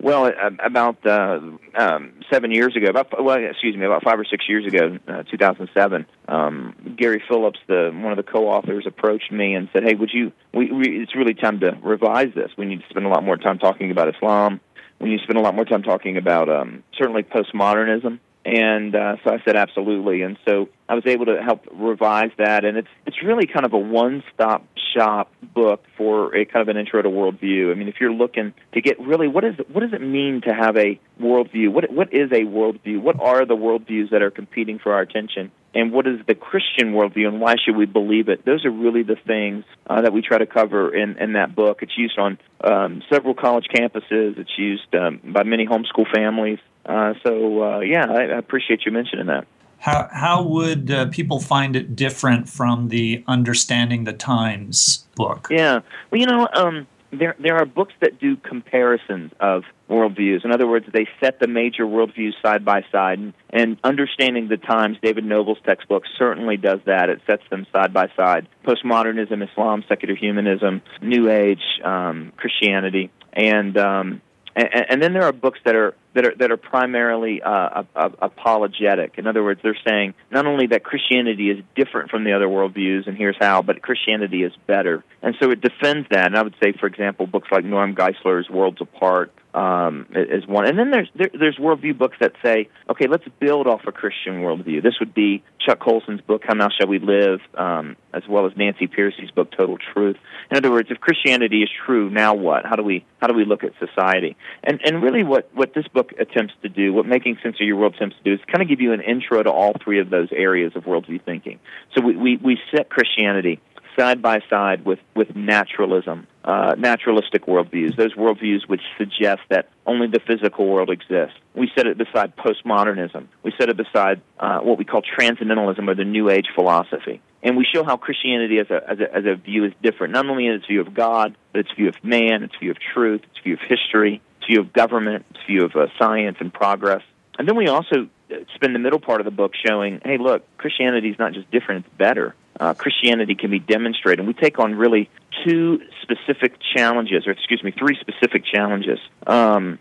Well, 0.02 0.26
uh, 0.26 0.50
about 0.66 1.06
uh, 1.06 1.40
um, 1.78 2.14
seven 2.32 2.50
years 2.52 2.76
ago, 2.76 2.88
about 2.88 3.24
well, 3.24 3.38
excuse 3.38 3.78
me, 3.78 3.86
about 3.86 4.04
five 4.04 4.20
or 4.20 4.26
six 4.26 4.46
years 4.50 4.66
ago, 4.66 4.98
uh, 5.08 5.24
2007, 5.30 6.08
um, 6.28 6.96
Gary 6.98 7.24
Phillips, 7.28 7.60
the 7.68 7.92
one 7.94 8.12
of 8.12 8.18
the 8.18 8.30
co-authors, 8.30 8.86
approached 8.88 9.32
me 9.32 9.54
and 9.54 9.70
said, 9.72 9.84
"Hey, 9.84 9.94
would 9.94 10.10
you? 10.12 10.32
We, 10.56 10.72
we, 10.72 11.04
it's 11.04 11.16
really 11.16 11.36
time 11.36 11.60
to 11.60 11.78
revise 11.84 12.34
this. 12.34 12.50
We 12.58 12.66
need 12.66 12.82
to 12.82 12.90
spend 12.90 13.06
a 13.06 13.10
lot 13.10 13.24
more 13.24 13.38
time 13.38 13.60
talking 13.60 13.92
about 13.92 14.08
Islam. 14.08 14.60
Need 15.02 15.18
to 15.18 15.24
spend 15.24 15.38
a 15.38 15.42
lot 15.42 15.56
more 15.56 15.66
time 15.66 15.84
talking 15.84 16.18
about 16.18 16.50
um, 16.50 16.84
certainly 16.98 17.24
postmodernism." 17.24 18.20
And 18.44 18.96
uh, 18.96 19.18
so 19.24 19.32
I 19.32 19.38
said, 19.46 19.56
absolutely. 19.56 20.24
And 20.24 20.36
so 20.48 20.70
I 20.90 20.96
was 20.96 21.06
able 21.06 21.28
to 21.28 21.42
help 21.44 21.68
revise 21.72 22.32
that, 22.40 22.66
and 22.66 22.76
it's 22.76 22.88
it's 23.06 23.22
really 23.24 23.46
kind 23.46 23.66
of 23.66 23.74
a 23.74 23.78
one-stop 23.78 24.66
shop 24.96 25.32
book 25.54 25.84
for 25.96 26.36
a 26.36 26.46
kind 26.46 26.62
of 26.62 26.68
an 26.70 26.78
intro 26.78 27.02
to 27.02 27.10
worldview. 27.10 27.72
I 27.72 27.76
mean, 27.76 27.88
if 27.88 27.96
you're 28.02 28.12
looking 28.12 28.54
to 28.74 28.82
get 28.82 29.00
really 29.00 29.28
what 29.28 29.44
is 29.44 29.56
what 29.72 29.82
does 29.82 29.94
it 29.94 30.02
mean 30.02 30.42
to 30.48 30.54
have 30.54 30.76
a 30.76 31.00
worldview? 31.22 31.72
What 31.72 31.92
what 31.92 32.14
is 32.14 32.32
a 32.32 32.42
worldview? 32.42 33.00
What 33.00 33.20
are 33.20 33.46
the 33.46 33.56
worldviews 33.56 34.10
that 34.10 34.24
are 34.24 34.32
competing 34.32 34.80
for 34.80 34.94
our 34.94 35.02
attention? 35.02 35.52
And 35.74 35.94
what 35.94 36.06
is 36.06 36.20
the 36.28 36.36
Christian 36.36 36.94
worldview, 36.94 37.28
and 37.28 37.40
why 37.40 37.56
should 37.64 37.78
we 37.78 37.86
believe 37.86 38.28
it? 38.28 38.44
Those 38.46 38.66
are 38.66 38.72
really 38.72 39.04
the 39.04 39.16
things 39.16 39.64
uh, 39.88 40.02
that 40.02 40.12
we 40.12 40.22
try 40.22 40.38
to 40.38 40.46
cover 40.46 40.94
in, 40.94 41.18
in 41.18 41.34
that 41.34 41.56
book. 41.56 41.82
It's 41.82 41.98
used 41.98 42.20
on 42.20 42.38
um, 42.62 43.02
several 43.10 43.34
college 43.34 43.68
campuses. 43.74 44.38
It's 44.38 44.58
used 44.58 44.94
um, 44.94 45.22
by 45.24 45.44
many 45.44 45.66
homeschool 45.66 46.14
families. 46.14 46.60
Uh, 46.86 47.14
so, 47.24 47.64
uh, 47.64 47.80
yeah, 47.80 48.06
I, 48.06 48.24
I 48.24 48.38
appreciate 48.38 48.86
you 48.86 48.92
mentioning 48.92 49.28
that. 49.28 49.48
How, 49.80 50.10
how 50.12 50.44
would 50.44 50.92
uh, 50.92 51.08
people 51.08 51.40
find 51.40 51.76
it 51.76 51.96
different 51.96 52.50
from 52.50 52.90
the 52.90 53.24
Understanding 53.28 54.04
the 54.04 54.14
Times 54.14 55.08
book? 55.16 55.48
Yeah. 55.50 55.80
Well, 56.12 56.20
you 56.20 56.28
know, 56.28 56.48
um, 56.54 56.86
there 57.12 57.36
there 57.40 57.58
are 57.58 57.66
books 57.66 57.94
that 58.00 58.20
do 58.20 58.36
comparisons 58.38 59.32
of 59.40 59.64
worldviews. 59.92 60.44
In 60.44 60.52
other 60.52 60.68
words, 60.68 60.86
they 60.92 61.08
set 61.22 61.40
the 61.40 61.48
major 61.48 61.86
worldviews 61.86 62.34
side 62.42 62.64
by 62.66 62.84
side, 62.92 63.20
and, 63.20 63.34
and 63.52 63.78
understanding 63.84 64.48
the 64.48 64.58
times. 64.58 64.98
David 65.04 65.26
Noebel's 65.26 65.60
textbook 65.66 66.04
certainly 66.18 66.58
does 66.58 66.80
that. 66.86 67.10
It 67.10 67.22
sets 67.28 67.44
them 67.52 67.68
side 67.72 67.94
by 67.94 68.08
side: 68.16 68.48
postmodernism, 68.66 69.48
Islam, 69.48 69.84
secular 69.88 70.16
humanism, 70.16 70.82
New 71.02 71.30
Age, 71.30 71.64
um, 71.84 72.34
Christianity, 72.38 73.12
and 73.34 73.78
um, 73.78 74.22
and, 74.56 74.70
and 74.90 75.04
then 75.04 75.14
there 75.14 75.24
are 75.24 75.34
books 75.34 75.60
that 75.66 75.76
are 75.76 75.96
that 76.14 76.26
are 76.26 76.36
that 76.38 76.52
are 76.52 76.58
primarily 76.58 77.42
uh, 77.42 77.84
apologetic. 77.96 79.16
In 79.18 79.28
other 79.28 79.44
words, 79.44 79.60
they're 79.64 79.78
saying 79.88 80.14
not 80.30 80.46
only 80.46 80.68
that 80.68 80.84
Christianity 80.84 81.50
is 81.50 81.64
different 81.76 82.10
from 82.10 82.24
the 82.24 82.34
other 82.34 82.48
worldviews, 82.48 83.08
and 83.08 83.18
here's 83.18 83.38
how, 83.40 83.62
but 83.62 83.82
Christianity 83.82 84.44
is 84.44 84.54
better. 84.68 85.04
And 85.22 85.36
so 85.42 85.52
it 85.52 85.62
defends 85.62 86.08
that. 86.10 86.28
And 86.28 86.38
I 86.38 86.44
would 86.44 86.56
say, 86.62 86.74
for 86.80 86.88
example, 86.88 87.28
books 87.28 87.50
like 87.52 87.64
Norm 87.64 87.94
Geisler's 87.94 88.50
Worlds 88.50 88.82
Apart 88.82 89.32
um, 89.54 90.08
is 90.16 90.48
one. 90.48 90.66
And 90.66 90.78
then 90.80 90.92
there's 90.92 91.10
there, 91.16 91.30
there's 91.38 91.58
worldview 91.58 91.98
books 91.98 92.18
that 92.22 92.34
say, 92.44 92.70
okay, 92.90 93.08
let's 93.08 93.26
build 93.40 93.68
off 93.68 93.82
a 93.88 93.92
Christian 93.92 94.42
worldview. 94.42 94.82
This 94.82 94.96
would 95.00 95.14
be 95.14 95.44
Chuck 95.66 95.80
Colson's 95.80 96.22
book, 96.22 96.44
How 96.46 96.54
Now 96.54 96.70
Shall 96.70 96.88
We 96.88 97.00
Live, 97.00 97.42
um, 97.56 97.98
as 98.14 98.24
well 98.30 98.46
as 98.46 98.54
Nancy 98.56 98.88
Pearcey's 98.88 99.32
book, 99.32 99.52
Total 99.52 99.78
Truth. 99.94 100.18
In 100.50 100.58
other 100.58 100.72
words, 100.72 100.90
if 100.90 101.00
Christianity 101.00 101.64
is 101.64 101.70
true, 101.86 102.10
now 102.10 102.34
what? 102.34 102.66
How 102.66 102.76
do 102.76 102.84
we 102.84 103.06
how 103.20 103.28
do 103.28 103.36
we 103.36 103.46
look 103.46 103.64
at 103.64 103.72
society? 103.80 104.38
And 104.64 104.80
and 104.84 105.04
really, 105.04 105.24
what 105.24 105.50
what 105.54 105.74
this 105.74 105.88
book 105.90 106.01
attempts 106.20 106.54
to 106.64 106.70
do, 106.70 106.94
what 106.94 107.06
Making 107.06 107.38
Sense 107.44 107.56
of 107.60 107.68
Your 107.68 107.78
World 107.78 107.96
attempts 107.96 108.18
to 108.18 108.24
do, 108.24 108.34
is 108.34 108.40
kind 108.52 108.62
of 108.62 108.68
give 108.68 108.82
you 108.82 108.94
an 108.94 109.02
intro 109.02 109.42
to 109.42 109.52
all 109.52 109.74
three 109.84 110.00
of 110.00 110.10
those 110.10 110.30
areas 110.32 110.74
of 110.76 110.84
worldview 110.84 111.24
thinking. 111.24 111.60
So 111.96 112.04
we 112.04 112.16
we, 112.16 112.38
we 112.38 112.58
set 112.76 112.90
Christianity 112.90 113.60
side 113.98 114.22
by 114.22 114.40
side 114.50 114.86
with, 114.86 115.00
with 115.16 115.36
naturalism, 115.36 116.28
uh, 116.44 116.76
naturalistic 116.78 117.46
worldviews, 117.46 117.96
those 117.96 118.14
worldviews 118.14 118.68
which 118.68 118.82
suggest 118.98 119.42
that 119.50 119.70
only 119.86 120.08
the 120.08 120.20
physical 120.26 120.68
world 120.68 120.90
exists. 120.90 121.36
We 121.56 121.70
set 121.76 121.88
it 121.88 121.98
beside 121.98 122.36
postmodernism. 122.36 123.28
We 123.44 123.54
set 123.60 123.70
it 123.70 123.78
beside 123.78 124.22
uh, 124.40 124.60
what 124.60 124.78
we 124.78 124.86
call 124.86 125.02
transcendentalism 125.02 125.90
or 125.90 125.96
the 125.96 126.06
New 126.06 126.30
Age 126.30 126.48
philosophy. 126.56 127.22
And 127.44 127.58
we 127.58 127.66
show 127.74 127.84
how 127.84 127.98
Christianity 127.98 128.60
as 128.60 128.70
a, 128.70 128.90
as, 128.90 129.00
a, 129.00 129.16
as 129.16 129.26
a 129.26 129.36
view 129.36 129.66
is 129.66 129.74
different, 129.82 130.14
not 130.14 130.28
only 130.28 130.46
in 130.46 130.54
its 130.54 130.68
view 130.68 130.82
of 130.82 130.94
God, 130.94 131.36
but 131.52 131.60
its 131.60 131.72
view 131.76 131.90
of 131.90 131.96
man, 132.04 132.44
its 132.44 132.54
view 132.60 132.72
of 132.72 132.78
truth, 132.94 133.22
its 133.24 133.40
view 133.44 133.56
of 133.56 133.60
history, 133.68 134.22
view 134.48 134.60
of 134.60 134.74
government, 134.74 135.26
its 135.32 135.40
view 135.48 135.66
of 135.66 135.76
uh, 135.76 135.88
science 135.98 136.38
and 136.40 136.54
progress. 136.54 137.02
And 137.38 137.48
then 137.48 137.56
we 137.56 137.68
also 137.68 138.08
uh, 138.32 138.36
spend 138.56 138.76
the 138.76 138.80
middle 138.80 139.00
part 139.00 139.22
of 139.22 139.26
the 139.26 139.32
book 139.32 139.54
showing, 139.66 140.02
hey, 140.04 140.18
look, 140.18 140.46
Christianity 140.58 141.10
is 141.10 141.20
not 141.20 141.34
just 141.34 141.50
different, 141.52 141.86
it's 141.86 141.96
better 141.98 142.36
uh, 142.62 142.76
Christianity 142.76 143.36
can 143.36 143.50
be 143.50 143.60
demonstrated. 143.60 144.20
And 144.20 144.28
we 144.28 144.34
take 144.34 144.60
on 144.60 144.76
really 144.76 145.10
two 145.44 145.82
specific 146.04 146.56
challenges, 146.76 147.26
or 147.26 147.32
excuse 147.32 147.64
me, 147.64 147.72
three 147.72 147.98
specific 148.00 148.44
challenges 148.46 149.00
um, 149.26 149.80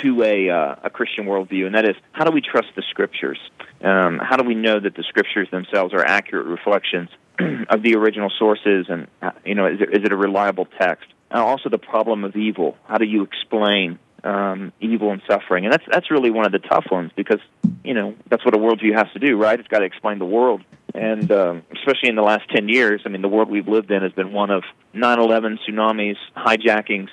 to 0.00 0.22
a, 0.22 0.48
uh, 0.48 0.76
a 0.84 0.90
Christian 0.90 1.26
worldview, 1.26 1.66
and 1.66 1.74
that 1.74 1.84
is 1.84 1.96
how 2.12 2.24
do 2.24 2.30
we 2.30 2.40
trust 2.40 2.68
the 2.76 2.82
Scriptures? 2.88 3.38
Um, 3.82 4.20
how 4.22 4.36
do 4.36 4.44
we 4.44 4.54
know 4.54 4.78
that 4.78 4.94
the 4.94 5.02
Scriptures 5.08 5.48
themselves 5.50 5.92
are 5.92 6.04
accurate 6.04 6.46
reflections 6.46 7.08
of 7.68 7.82
the 7.82 7.96
original 7.96 8.30
sources, 8.38 8.86
and 8.88 9.08
uh, 9.20 9.32
you 9.44 9.56
know, 9.56 9.66
is 9.66 9.80
it, 9.80 9.90
is 9.90 10.04
it 10.04 10.12
a 10.12 10.16
reliable 10.16 10.68
text? 10.80 11.06
And 11.30 11.40
also 11.40 11.68
the 11.68 11.78
problem 11.78 12.24
of 12.24 12.36
evil. 12.36 12.76
How 12.86 12.98
do 12.98 13.06
you 13.06 13.22
explain 13.22 13.98
um, 14.24 14.72
evil 14.80 15.12
and 15.12 15.22
suffering? 15.28 15.64
And 15.64 15.72
that's 15.72 15.84
that's 15.90 16.10
really 16.10 16.30
one 16.30 16.46
of 16.46 16.52
the 16.52 16.58
tough 16.58 16.86
ones 16.90 17.12
because 17.16 17.40
you 17.84 17.94
know 17.94 18.14
that's 18.28 18.44
what 18.44 18.54
a 18.54 18.58
worldview 18.58 18.94
has 18.96 19.06
to 19.12 19.18
do, 19.18 19.36
right? 19.36 19.58
It's 19.58 19.68
got 19.68 19.78
to 19.80 19.84
explain 19.86 20.18
the 20.18 20.26
world 20.26 20.62
and 20.94 21.30
um, 21.30 21.62
especially 21.72 22.08
in 22.08 22.16
the 22.16 22.22
last 22.22 22.48
10 22.54 22.68
years, 22.68 23.02
I 23.04 23.08
mean, 23.08 23.22
the 23.22 23.28
world 23.28 23.50
we've 23.50 23.68
lived 23.68 23.90
in 23.90 24.02
has 24.02 24.12
been 24.12 24.32
one 24.32 24.50
of 24.50 24.64
9 24.92 25.18
11 25.18 25.58
tsunamis, 25.68 26.16
hijackings, 26.36 27.08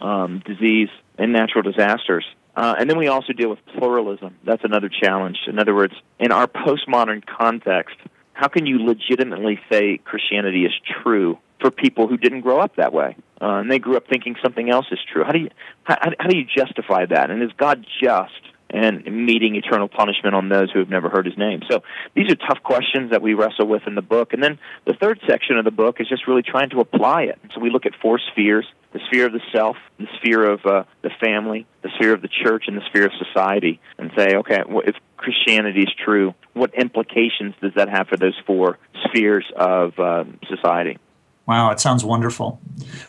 um, 0.00 0.42
disease, 0.44 0.88
and 1.18 1.32
natural 1.32 1.62
disasters. 1.62 2.24
Uh, 2.54 2.74
and 2.78 2.90
then 2.90 2.98
we 2.98 3.08
also 3.08 3.32
deal 3.32 3.48
with 3.48 3.58
pluralism. 3.78 4.36
That's 4.44 4.64
another 4.64 4.90
challenge. 4.90 5.38
In 5.46 5.58
other 5.58 5.74
words, 5.74 5.94
in 6.18 6.32
our 6.32 6.46
postmodern 6.46 7.24
context, 7.24 7.96
how 8.34 8.48
can 8.48 8.66
you 8.66 8.84
legitimately 8.84 9.58
say 9.70 9.98
Christianity 9.98 10.64
is 10.64 10.72
true 11.02 11.38
for 11.60 11.70
people 11.70 12.08
who 12.08 12.16
didn't 12.16 12.42
grow 12.42 12.58
up 12.60 12.76
that 12.76 12.92
way? 12.92 13.16
Uh, 13.42 13.56
and 13.56 13.70
they 13.70 13.80
grew 13.80 13.96
up 13.96 14.06
thinking 14.08 14.36
something 14.42 14.70
else 14.70 14.86
is 14.92 15.00
true. 15.12 15.24
How 15.24 15.32
do 15.32 15.40
you 15.40 15.50
how, 15.82 15.98
how 16.18 16.28
do 16.28 16.36
you 16.36 16.44
justify 16.44 17.06
that? 17.06 17.30
And 17.30 17.42
is 17.42 17.50
God 17.56 17.84
just? 18.02 18.40
and 18.74 19.04
meeting 19.26 19.54
eternal 19.54 19.86
punishment 19.86 20.34
on 20.34 20.48
those 20.48 20.70
who 20.70 20.78
have 20.78 20.88
never 20.88 21.10
heard 21.10 21.26
his 21.26 21.36
name. 21.36 21.60
So 21.70 21.82
these 22.14 22.32
are 22.32 22.36
tough 22.36 22.62
questions 22.62 23.10
that 23.10 23.20
we 23.20 23.34
wrestle 23.34 23.66
with 23.66 23.82
in 23.86 23.94
the 23.94 24.02
book. 24.02 24.32
And 24.32 24.42
then 24.42 24.58
the 24.86 24.94
third 24.94 25.20
section 25.28 25.58
of 25.58 25.66
the 25.66 25.70
book 25.70 26.00
is 26.00 26.08
just 26.08 26.26
really 26.26 26.42
trying 26.42 26.70
to 26.70 26.80
apply 26.80 27.24
it. 27.24 27.38
So 27.54 27.60
we 27.60 27.68
look 27.68 27.84
at 27.84 27.92
four 28.00 28.18
spheres 28.18 28.66
the 28.92 29.00
sphere 29.06 29.26
of 29.26 29.32
the 29.32 29.40
self, 29.52 29.76
the 29.98 30.06
sphere 30.18 30.50
of 30.50 30.60
uh, 30.66 30.84
the 31.02 31.10
family, 31.20 31.66
the 31.82 31.88
sphere 31.96 32.12
of 32.12 32.20
the 32.20 32.28
church, 32.28 32.64
and 32.66 32.76
the 32.76 32.82
sphere 32.88 33.06
of 33.06 33.12
society, 33.18 33.80
and 33.98 34.10
say, 34.16 34.36
okay, 34.36 34.62
if 34.86 34.96
Christianity 35.16 35.80
is 35.80 35.92
true, 36.04 36.34
what 36.52 36.74
implications 36.74 37.54
does 37.62 37.72
that 37.76 37.88
have 37.88 38.08
for 38.08 38.16
those 38.16 38.38
four 38.46 38.78
spheres 39.04 39.46
of 39.56 39.98
uh, 39.98 40.24
society? 40.48 40.98
Wow, 41.44 41.70
it 41.70 41.80
sounds 41.80 42.04
wonderful. 42.04 42.60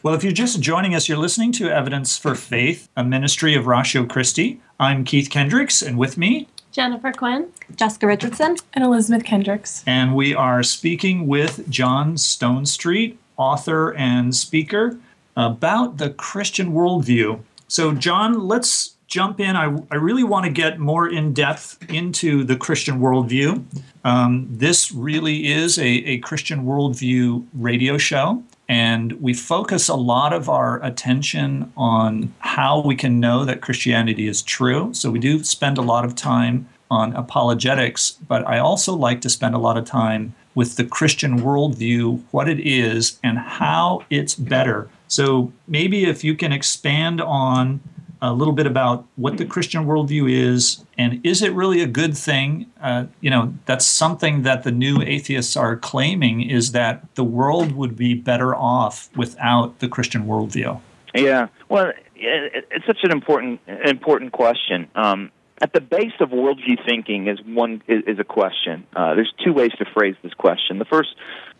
Well, 0.02 0.16
if 0.16 0.24
you're 0.24 0.34
just 0.34 0.60
joining 0.60 0.96
us, 0.96 1.08
you're 1.08 1.20
listening 1.20 1.52
to 1.54 1.70
Evidence 1.70 2.18
for 2.18 2.34
Faith, 2.34 2.90
a 2.96 3.04
ministry 3.04 3.54
of 3.54 3.68
Ratio 3.68 4.06
Christi. 4.06 4.60
I'm 4.80 5.06
Keith 5.06 5.30
Kendricks, 5.30 5.84
and 5.84 6.00
with 6.00 6.18
me, 6.18 6.48
Jennifer 6.72 7.12
Quinn, 7.12 7.50
Jessica 7.76 8.08
Richardson, 8.08 8.56
and 8.74 8.84
Elizabeth 8.84 9.24
Kendricks. 9.24 9.84
And 9.86 10.16
we 10.16 10.34
are 10.34 10.64
speaking 10.64 11.28
with 11.28 11.70
John 11.70 12.16
Stonestreet, 12.16 13.18
author 13.38 13.94
and 13.94 14.36
speaker, 14.36 14.98
about 15.38 16.00
the 16.00 16.10
Christian 16.10 16.74
worldview. 16.74 17.40
So, 17.68 17.94
John, 17.94 18.48
let's 18.48 18.93
jump 19.14 19.40
in. 19.40 19.56
I, 19.56 19.66
I 19.92 19.96
really 19.96 20.24
want 20.24 20.46
to 20.46 20.52
get 20.52 20.80
more 20.80 21.08
in 21.08 21.34
depth 21.34 21.78
into 21.88 22.44
the 22.44 22.56
Christian 22.56 23.00
worldview. 23.00 23.64
Um, 24.04 24.48
this 24.50 24.92
really 24.92 25.52
is 25.52 25.78
a, 25.78 25.88
a 25.88 26.18
Christian 26.18 26.66
worldview 26.66 27.46
radio 27.54 28.00
show, 28.00 28.44
and 28.68 29.12
we 29.22 29.36
focus 29.36 29.88
a 29.88 29.96
lot 29.96 30.34
of 30.34 30.50
our 30.50 30.84
attention 30.84 31.72
on 31.78 32.34
how 32.40 32.82
we 32.82 32.96
can 32.96 33.20
know 33.20 33.46
that 33.46 33.62
Christianity 33.62 34.28
is 34.28 34.42
true. 34.42 34.92
So 34.96 35.12
we 35.12 35.20
do 35.20 35.44
spend 35.44 35.78
a 35.78 35.84
lot 35.84 36.06
of 36.06 36.16
time 36.16 36.68
on 36.90 37.14
apologetics, 37.16 38.18
but 38.28 38.48
I 38.48 38.58
also 38.58 38.96
like 38.96 39.22
to 39.22 39.30
spend 39.30 39.54
a 39.54 39.60
lot 39.60 39.78
of 39.78 39.86
time 39.86 40.34
with 40.56 40.76
the 40.76 40.86
Christian 40.86 41.42
worldview, 41.42 42.24
what 42.32 42.50
it 42.50 42.60
is, 42.60 43.20
and 43.24 43.38
how 43.38 44.06
it's 44.10 44.34
better. 44.34 44.90
So 45.08 45.52
maybe 45.68 46.06
if 46.06 46.24
you 46.24 46.36
can 46.36 46.52
expand 46.52 47.22
on 47.22 47.80
a 48.24 48.32
little 48.32 48.54
bit 48.54 48.66
about 48.66 49.06
what 49.18 49.38
the 49.38 49.46
Christian 49.46 49.86
worldview 49.86 50.32
is, 50.32 50.86
and 50.98 51.20
is 51.26 51.42
it 51.42 51.54
really 51.54 51.82
a 51.82 51.88
good 51.88 52.18
thing? 52.18 52.72
Uh, 52.82 53.06
you 53.20 53.30
know, 53.30 53.54
that's 53.66 53.86
something 53.86 54.44
that 54.44 54.64
the 54.64 54.72
new 54.72 55.02
atheists 55.02 55.58
are 55.58 55.76
claiming 55.76 56.42
is 56.42 56.72
that 56.72 57.04
the 57.16 57.24
world 57.24 57.74
would 57.74 57.98
be 57.98 58.14
better 58.14 58.56
off 58.56 59.10
without 59.14 59.80
the 59.80 59.90
Christian 59.90 60.26
worldview. 60.26 60.80
Yeah, 61.14 61.50
well, 61.68 61.92
it, 62.16 62.66
it's 62.72 62.86
such 62.86 63.00
an 63.04 63.12
important 63.12 63.60
important 63.68 64.32
question. 64.32 64.88
Um, 64.96 65.30
at 65.62 65.74
the 65.74 65.82
base 65.82 66.14
of 66.22 66.30
worldview 66.30 66.86
thinking 66.88 67.28
is 67.28 67.40
one 67.46 67.84
is, 67.90 68.04
is 68.08 68.20
a 68.20 68.24
question. 68.24 68.88
Uh, 68.96 69.16
there's 69.16 69.34
two 69.44 69.52
ways 69.52 69.72
to 69.80 69.86
phrase 69.94 70.16
this 70.24 70.34
question. 70.34 70.80
The 70.80 70.86
first 70.86 71.10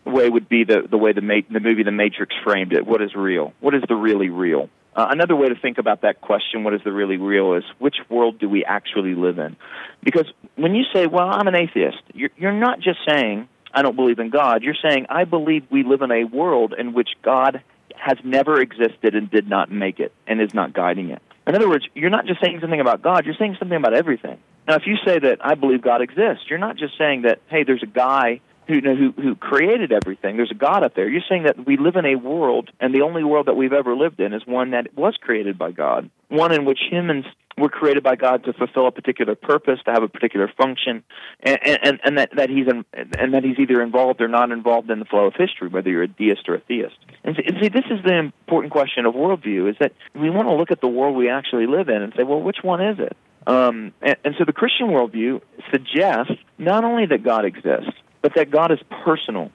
way 0.06 0.30
would 0.30 0.48
be 0.48 0.64
the 0.64 0.86
the 0.90 0.96
way 0.96 1.12
the, 1.12 1.20
ma- 1.20 1.46
the 1.50 1.60
movie 1.60 1.82
The 1.82 1.92
Matrix 1.92 2.34
framed 2.42 2.72
it. 2.72 2.86
What 2.86 3.02
is 3.02 3.14
real? 3.14 3.52
What 3.60 3.74
is 3.74 3.82
the 3.86 3.96
really 3.96 4.30
real? 4.30 4.70
Uh, 4.96 5.08
another 5.10 5.34
way 5.34 5.48
to 5.48 5.56
think 5.56 5.78
about 5.78 6.02
that 6.02 6.20
question, 6.20 6.62
what 6.62 6.72
is 6.72 6.80
the 6.84 6.92
really 6.92 7.16
real, 7.16 7.54
is 7.54 7.64
which 7.78 7.96
world 8.08 8.38
do 8.38 8.48
we 8.48 8.64
actually 8.64 9.14
live 9.14 9.38
in? 9.38 9.56
Because 10.02 10.26
when 10.56 10.74
you 10.74 10.84
say, 10.92 11.06
well, 11.06 11.28
I'm 11.28 11.48
an 11.48 11.56
atheist, 11.56 11.98
you're, 12.12 12.30
you're 12.36 12.52
not 12.52 12.78
just 12.80 13.00
saying, 13.08 13.48
I 13.72 13.82
don't 13.82 13.96
believe 13.96 14.20
in 14.20 14.30
God. 14.30 14.62
You're 14.62 14.76
saying, 14.80 15.06
I 15.08 15.24
believe 15.24 15.64
we 15.68 15.82
live 15.82 16.02
in 16.02 16.12
a 16.12 16.24
world 16.24 16.74
in 16.78 16.92
which 16.92 17.10
God 17.22 17.60
has 17.96 18.18
never 18.22 18.60
existed 18.60 19.16
and 19.16 19.28
did 19.28 19.48
not 19.48 19.70
make 19.70 19.98
it 19.98 20.12
and 20.28 20.40
is 20.40 20.54
not 20.54 20.72
guiding 20.72 21.10
it. 21.10 21.20
In 21.46 21.54
other 21.56 21.68
words, 21.68 21.86
you're 21.94 22.10
not 22.10 22.26
just 22.26 22.40
saying 22.40 22.58
something 22.60 22.80
about 22.80 23.02
God, 23.02 23.26
you're 23.26 23.34
saying 23.34 23.56
something 23.58 23.76
about 23.76 23.94
everything. 23.94 24.38
Now, 24.68 24.76
if 24.76 24.86
you 24.86 24.96
say 25.04 25.18
that 25.18 25.38
I 25.44 25.54
believe 25.54 25.82
God 25.82 26.00
exists, 26.02 26.44
you're 26.48 26.58
not 26.58 26.76
just 26.76 26.96
saying 26.96 27.22
that, 27.22 27.40
hey, 27.48 27.64
there's 27.64 27.82
a 27.82 27.86
guy 27.86 28.40
who, 28.66 28.80
who, 28.80 29.12
who 29.12 29.34
created 29.34 29.92
everything. 29.92 30.36
There's 30.36 30.50
a 30.50 30.54
God 30.54 30.82
up 30.82 30.94
there. 30.94 31.08
You're 31.08 31.22
saying 31.28 31.44
that 31.44 31.66
we 31.66 31.76
live 31.76 31.96
in 31.96 32.06
a 32.06 32.16
world, 32.16 32.70
and 32.80 32.94
the 32.94 33.02
only 33.02 33.24
world 33.24 33.46
that 33.46 33.54
we've 33.54 33.72
ever 33.72 33.94
lived 33.94 34.20
in 34.20 34.32
is 34.32 34.42
one 34.46 34.70
that 34.70 34.96
was 34.96 35.16
created 35.20 35.58
by 35.58 35.72
God, 35.72 36.10
one 36.28 36.52
in 36.52 36.64
which 36.64 36.80
humans 36.90 37.26
were 37.56 37.68
created 37.68 38.02
by 38.02 38.16
God 38.16 38.44
to 38.44 38.52
fulfill 38.52 38.86
a 38.88 38.90
particular 38.90 39.36
purpose, 39.36 39.78
to 39.84 39.92
have 39.92 40.02
a 40.02 40.08
particular 40.08 40.50
function, 40.56 41.04
and, 41.40 41.58
and, 41.62 42.00
and 42.02 42.18
that, 42.18 42.30
that 42.36 42.50
he's 42.50 42.66
in, 42.66 42.84
and 42.92 43.34
that 43.34 43.44
he's 43.44 43.58
either 43.58 43.80
involved 43.80 44.20
or 44.20 44.28
not 44.28 44.50
involved 44.50 44.90
in 44.90 44.98
the 44.98 45.04
flow 45.04 45.26
of 45.26 45.34
history, 45.36 45.68
whether 45.68 45.88
you're 45.88 46.02
a 46.02 46.08
deist 46.08 46.48
or 46.48 46.56
a 46.56 46.60
theist. 46.60 46.96
And 47.22 47.36
see, 47.36 47.44
and 47.46 47.56
see, 47.62 47.68
this 47.68 47.84
is 47.90 48.02
the 48.04 48.14
important 48.14 48.72
question 48.72 49.06
of 49.06 49.14
worldview: 49.14 49.70
is 49.70 49.76
that 49.78 49.92
we 50.14 50.30
want 50.30 50.48
to 50.48 50.54
look 50.54 50.70
at 50.70 50.80
the 50.80 50.88
world 50.88 51.16
we 51.16 51.28
actually 51.28 51.66
live 51.66 51.88
in 51.88 52.02
and 52.02 52.12
say, 52.16 52.24
well, 52.24 52.40
which 52.40 52.58
one 52.62 52.82
is 52.82 52.98
it? 52.98 53.16
Um, 53.46 53.92
and, 54.02 54.16
and 54.24 54.34
so 54.38 54.44
the 54.44 54.52
Christian 54.52 54.88
worldview 54.88 55.40
suggests 55.70 56.32
not 56.58 56.82
only 56.82 57.06
that 57.06 57.22
God 57.22 57.44
exists, 57.44 57.92
but 58.24 58.36
that 58.36 58.50
God 58.50 58.72
is 58.72 58.78
personal. 59.04 59.52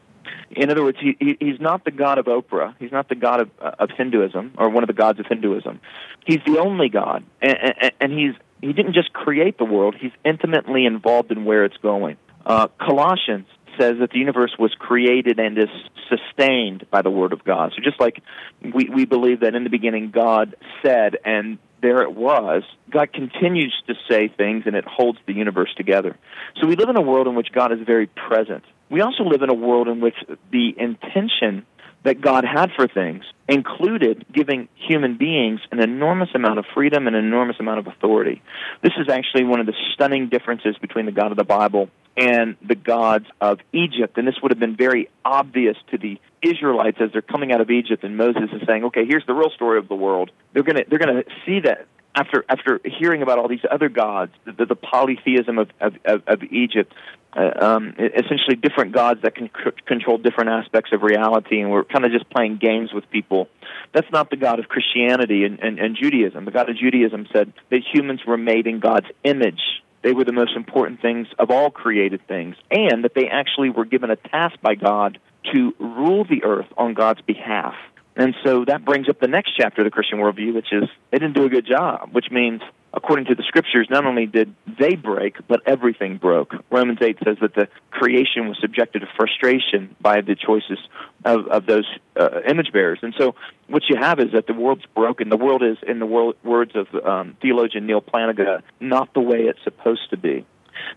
In 0.52 0.70
other 0.70 0.84
words, 0.84 1.00
he, 1.02 1.18
he, 1.20 1.36
he's 1.40 1.60
not 1.60 1.86
the 1.86 1.92
God 1.92 2.20
of 2.20 2.28
Oprah. 2.28 2.76
He's 2.78 2.92
not 2.92 3.10
the 3.10 3.16
God 3.16 3.42
of, 3.42 3.50
uh, 3.60 3.72
of 3.80 3.90
Hinduism 3.90 4.54
or 4.60 4.70
one 4.70 4.84
of 4.84 4.88
the 4.88 4.94
gods 4.94 5.20
of 5.20 5.26
Hinduism. 5.26 5.82
He's 6.24 6.38
the 6.46 6.60
only 6.60 6.88
God, 6.88 7.24
and, 7.42 7.58
and, 7.58 7.92
and 8.00 8.14
he's 8.14 8.36
he 8.62 8.72
didn't 8.74 8.94
just 8.94 9.12
create 9.12 9.58
the 9.58 9.66
world. 9.66 9.96
He's 10.00 10.12
intimately 10.24 10.86
involved 10.86 11.32
in 11.32 11.46
where 11.46 11.66
it's 11.66 11.78
going. 11.78 12.18
Uh, 12.46 12.68
Colossians 12.80 13.48
says 13.80 13.98
that 14.00 14.12
the 14.12 14.20
universe 14.20 14.56
was 14.60 14.74
created 14.78 15.40
and 15.40 15.58
is 15.58 15.70
sustained 16.10 16.86
by 16.92 17.02
the 17.02 17.10
Word 17.10 17.34
of 17.34 17.44
God. 17.44 17.72
So 17.76 17.82
just 17.82 18.00
like 18.00 18.22
we, 18.62 18.90
we 18.90 19.06
believe 19.06 19.42
that 19.42 19.56
in 19.56 19.64
the 19.64 19.70
beginning 19.70 20.12
God 20.12 20.56
said, 20.84 21.18
and 21.24 21.58
there 21.82 22.02
it 22.02 22.14
was, 22.14 22.64
God 22.90 23.14
continues 23.14 23.76
to 23.88 23.94
say 24.10 24.28
things 24.28 24.64
and 24.66 24.76
it 24.76 24.86
holds 24.86 25.20
the 25.26 25.34
universe 25.34 25.74
together. 25.76 26.18
So 26.60 26.68
we 26.68 26.76
live 26.76 26.90
in 26.90 26.98
a 26.98 27.02
world 27.02 27.28
in 27.28 27.36
which 27.36 27.52
God 27.54 27.72
is 27.72 27.80
very 27.86 28.08
present. 28.08 28.64
We 28.90 29.02
also 29.02 29.24
live 29.24 29.42
in 29.42 29.50
a 29.50 29.54
world 29.54 29.88
in 29.88 30.02
which 30.02 30.16
the 30.52 30.74
intention 30.78 31.66
that 32.04 32.22
God 32.22 32.46
had 32.46 32.72
for 32.76 32.88
things 32.88 33.24
included 33.48 34.26
giving 34.32 34.68
human 34.76 35.18
beings 35.18 35.60
an 35.72 35.80
enormous 35.82 36.30
amount 36.34 36.60
of 36.60 36.66
freedom 36.74 37.08
and 37.08 37.16
an 37.16 37.26
enormous 37.26 37.58
amount 37.60 37.80
of 37.80 37.88
authority. 37.88 38.42
This 38.82 38.94
is 38.98 39.10
actually 39.10 39.44
one 39.44 39.60
of 39.60 39.66
the 39.66 39.74
stunning 39.94 40.30
differences 40.30 40.78
between 40.80 41.06
the 41.06 41.12
God 41.12 41.32
of 41.32 41.38
the 41.38 41.44
Bible 41.44 41.90
and 42.16 42.58
the 42.66 42.76
gods 42.76 43.26
of 43.42 43.60
Egypt. 43.74 44.18
And 44.18 44.28
this 44.28 44.36
would 44.42 44.52
have 44.52 44.60
been 44.60 44.76
very 44.76 45.10
obvious 45.26 45.78
to 45.92 45.98
the 45.98 46.20
Israelites 46.42 46.98
as 47.02 47.12
they're 47.12 47.22
coming 47.22 47.52
out 47.52 47.62
of 47.62 47.70
Egypt 47.70 48.04
and 48.04 48.18
Moses 48.18 48.50
is 48.54 48.62
saying, 48.68 48.86
okay, 48.86 49.06
here's 49.06 49.26
the 49.26 49.34
real 49.34 49.50
story 49.50 49.78
of 49.78 49.88
the 49.88 49.96
world. 49.96 50.32
They're 50.54 50.64
to, 50.64 50.86
they're 50.90 51.00
to 51.00 51.24
see 51.46 51.62
that 51.62 51.88
after 52.16 52.44
after 52.50 52.82
hearing 52.84 53.22
about 53.22 53.40
all 53.40 53.48
these 53.48 53.66
other 53.70 53.90
gods, 53.90 54.32
the, 54.46 54.66
the 54.66 54.76
polytheism 54.76 55.58
of 55.58 55.70
of, 55.80 55.94
of, 56.06 56.24
of 56.28 56.44
Egypt, 56.44 56.94
uh, 57.34 57.52
um, 57.64 57.94
essentially 57.98 58.56
different 58.56 58.94
gods 58.94 59.22
that 59.22 59.36
can 59.36 59.50
c- 59.50 59.72
control 59.86 60.18
different 60.18 60.50
aspects 60.50 60.92
of 60.94 61.04
reality, 61.04 61.62
and 61.62 61.72
we're 61.72 61.84
kind 61.84 62.06
of 62.06 62.12
just 62.12 62.30
playing 62.30 62.58
games 62.58 62.92
with 62.94 63.10
people. 63.12 63.48
That's 63.94 64.12
not 64.12 64.30
the 64.30 64.38
God 64.38 64.60
of 64.60 64.68
Christianity 64.68 65.46
and, 65.46 65.60
and, 65.60 65.80
and 65.80 65.96
Judaism. 65.96 66.46
The 66.46 66.52
God 66.52 66.70
of 66.70 66.78
Judaism 66.78 67.28
said 67.32 67.54
that 67.70 67.82
humans 67.94 68.22
were 68.26 68.38
made 68.38 68.68
in 68.68 68.80
God's 68.80 69.08
image. 69.24 69.62
They 70.02 70.14
were 70.14 70.24
the 70.24 70.32
most 70.32 70.56
important 70.56 71.02
things 71.02 71.28
of 71.38 71.52
all 71.52 71.70
created 71.70 72.26
things, 72.28 72.56
and 72.72 73.04
that 73.04 73.14
they 73.14 73.28
actually 73.28 73.70
were 73.70 73.86
given 73.86 74.10
a 74.10 74.16
task 74.16 74.60
by 74.62 74.76
God 74.76 75.20
to 75.54 75.74
rule 75.80 76.26
the 76.26 76.44
earth 76.44 76.68
on 76.78 76.94
God's 76.94 77.22
behalf. 77.22 77.76
And 78.16 78.36
so 78.44 78.66
that 78.66 78.84
brings 78.84 79.08
up 79.08 79.20
the 79.20 79.28
next 79.28 79.52
chapter 79.58 79.82
of 79.82 79.86
the 79.86 79.92
Christian 79.92 80.20
worldview, 80.20 80.54
which 80.54 80.74
is 80.74 80.90
they 81.12 81.20
didn't 81.20 81.36
do 81.36 81.46
a 81.46 81.50
good 81.50 81.66
job, 81.66 82.10
which 82.12 82.32
means, 82.32 82.62
according 82.94 83.26
to 83.26 83.36
the 83.36 83.44
scriptures, 83.44 83.88
not 83.90 84.06
only 84.06 84.26
did 84.26 84.54
they 84.80 84.96
break, 84.96 85.36
but 85.48 85.62
everything 85.66 86.18
broke. 86.18 86.54
Romans 86.72 87.00
8 87.02 87.18
says 87.24 87.38
that 87.42 87.56
the 87.56 87.68
creation 87.92 88.48
was 88.48 88.58
subjected 88.60 89.00
to 89.00 89.08
frustration 89.16 89.96
by 90.02 90.22
the 90.22 90.36
choices 90.36 90.80
of, 91.26 91.48
of 91.48 91.66
those 91.66 91.86
uh, 92.20 92.42
image 92.48 92.72
bearers. 92.72 93.00
And 93.02 93.14
so 93.18 93.36
what 93.68 93.84
you 93.90 93.98
have 94.00 94.20
is 94.20 94.32
that 94.34 94.48
the 94.48 94.54
world's 94.54 94.86
broken. 94.96 95.30
The 95.30 95.38
world 95.38 95.64
is, 95.64 95.78
in 95.88 96.00
the 96.00 96.06
world, 96.06 96.36
words 96.44 96.72
of 96.76 96.88
um, 97.06 97.38
theologian 97.42 97.86
Neal 97.86 98.02
Plantinga, 98.02 98.62
not 98.80 99.14
the 99.14 99.22
way 99.22 99.42
it's 99.42 99.64
supposed 99.64 100.10
to 100.10 100.18
be. 100.18 100.46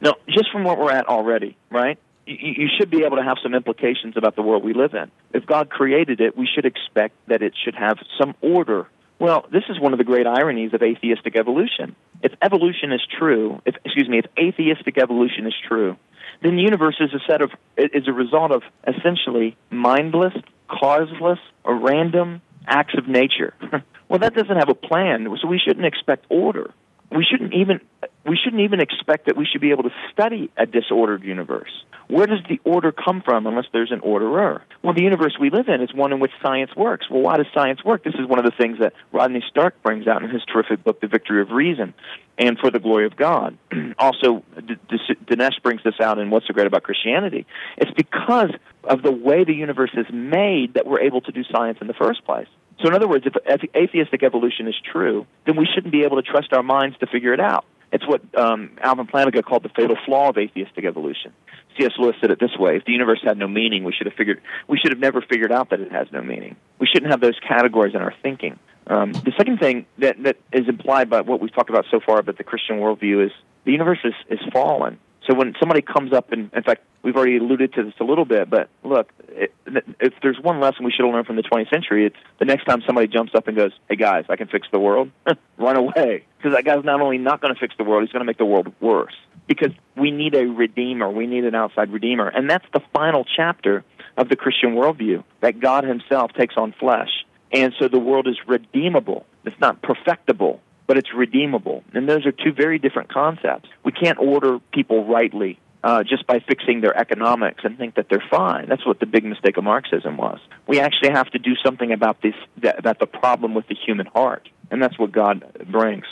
Now, 0.01 0.15
just 0.29 0.51
from 0.51 0.65
what 0.65 0.79
we're 0.79 0.93
at 0.93 1.07
already, 1.07 1.57
right? 1.71 1.99
you 2.25 2.69
should 2.79 2.91
be 2.91 3.05
able 3.05 3.17
to 3.17 3.23
have 3.23 3.37
some 3.43 3.55
implications 3.55 4.17
about 4.17 4.37
the 4.37 4.43
world 4.43 4.63
we 4.63 4.75
live 4.75 4.95
in. 4.95 5.11
If 5.33 5.47
God 5.47 5.71
created 5.71 6.21
it, 6.21 6.37
we 6.37 6.47
should 6.53 6.65
expect 6.65 7.15
that 7.27 7.43
it 7.43 7.53
should 7.65 7.75
have 7.75 7.99
some 8.19 8.35
order. 8.41 8.87
Well, 9.23 9.47
this 9.53 9.63
is 9.69 9.79
one 9.79 9.93
of 9.93 9.99
the 9.99 10.05
great 10.05 10.27
ironies 10.27 10.75
of 10.75 10.83
atheistic 10.83 11.37
evolution. 11.37 11.95
If 12.25 12.33
evolution 12.43 12.91
is 12.91 13.01
true, 13.21 13.63
if 13.65 13.77
excuse 13.85 14.09
me, 14.09 14.19
if 14.19 14.27
atheistic 14.37 14.99
evolution 14.99 15.47
is 15.47 15.55
true, 15.69 15.97
then 16.43 16.57
the 16.57 16.63
universe 16.63 16.97
is 16.99 17.15
a 17.15 17.21
set 17.31 17.41
of 17.41 17.53
is 17.77 18.09
a 18.09 18.13
result 18.13 18.51
of 18.51 18.65
essentially 18.85 19.57
mindless, 19.71 20.35
causeless, 20.69 21.39
or 21.63 21.79
random 21.79 22.43
acts 22.67 22.95
of 22.99 23.07
nature. 23.07 23.55
well, 24.09 24.19
that 24.19 24.35
doesn't 24.35 24.57
have 24.57 24.69
a 24.69 24.75
plan, 24.75 25.29
so 25.41 25.47
we 25.47 25.61
shouldn't 25.65 25.87
expect 25.87 26.27
order. 26.29 26.75
We 27.13 27.25
shouldn't 27.25 27.55
even 27.55 27.81
we 28.27 28.39
shouldn't 28.43 28.63
even 28.63 28.81
expect 28.81 29.27
that 29.27 29.37
we 29.37 29.47
should 29.51 29.61
be 29.61 29.71
able 29.71 29.85
to 29.85 29.93
study 30.13 30.51
a 30.57 30.67
disordered 30.67 31.23
universe. 31.23 31.71
Where 32.09 32.27
does 32.27 32.41
the 32.49 32.61
order 32.65 32.93
come 32.93 33.23
from 33.25 33.47
unless 33.47 33.65
there's 33.73 33.91
an 33.91 34.01
orderer? 34.01 34.63
Well, 34.83 34.95
the 34.95 35.03
universe 35.03 35.37
we 35.41 35.51
live 35.51 35.69
in 35.69 35.81
is 35.81 35.95
one 35.95 36.13
in 36.13 36.21
which 36.21 36.33
science 36.43 36.71
works. 36.77 37.07
Well, 37.11 37.23
why 37.23 37.39
does 37.39 37.47
science 37.55 37.83
work? 37.85 38.05
This 38.05 38.15
is 38.15 38.27
one 38.27 38.39
of 38.39 38.45
the 38.45 38.53
things 38.57 38.79
that 38.81 38.93
Rodney 39.13 39.43
Stark 39.49 39.83
brings 39.83 40.07
out 40.07 40.23
in 40.23 40.31
his 40.31 40.43
terrific 40.45 40.85
book, 40.85 41.01
The 41.01 41.09
Victory 41.09 41.41
of 41.43 41.51
Reason, 41.51 41.95
and 42.39 42.59
For 42.59 42.71
the 42.71 42.79
Glory 42.79 43.07
of 43.07 43.17
God. 43.17 43.57
also, 43.99 44.45
D- 44.57 44.77
D- 44.89 45.17
Dinesh 45.27 45.63
brings 45.63 45.83
this 45.83 45.95
out 46.01 46.19
in 46.19 46.31
What's 46.31 46.47
So 46.47 46.53
Great 46.53 46.67
About 46.67 46.83
Christianity. 46.83 47.47
It's 47.77 47.93
because 47.93 48.51
of 48.85 49.03
the 49.03 49.13
way 49.13 49.45
the 49.45 49.55
universe 49.55 49.93
is 49.97 50.07
made 50.13 50.75
that 50.75 50.87
we're 50.87 51.01
able 51.01 51.23
to 51.23 51.33
do 51.33 51.43
science 51.51 51.79
in 51.81 51.87
the 51.87 51.95
first 51.95 52.25
place. 52.25 52.49
So, 52.81 52.89
in 52.89 52.95
other 52.95 53.09
words, 53.09 53.27
if, 53.27 53.35
if 53.47 53.75
atheistic 53.77 54.23
evolution 54.23 54.67
is 54.67 54.75
true, 54.93 55.27
then 55.47 55.57
we 55.57 55.69
shouldn't 55.73 55.93
be 55.93 56.05
able 56.05 56.21
to 56.21 56.29
trust 56.29 56.53
our 56.53 56.63
minds 56.63 56.97
to 56.99 57.07
figure 57.07 57.33
it 57.33 57.41
out. 57.41 57.65
It's 57.93 58.07
what 58.07 58.23
um, 58.37 58.71
Alvin 58.81 59.07
Plantinga 59.07 59.45
called 59.45 59.63
the 59.63 59.69
fatal 59.69 59.97
flaw 60.07 60.31
of 60.31 60.39
atheistic 60.39 60.85
evolution. 60.85 61.33
C.S. 61.79 61.93
Lewis 61.99 62.17
said 62.21 62.31
it 62.31 62.41
this 62.41 62.57
way: 62.59 62.77
If 62.77 62.85
the 62.85 62.93
universe 62.93 63.21
had 63.23 63.37
no 63.39 63.47
meaning, 63.47 63.85
we 63.85 63.93
should 63.93 64.07
have 64.07 64.17
figured 64.17 64.41
we 64.67 64.79
should 64.79 64.93
have 64.93 64.99
never 64.99 65.21
figured 65.21 65.53
out 65.53 65.71
that 65.71 65.81
it 65.81 65.93
has 65.93 66.09
no 66.11 66.23
meaning. 66.23 66.57
We 66.79 66.87
shouldn't 66.87 67.11
have 67.11 67.21
those 67.21 67.39
categories 67.47 67.95
in 67.95 68.01
our 68.01 68.15
thinking. 68.23 68.59
Um, 68.87 69.13
the 69.13 69.33
second 69.37 69.59
thing 69.59 69.87
that 69.99 70.23
that 70.23 70.39
is 70.53 70.69
implied 70.69 71.11
by 71.11 71.21
what 71.21 71.41
we've 71.41 71.55
talked 71.55 71.71
about 71.71 71.85
so 71.91 72.01
far 72.01 72.19
about 72.19 72.39
the 72.39 72.45
Christian 72.45 72.77
worldview 72.77 73.27
is 73.27 73.33
the 73.65 73.73
universe 73.73 73.99
is, 74.05 74.15
is 74.29 74.41
fallen. 74.53 74.99
So 75.27 75.35
when 75.35 75.55
somebody 75.61 75.83
comes 75.83 76.13
up, 76.13 76.33
and 76.33 76.51
in 76.53 76.63
fact, 76.63 76.83
we've 77.03 77.17
already 77.17 77.37
alluded 77.37 77.73
to 77.75 77.85
this 77.85 77.95
a 78.01 78.05
little 78.05 78.25
bit, 78.25 78.51
but 78.51 78.69
look, 78.83 79.13
if 79.29 80.13
there's 80.23 80.39
one 80.41 80.61
lesson 80.61 80.85
we 80.85 80.91
should 80.91 81.05
have 81.05 81.15
learned 81.15 81.27
from 81.27 81.37
the 81.37 81.43
20th 81.43 81.71
century, 81.71 82.07
it's 82.07 82.17
the 82.39 82.45
next 82.45 82.65
time 82.65 82.83
somebody 82.85 83.07
jumps 83.07 83.33
up 83.35 83.47
and 83.47 83.57
goes, 83.57 83.73
"Hey 83.89 83.97
guys, 83.97 84.25
I 84.29 84.37
can 84.37 84.49
fix 84.49 84.67
the 84.73 84.81
world," 84.81 85.11
run 85.59 85.77
away, 85.77 86.25
because 86.39 86.55
that 86.55 86.65
guy's 86.65 86.85
not 86.85 87.01
only 87.01 87.19
not 87.19 87.41
going 87.41 87.55
to 87.55 87.61
fix 87.61 87.75
the 87.79 87.85
world, 87.85 88.03
he's 88.03 88.13
going 88.13 88.21
to 88.21 88.27
make 88.27 88.39
the 88.39 88.45
world 88.45 88.73
worse. 88.81 89.15
Because 89.47 89.73
we 89.97 90.11
need 90.11 90.35
a 90.35 90.47
redeemer, 90.47 91.11
we 91.11 91.27
need 91.27 91.45
an 91.45 91.55
outside 91.55 91.93
redeemer, 91.93 92.29
and 92.29 92.51
that's 92.51 92.67
the 92.73 92.81
final 92.93 93.25
chapter 93.25 93.85
of 94.17 94.29
the 94.29 94.37
Christian 94.37 94.75
worldview 94.75 95.23
that 95.41 95.61
God 95.61 95.85
Himself 95.85 96.33
takes 96.33 96.57
on 96.57 96.73
flesh, 96.73 97.11
and 97.53 97.73
so 97.79 97.87
the 97.87 97.99
world 97.99 98.27
is 98.27 98.37
redeemable. 98.47 99.27
It's 99.45 99.59
not 99.61 99.83
perfectible, 99.83 100.61
but 100.93 100.99
it's 100.99 101.15
redeemable. 101.15 101.83
And 101.95 102.07
those 102.07 102.27
are 102.27 102.33
two 102.33 102.53
very 102.53 102.79
different 102.79 103.11
concepts. 103.11 103.67
We 103.83 103.93
can't 103.93 104.19
order 104.19 104.59
people 104.75 105.07
rightly 105.07 105.59
uh, 105.83 106.03
just 106.03 106.27
by 106.27 106.41
fixing 106.41 106.83
their 106.83 106.95
economics 106.95 107.65
and 107.65 107.79
think 107.79 107.95
that 107.95 108.11
they're 108.11 108.23
fine. 108.31 108.69
That's 108.69 108.85
what 108.85 109.01
the 109.01 109.07
big 109.07 109.25
mistake 109.25 109.57
of 109.57 109.65
Marxism 109.65 110.19
was. 110.19 110.39
We 110.67 110.81
actually 110.81 111.13
have 111.13 111.31
to 111.31 111.39
do 111.39 111.55
something 111.65 111.93
about 111.93 112.21
this, 112.21 112.35
that, 112.59 112.79
about 112.79 112.99
the 112.99 113.07
problem 113.07 113.55
with 113.55 113.69
the 113.69 113.75
human 113.75 114.05
heart, 114.05 114.51
and 114.71 114.83
that's 114.83 114.99
what 114.99 115.13
God 115.13 115.47
brings. 115.71 116.05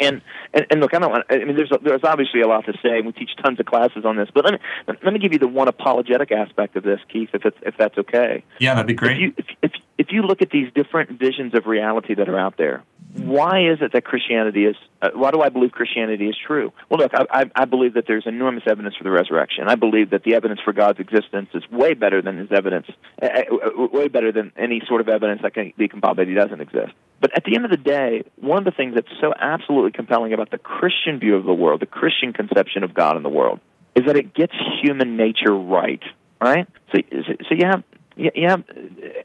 And, 0.00 0.20
and 0.52 0.66
and 0.70 0.80
look, 0.80 0.94
I 0.94 0.98
don't. 0.98 1.12
Want, 1.12 1.24
I 1.30 1.44
mean, 1.44 1.56
there's 1.56 1.70
there's 1.82 2.04
obviously 2.04 2.40
a 2.40 2.48
lot 2.48 2.64
to 2.64 2.72
say. 2.82 2.96
and 2.96 3.06
We 3.06 3.12
teach 3.12 3.32
tons 3.44 3.60
of 3.60 3.66
classes 3.66 4.06
on 4.06 4.16
this, 4.16 4.30
but 4.34 4.44
let 4.44 4.54
me 4.54 4.58
let 4.86 5.12
me 5.12 5.18
give 5.18 5.34
you 5.34 5.38
the 5.38 5.46
one 5.46 5.68
apologetic 5.68 6.32
aspect 6.32 6.74
of 6.76 6.84
this, 6.84 7.00
Keith, 7.12 7.28
if 7.34 7.44
it's 7.44 7.58
if 7.60 7.76
that's 7.76 7.98
okay. 7.98 8.42
Yeah, 8.60 8.74
that'd 8.74 8.86
be 8.86 8.94
great. 8.94 9.16
If 9.16 9.20
you 9.20 9.34
if, 9.36 9.46
if 9.62 9.72
if 9.98 10.06
you 10.10 10.22
look 10.22 10.40
at 10.40 10.48
these 10.50 10.72
different 10.74 11.18
visions 11.18 11.54
of 11.54 11.66
reality 11.66 12.14
that 12.14 12.30
are 12.30 12.38
out 12.38 12.56
there, 12.56 12.82
why 13.14 13.70
is 13.70 13.78
it 13.80 13.92
that 13.92 14.04
Christianity 14.04 14.64
is? 14.64 14.76
Uh, 15.00 15.10
why 15.14 15.30
do 15.30 15.40
I 15.40 15.48
believe 15.48 15.70
Christianity 15.70 16.26
is 16.26 16.36
true? 16.46 16.72
Well, 16.90 16.98
look, 16.98 17.12
I, 17.14 17.24
I, 17.30 17.50
I 17.54 17.64
believe 17.64 17.94
that 17.94 18.04
there's 18.08 18.26
enormous 18.26 18.64
evidence 18.66 18.96
for 18.96 19.04
the 19.04 19.10
resurrection. 19.10 19.68
I 19.68 19.76
believe 19.76 20.10
that 20.10 20.24
the 20.24 20.34
evidence 20.34 20.60
for 20.64 20.72
God's 20.72 20.98
existence 20.98 21.48
is 21.54 21.62
way 21.70 21.94
better 21.94 22.20
than 22.22 22.38
his 22.38 22.50
evidence, 22.50 22.86
uh, 23.22 23.26
uh, 23.26 23.86
way 23.92 24.08
better 24.08 24.32
than 24.32 24.52
any 24.56 24.82
sort 24.88 25.00
of 25.00 25.08
evidence 25.08 25.42
that 25.42 25.54
can 25.54 25.72
be 25.78 25.86
compiled 25.86 26.18
that 26.18 26.26
he 26.26 26.34
doesn't 26.34 26.60
exist. 26.60 26.92
But 27.20 27.36
at 27.36 27.44
the 27.44 27.54
end 27.54 27.64
of 27.64 27.70
the 27.70 27.76
day, 27.76 28.24
one 28.36 28.58
of 28.58 28.64
the 28.64 28.72
things 28.72 28.96
that's 28.96 29.08
so 29.20 29.32
absolutely 29.38 29.92
compelling 29.92 30.32
about 30.32 30.50
the 30.50 30.58
Christian 30.58 31.20
view 31.20 31.36
of 31.36 31.44
the 31.44 31.54
world, 31.54 31.80
the 31.80 31.86
Christian 31.86 32.32
conception 32.32 32.82
of 32.82 32.94
God 32.94 33.16
in 33.16 33.22
the 33.22 33.28
world, 33.28 33.60
is 33.94 34.06
that 34.06 34.16
it 34.16 34.34
gets 34.34 34.54
human 34.82 35.16
nature 35.16 35.54
right. 35.54 36.02
Right? 36.40 36.66
So, 36.92 37.00
so 37.48 37.54
you 37.54 37.64
have 37.70 37.84
you 38.16 38.30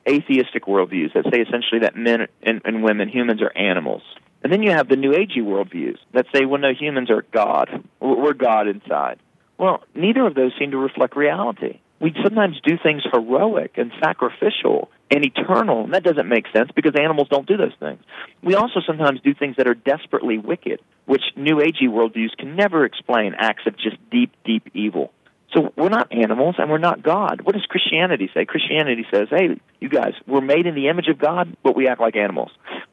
atheistic 0.08 0.66
worldviews 0.66 1.14
that 1.14 1.26
say 1.32 1.42
essentially 1.42 1.82
that 1.82 1.96
men 1.96 2.28
and, 2.42 2.62
and 2.66 2.84
women, 2.84 3.10
humans, 3.10 3.42
are 3.42 3.56
animals. 3.56 4.02
And 4.44 4.52
then 4.52 4.64
you 4.64 4.72
have 4.72 4.88
the 4.88 4.96
New 4.96 5.12
Agey 5.12 5.44
worldviews 5.44 5.98
that 6.14 6.26
say, 6.34 6.46
well, 6.46 6.62
no, 6.62 6.74
humans 6.74 7.10
are 7.10 7.26
God. 7.34 7.84
We're 8.00 8.34
God 8.34 8.68
inside. 8.68 9.20
Well, 9.58 9.84
neither 9.94 10.26
of 10.26 10.36
those 10.36 10.54
seem 10.58 10.72
to 10.72 10.78
reflect 10.78 11.18
reality. 11.18 11.80
We 12.00 12.14
sometimes 12.24 12.62
do 12.64 12.78
things 12.82 13.04
heroic 13.12 13.74
and 13.76 13.92
sacrificial 14.02 14.90
and 15.12 15.26
eternal, 15.26 15.84
and 15.84 15.94
that 15.94 16.04
doesn't 16.04 16.30
make 16.30 16.46
sense 16.56 16.72
because 16.74 16.94
animals 16.98 17.28
don't 17.30 17.46
do 17.46 17.58
those 17.58 17.76
things. 17.78 18.02
We 18.42 18.56
also 18.56 18.80
sometimes 18.88 19.20
do 19.22 19.34
things 19.34 19.58
that 19.58 19.68
are 19.68 19.74
desperately 19.74 20.38
wicked, 20.38 20.80
which 21.06 21.24
New 21.36 21.58
Agey 21.58 21.90
worldviews 21.90 22.38
can 22.38 22.56
never 22.56 22.86
explain 22.86 23.34
acts 23.38 23.64
of 23.68 23.76
just 23.76 23.98
deep, 24.10 24.32
deep 24.46 24.70
evil. 24.74 25.12
So 25.54 25.74
we're 25.76 25.89
not 25.89 26.12
animals 26.12 26.56
and 26.58 26.70
we're 26.70 26.78
not 26.78 27.02
God. 27.02 27.41
What 27.41 27.54
does 27.56 27.66
Christianity 27.66 28.30
say? 28.34 28.45
Christianity 28.45 29.06
says, 29.12 29.30
hey, 29.32 29.60
you 29.80 29.89
guys, 29.89 30.14
we're 30.28 30.41
made 30.41 30.68
in 30.68 30.76
the 30.76 30.88
image 30.89 31.08
of 31.08 31.18
God, 31.18 31.56
but 31.64 31.76
we 31.76 31.88
act 31.88 32.00
like 32.00 32.16
animals. 32.16 32.52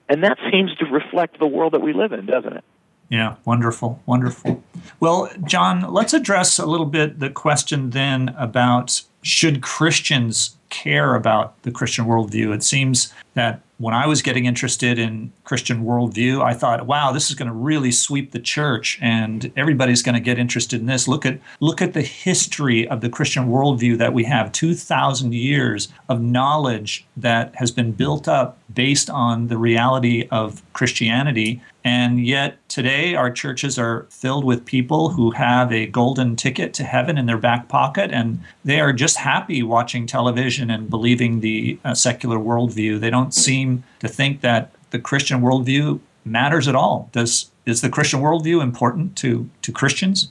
And 0.09 0.25
that 0.25 0.39
seems 0.51 0.75
to 0.77 0.87
reflect 0.87 1.39
the 1.39 1.47
world 1.47 1.75
that 1.75 1.83
we 1.83 1.93
live 1.93 2.13
in, 2.13 2.27
doesn't 2.27 2.55
it? 2.55 2.65
Yeah, 3.09 3.37
wonderful, 3.45 4.03
wonderful. 4.07 4.63
Well, 4.99 5.31
John, 5.45 5.93
let's 5.93 6.13
address 6.13 6.59
a 6.59 6.67
little 6.67 6.87
bit 6.87 7.21
the 7.21 7.31
question 7.31 7.91
then 7.91 8.35
about 8.39 9.03
should 9.23 9.63
Christians 9.63 10.57
care 10.71 11.15
about 11.15 11.63
the 11.63 11.71
Christian 11.71 12.07
worldview? 12.07 12.55
It 12.55 12.65
seems 12.65 13.13
that 13.35 13.61
when 13.79 13.93
I 13.93 14.07
was 14.07 14.23
getting 14.23 14.47
interested 14.47 14.99
in 14.99 15.33
Christian 15.45 15.85
worldview, 15.85 16.43
I 16.43 16.55
thought, 16.55 16.87
wow, 16.87 17.13
this 17.13 17.29
is 17.29 17.37
going 17.37 17.49
to 17.49 17.55
really 17.55 17.93
sweep 17.93 18.33
the 18.33 18.39
church 18.39 18.99
and 19.03 19.53
everybody's 19.57 20.03
going 20.03 20.15
to 20.15 20.21
get 20.21 20.39
interested 20.39 20.81
in 20.81 20.87
this. 20.87 21.07
Look 21.07 21.27
at 21.27 21.39
look 21.61 21.83
at 21.83 21.93
the 21.93 22.03
history 22.03 22.89
of 22.89 23.01
the 23.03 23.11
Christian 23.11 23.49
worldview 23.49 23.99
that 23.99 24.15
we 24.15 24.25
have 24.25 24.53
2000 24.53 25.35
years 25.35 25.89
of 26.09 26.23
knowledge 26.23 27.07
that 27.17 27.55
has 27.57 27.71
been 27.71 27.93
built 27.93 28.29
up 28.29 28.59
based 28.73 29.09
on 29.09 29.49
the 29.49 29.59
reality 29.59 30.29
of 30.31 30.63
Christianity. 30.73 31.63
And 31.85 32.25
yet 32.27 32.59
today 32.69 33.15
our 33.15 33.31
churches 33.31 33.79
are 33.79 34.07
filled 34.11 34.45
with 34.45 34.65
people 34.65 35.11
who 35.11 35.31
have 35.33 35.73
a 35.73 35.87
golden 35.87 36.37
ticket 36.37 36.75
to 36.75 36.85
heaven 36.85 37.17
in 37.17 37.27
their 37.27 37.39
back 37.39 37.69
pocket 37.69 38.11
and 38.11 38.41
they 38.65 38.81
are 38.81 38.93
just 38.93 39.19
happy 39.19 39.63
watching 39.63 40.07
television 40.07 40.71
and 40.71 40.91
believing 40.91 41.41
the 41.41 41.79
uh, 41.85 41.95
secular 41.95 42.39
worldview. 42.39 42.99
They 43.01 43.11
don't 43.11 43.33
seem 43.33 43.85
to 44.01 44.09
think 44.09 44.41
that 44.41 44.73
the 44.91 44.99
Christian 44.99 45.41
worldview 45.41 46.01
matters 46.25 46.67
at 46.69 46.75
all. 46.75 47.09
Does 47.13 47.51
is 47.65 47.81
the 47.81 47.89
Christian 47.89 48.21
worldview 48.21 48.63
important 48.63 49.17
to 49.19 49.49
to 49.63 49.73
Christians? 49.73 50.31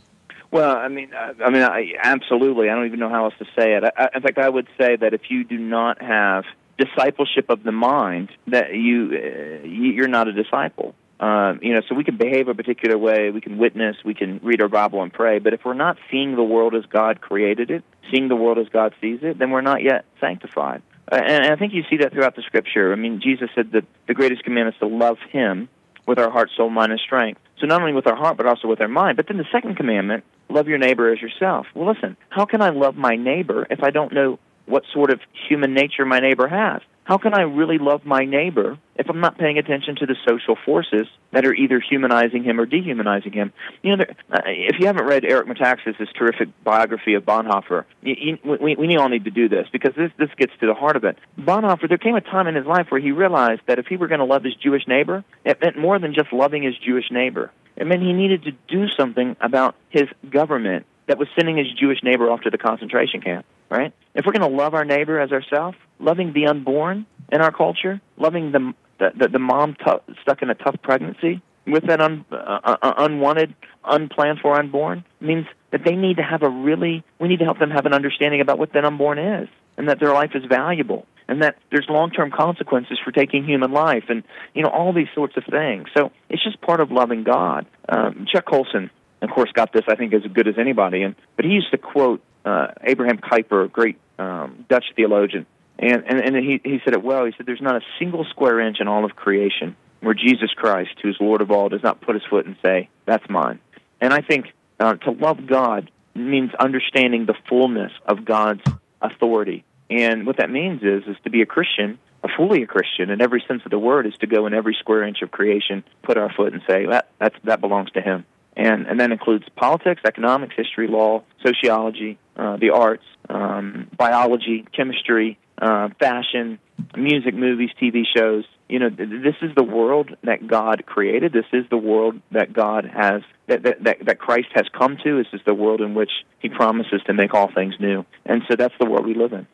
Well, 0.51 0.75
I 0.75 0.87
mean, 0.87 1.11
I, 1.13 1.33
I 1.43 1.49
mean, 1.49 1.63
I, 1.63 1.93
absolutely. 2.01 2.69
I 2.69 2.75
don't 2.75 2.85
even 2.85 2.99
know 2.99 3.09
how 3.09 3.25
else 3.25 3.33
to 3.39 3.45
say 3.57 3.75
it. 3.75 3.83
I, 3.83 4.09
in 4.15 4.21
fact, 4.21 4.37
I 4.37 4.47
would 4.47 4.67
say 4.77 4.95
that 4.95 5.13
if 5.13 5.29
you 5.29 5.43
do 5.43 5.57
not 5.57 6.01
have 6.01 6.45
discipleship 6.77 7.49
of 7.49 7.63
the 7.63 7.71
mind, 7.71 8.29
that 8.47 8.73
you 8.73 9.09
uh, 9.13 9.67
you- 9.67 9.93
you're 9.93 10.07
not 10.07 10.27
a 10.27 10.33
disciple. 10.33 10.95
Um, 11.19 11.59
you 11.61 11.73
know, 11.73 11.81
so 11.87 11.95
we 11.95 12.03
can 12.03 12.17
behave 12.17 12.49
a 12.49 12.53
particular 12.53 12.97
way, 12.97 13.31
we 13.31 13.39
can 13.39 13.57
witness, 13.57 13.95
we 14.03 14.13
can 14.13 14.39
read 14.43 14.61
our 14.61 14.67
Bible 14.67 15.01
and 15.01 15.13
pray, 15.13 15.39
but 15.39 15.53
if 15.53 15.63
we're 15.63 15.73
not 15.73 15.97
seeing 16.11 16.35
the 16.35 16.43
world 16.43 16.75
as 16.75 16.85
God 16.87 17.21
created 17.21 17.71
it, 17.71 17.83
seeing 18.11 18.27
the 18.27 18.35
world 18.35 18.57
as 18.57 18.67
God 18.67 18.93
sees 18.99 19.19
it, 19.21 19.39
then 19.39 19.49
we're 19.51 19.61
not 19.61 19.81
yet 19.81 20.03
sanctified. 20.19 20.81
Uh, 21.09 21.15
and 21.15 21.45
I 21.45 21.55
think 21.55 21.73
you 21.73 21.83
see 21.89 21.97
that 21.97 22.11
throughout 22.11 22.35
the 22.35 22.41
Scripture. 22.41 22.91
I 22.91 22.95
mean, 22.95 23.21
Jesus 23.21 23.49
said 23.55 23.71
that 23.71 23.85
the 24.07 24.13
greatest 24.13 24.43
commandment 24.43 24.75
is 24.75 24.79
to 24.81 24.87
love 24.87 25.17
Him 25.31 25.69
with 26.05 26.19
our 26.19 26.29
heart, 26.29 26.49
soul, 26.57 26.69
mind, 26.69 26.91
and 26.91 26.99
strength. 26.99 27.39
So 27.59 27.65
not 27.65 27.79
only 27.79 27.93
with 27.93 28.07
our 28.07 28.15
heart, 28.15 28.35
but 28.37 28.45
also 28.45 28.67
with 28.67 28.81
our 28.81 28.87
mind. 28.87 29.15
But 29.15 29.27
then 29.27 29.37
the 29.37 29.45
second 29.51 29.77
commandment, 29.77 30.23
love 30.49 30.67
your 30.67 30.77
neighbor 30.77 31.11
as 31.13 31.21
yourself. 31.21 31.67
Well, 31.73 31.87
listen, 31.87 32.17
how 32.29 32.45
can 32.45 32.61
I 32.61 32.69
love 32.69 32.95
my 32.95 33.15
neighbor 33.15 33.65
if 33.69 33.81
I 33.83 33.91
don't 33.91 34.13
know 34.13 34.37
what 34.65 34.83
sort 34.93 35.11
of 35.11 35.19
human 35.47 35.73
nature 35.73 36.05
my 36.05 36.19
neighbor 36.19 36.47
has? 36.47 36.81
How 37.05 37.19
can 37.19 37.35
I 37.35 37.41
really 37.41 37.77
love 37.77 38.03
my 38.03 38.25
neighbor 38.25 38.79
if 38.95 39.07
I'm 39.07 39.19
not 39.19 39.37
paying 39.37 39.59
attention 39.59 39.95
to 39.97 40.07
the 40.07 40.15
social 40.27 40.57
forces 40.65 41.05
that 41.31 41.45
are 41.45 41.53
either 41.53 41.79
humanizing 41.79 42.43
him 42.43 42.59
or 42.59 42.65
dehumanizing 42.65 43.31
him? 43.31 43.53
You 43.83 43.91
know, 43.91 43.97
there, 43.97 44.15
uh, 44.31 44.41
if 44.47 44.79
you 44.79 44.87
haven't 44.87 45.05
read 45.05 45.23
Eric 45.23 45.47
Metaxas' 45.47 46.11
terrific 46.17 46.49
biography 46.63 47.13
of 47.13 47.23
Bonhoeffer, 47.23 47.85
you, 48.01 48.15
you, 48.43 48.57
we, 48.59 48.75
we 48.75 48.97
all 48.97 49.09
need 49.09 49.25
to 49.25 49.31
do 49.31 49.47
this 49.47 49.67
because 49.71 49.93
this, 49.95 50.11
this 50.17 50.29
gets 50.35 50.53
to 50.61 50.65
the 50.65 50.73
heart 50.73 50.95
of 50.95 51.03
it. 51.03 51.19
Bonhoeffer, 51.39 51.87
there 51.87 51.99
came 51.99 52.15
a 52.15 52.21
time 52.21 52.47
in 52.47 52.55
his 52.55 52.65
life 52.65 52.87
where 52.89 52.99
he 52.99 53.11
realized 53.11 53.61
that 53.67 53.77
if 53.77 53.85
he 53.85 53.97
were 53.97 54.07
going 54.07 54.19
to 54.19 54.25
love 54.25 54.43
his 54.43 54.55
Jewish 54.55 54.87
neighbor, 54.87 55.23
it 55.43 55.61
meant 55.61 55.77
more 55.77 55.99
than 55.99 56.15
just 56.15 56.33
loving 56.33 56.63
his 56.63 56.75
Jewish 56.75 57.11
neighbor. 57.11 57.51
It 57.75 57.85
meant 57.85 58.01
he 58.01 58.13
needed 58.13 58.43
to 58.45 58.51
do 58.67 58.87
something 58.97 59.35
about 59.39 59.75
his 59.89 60.09
government 60.27 60.87
that 61.07 61.19
was 61.19 61.27
sending 61.35 61.57
his 61.57 61.67
Jewish 61.79 62.01
neighbor 62.01 62.31
off 62.31 62.41
to 62.41 62.49
the 62.49 62.57
concentration 62.57 63.21
camp, 63.21 63.45
right? 63.69 63.93
If 64.13 64.25
we're 64.25 64.33
going 64.33 64.49
to 64.49 64.57
love 64.57 64.73
our 64.73 64.85
neighbor 64.85 65.19
as 65.19 65.31
ourselves, 65.31 65.77
loving 65.99 66.33
the 66.33 66.47
unborn 66.47 67.05
in 67.31 67.41
our 67.41 67.51
culture, 67.51 68.01
loving 68.17 68.51
the 68.51 68.73
the, 68.97 69.11
the, 69.17 69.27
the 69.27 69.39
mom 69.39 69.75
t- 69.75 70.13
stuck 70.21 70.41
in 70.41 70.49
a 70.49 70.55
tough 70.55 70.75
pregnancy 70.81 71.41
with 71.67 71.87
that 71.87 71.99
un, 71.99 72.25
uh, 72.31 72.59
uh, 72.63 72.93
unwanted, 72.97 73.53
unplanned 73.83 74.39
for 74.39 74.57
unborn, 74.57 75.03
means 75.19 75.45
that 75.71 75.81
they 75.83 75.95
need 75.95 76.17
to 76.17 76.23
have 76.23 76.43
a 76.43 76.49
really, 76.49 77.03
we 77.19 77.27
need 77.27 77.39
to 77.39 77.45
help 77.45 77.59
them 77.59 77.71
have 77.71 77.85
an 77.85 77.93
understanding 77.93 78.41
about 78.41 78.59
what 78.59 78.73
that 78.73 78.85
unborn 78.85 79.19
is 79.19 79.49
and 79.77 79.89
that 79.89 79.99
their 79.99 80.13
life 80.13 80.31
is 80.35 80.43
valuable 80.45 81.05
and 81.27 81.41
that 81.41 81.57
there's 81.71 81.87
long-term 81.89 82.31
consequences 82.31 82.99
for 83.03 83.11
taking 83.11 83.43
human 83.43 83.71
life 83.71 84.05
and, 84.09 84.23
you 84.53 84.61
know, 84.61 84.69
all 84.69 84.93
these 84.93 85.07
sorts 85.15 85.35
of 85.37 85.43
things. 85.49 85.87
So 85.97 86.11
it's 86.29 86.43
just 86.43 86.61
part 86.61 86.79
of 86.79 86.91
loving 86.91 87.23
God. 87.23 87.65
Um, 87.89 88.27
Chuck 88.31 88.45
Colson, 88.45 88.91
of 89.21 89.29
course, 89.31 89.51
got 89.51 89.73
this, 89.73 89.83
I 89.87 89.95
think, 89.95 90.13
as 90.13 90.21
good 90.31 90.47
as 90.47 90.55
anybody, 90.59 91.01
and 91.01 91.15
but 91.35 91.45
he 91.45 91.51
used 91.51 91.71
to 91.71 91.77
quote 91.77 92.21
uh, 92.45 92.67
Abraham 92.83 93.17
Kuyper, 93.17 93.65
a 93.65 93.67
great 93.67 93.97
um, 94.17 94.65
Dutch 94.69 94.85
theologian, 94.95 95.45
and, 95.77 96.03
and, 96.07 96.19
and 96.19 96.35
he, 96.37 96.61
he 96.63 96.79
said 96.85 96.93
it 96.93 97.03
well. 97.03 97.25
He 97.25 97.33
said, 97.35 97.45
There's 97.45 97.61
not 97.61 97.75
a 97.75 97.81
single 97.99 98.25
square 98.29 98.59
inch 98.59 98.77
in 98.79 98.87
all 98.87 99.03
of 99.03 99.15
creation 99.15 99.75
where 99.99 100.13
Jesus 100.13 100.51
Christ, 100.55 100.91
who's 101.01 101.17
Lord 101.19 101.41
of 101.41 101.51
all, 101.51 101.69
does 101.69 101.83
not 101.83 102.01
put 102.01 102.15
his 102.15 102.23
foot 102.29 102.45
and 102.45 102.55
say, 102.63 102.89
That's 103.05 103.27
mine. 103.29 103.59
And 103.99 104.13
I 104.13 104.21
think 104.21 104.47
uh, 104.79 104.95
to 104.95 105.11
love 105.11 105.47
God 105.47 105.91
means 106.13 106.51
understanding 106.57 107.25
the 107.25 107.35
fullness 107.49 107.91
of 108.05 108.23
God's 108.23 108.61
authority. 109.01 109.65
And 109.89 110.25
what 110.25 110.37
that 110.37 110.49
means 110.49 110.81
is, 110.81 111.03
is 111.07 111.17
to 111.23 111.29
be 111.29 111.41
a 111.41 111.45
Christian, 111.45 111.99
a 112.23 112.27
fully 112.35 112.63
a 112.63 112.67
Christian 112.67 113.09
in 113.09 113.21
every 113.21 113.43
sense 113.47 113.61
of 113.65 113.71
the 113.71 113.79
word, 113.79 114.07
is 114.07 114.15
to 114.21 114.27
go 114.27 114.47
in 114.47 114.53
every 114.53 114.75
square 114.79 115.03
inch 115.03 115.21
of 115.21 115.31
creation, 115.31 115.83
put 116.03 116.17
our 116.17 116.31
foot 116.31 116.53
and 116.53 116.61
say, 116.67 116.85
that, 116.85 117.09
that's, 117.19 117.35
that 117.43 117.61
belongs 117.61 117.91
to 117.91 118.01
Him. 118.01 118.25
And, 118.55 118.87
and 118.87 118.99
that 118.99 119.11
includes 119.11 119.45
politics, 119.55 120.01
economics, 120.05 120.53
history, 120.55 120.87
law, 120.87 121.23
sociology, 121.45 122.17
uh, 122.37 122.57
the 122.57 122.69
arts, 122.69 123.03
um, 123.29 123.89
biology, 123.97 124.65
chemistry, 124.75 125.37
uh, 125.57 125.89
fashion, 125.99 126.59
music, 126.95 127.33
movies, 127.33 127.69
TV 127.81 128.03
shows. 128.15 128.45
You 128.69 128.79
know, 128.79 128.89
th- 128.89 129.09
this 129.09 129.35
is 129.41 129.53
the 129.55 129.63
world 129.63 130.15
that 130.23 130.47
God 130.47 130.85
created. 130.85 131.33
This 131.33 131.45
is 131.53 131.65
the 131.69 131.77
world 131.77 132.19
that 132.31 132.53
God 132.53 132.85
has, 132.85 133.21
that, 133.47 133.63
that, 133.63 133.83
that, 133.83 134.05
that 134.05 134.19
Christ 134.19 134.47
has 134.53 134.65
come 134.73 134.97
to. 135.03 135.17
This 135.17 135.33
is 135.33 135.41
the 135.45 135.53
world 135.53 135.81
in 135.81 135.93
which 135.93 136.11
He 136.39 136.49
promises 136.49 137.01
to 137.07 137.13
make 137.13 137.33
all 137.33 137.51
things 137.53 137.75
new. 137.79 138.05
And 138.25 138.41
so 138.49 138.55
that's 138.55 138.73
the 138.79 138.85
world 138.85 139.05
we 139.05 139.13
live 139.13 139.33
in. 139.33 139.47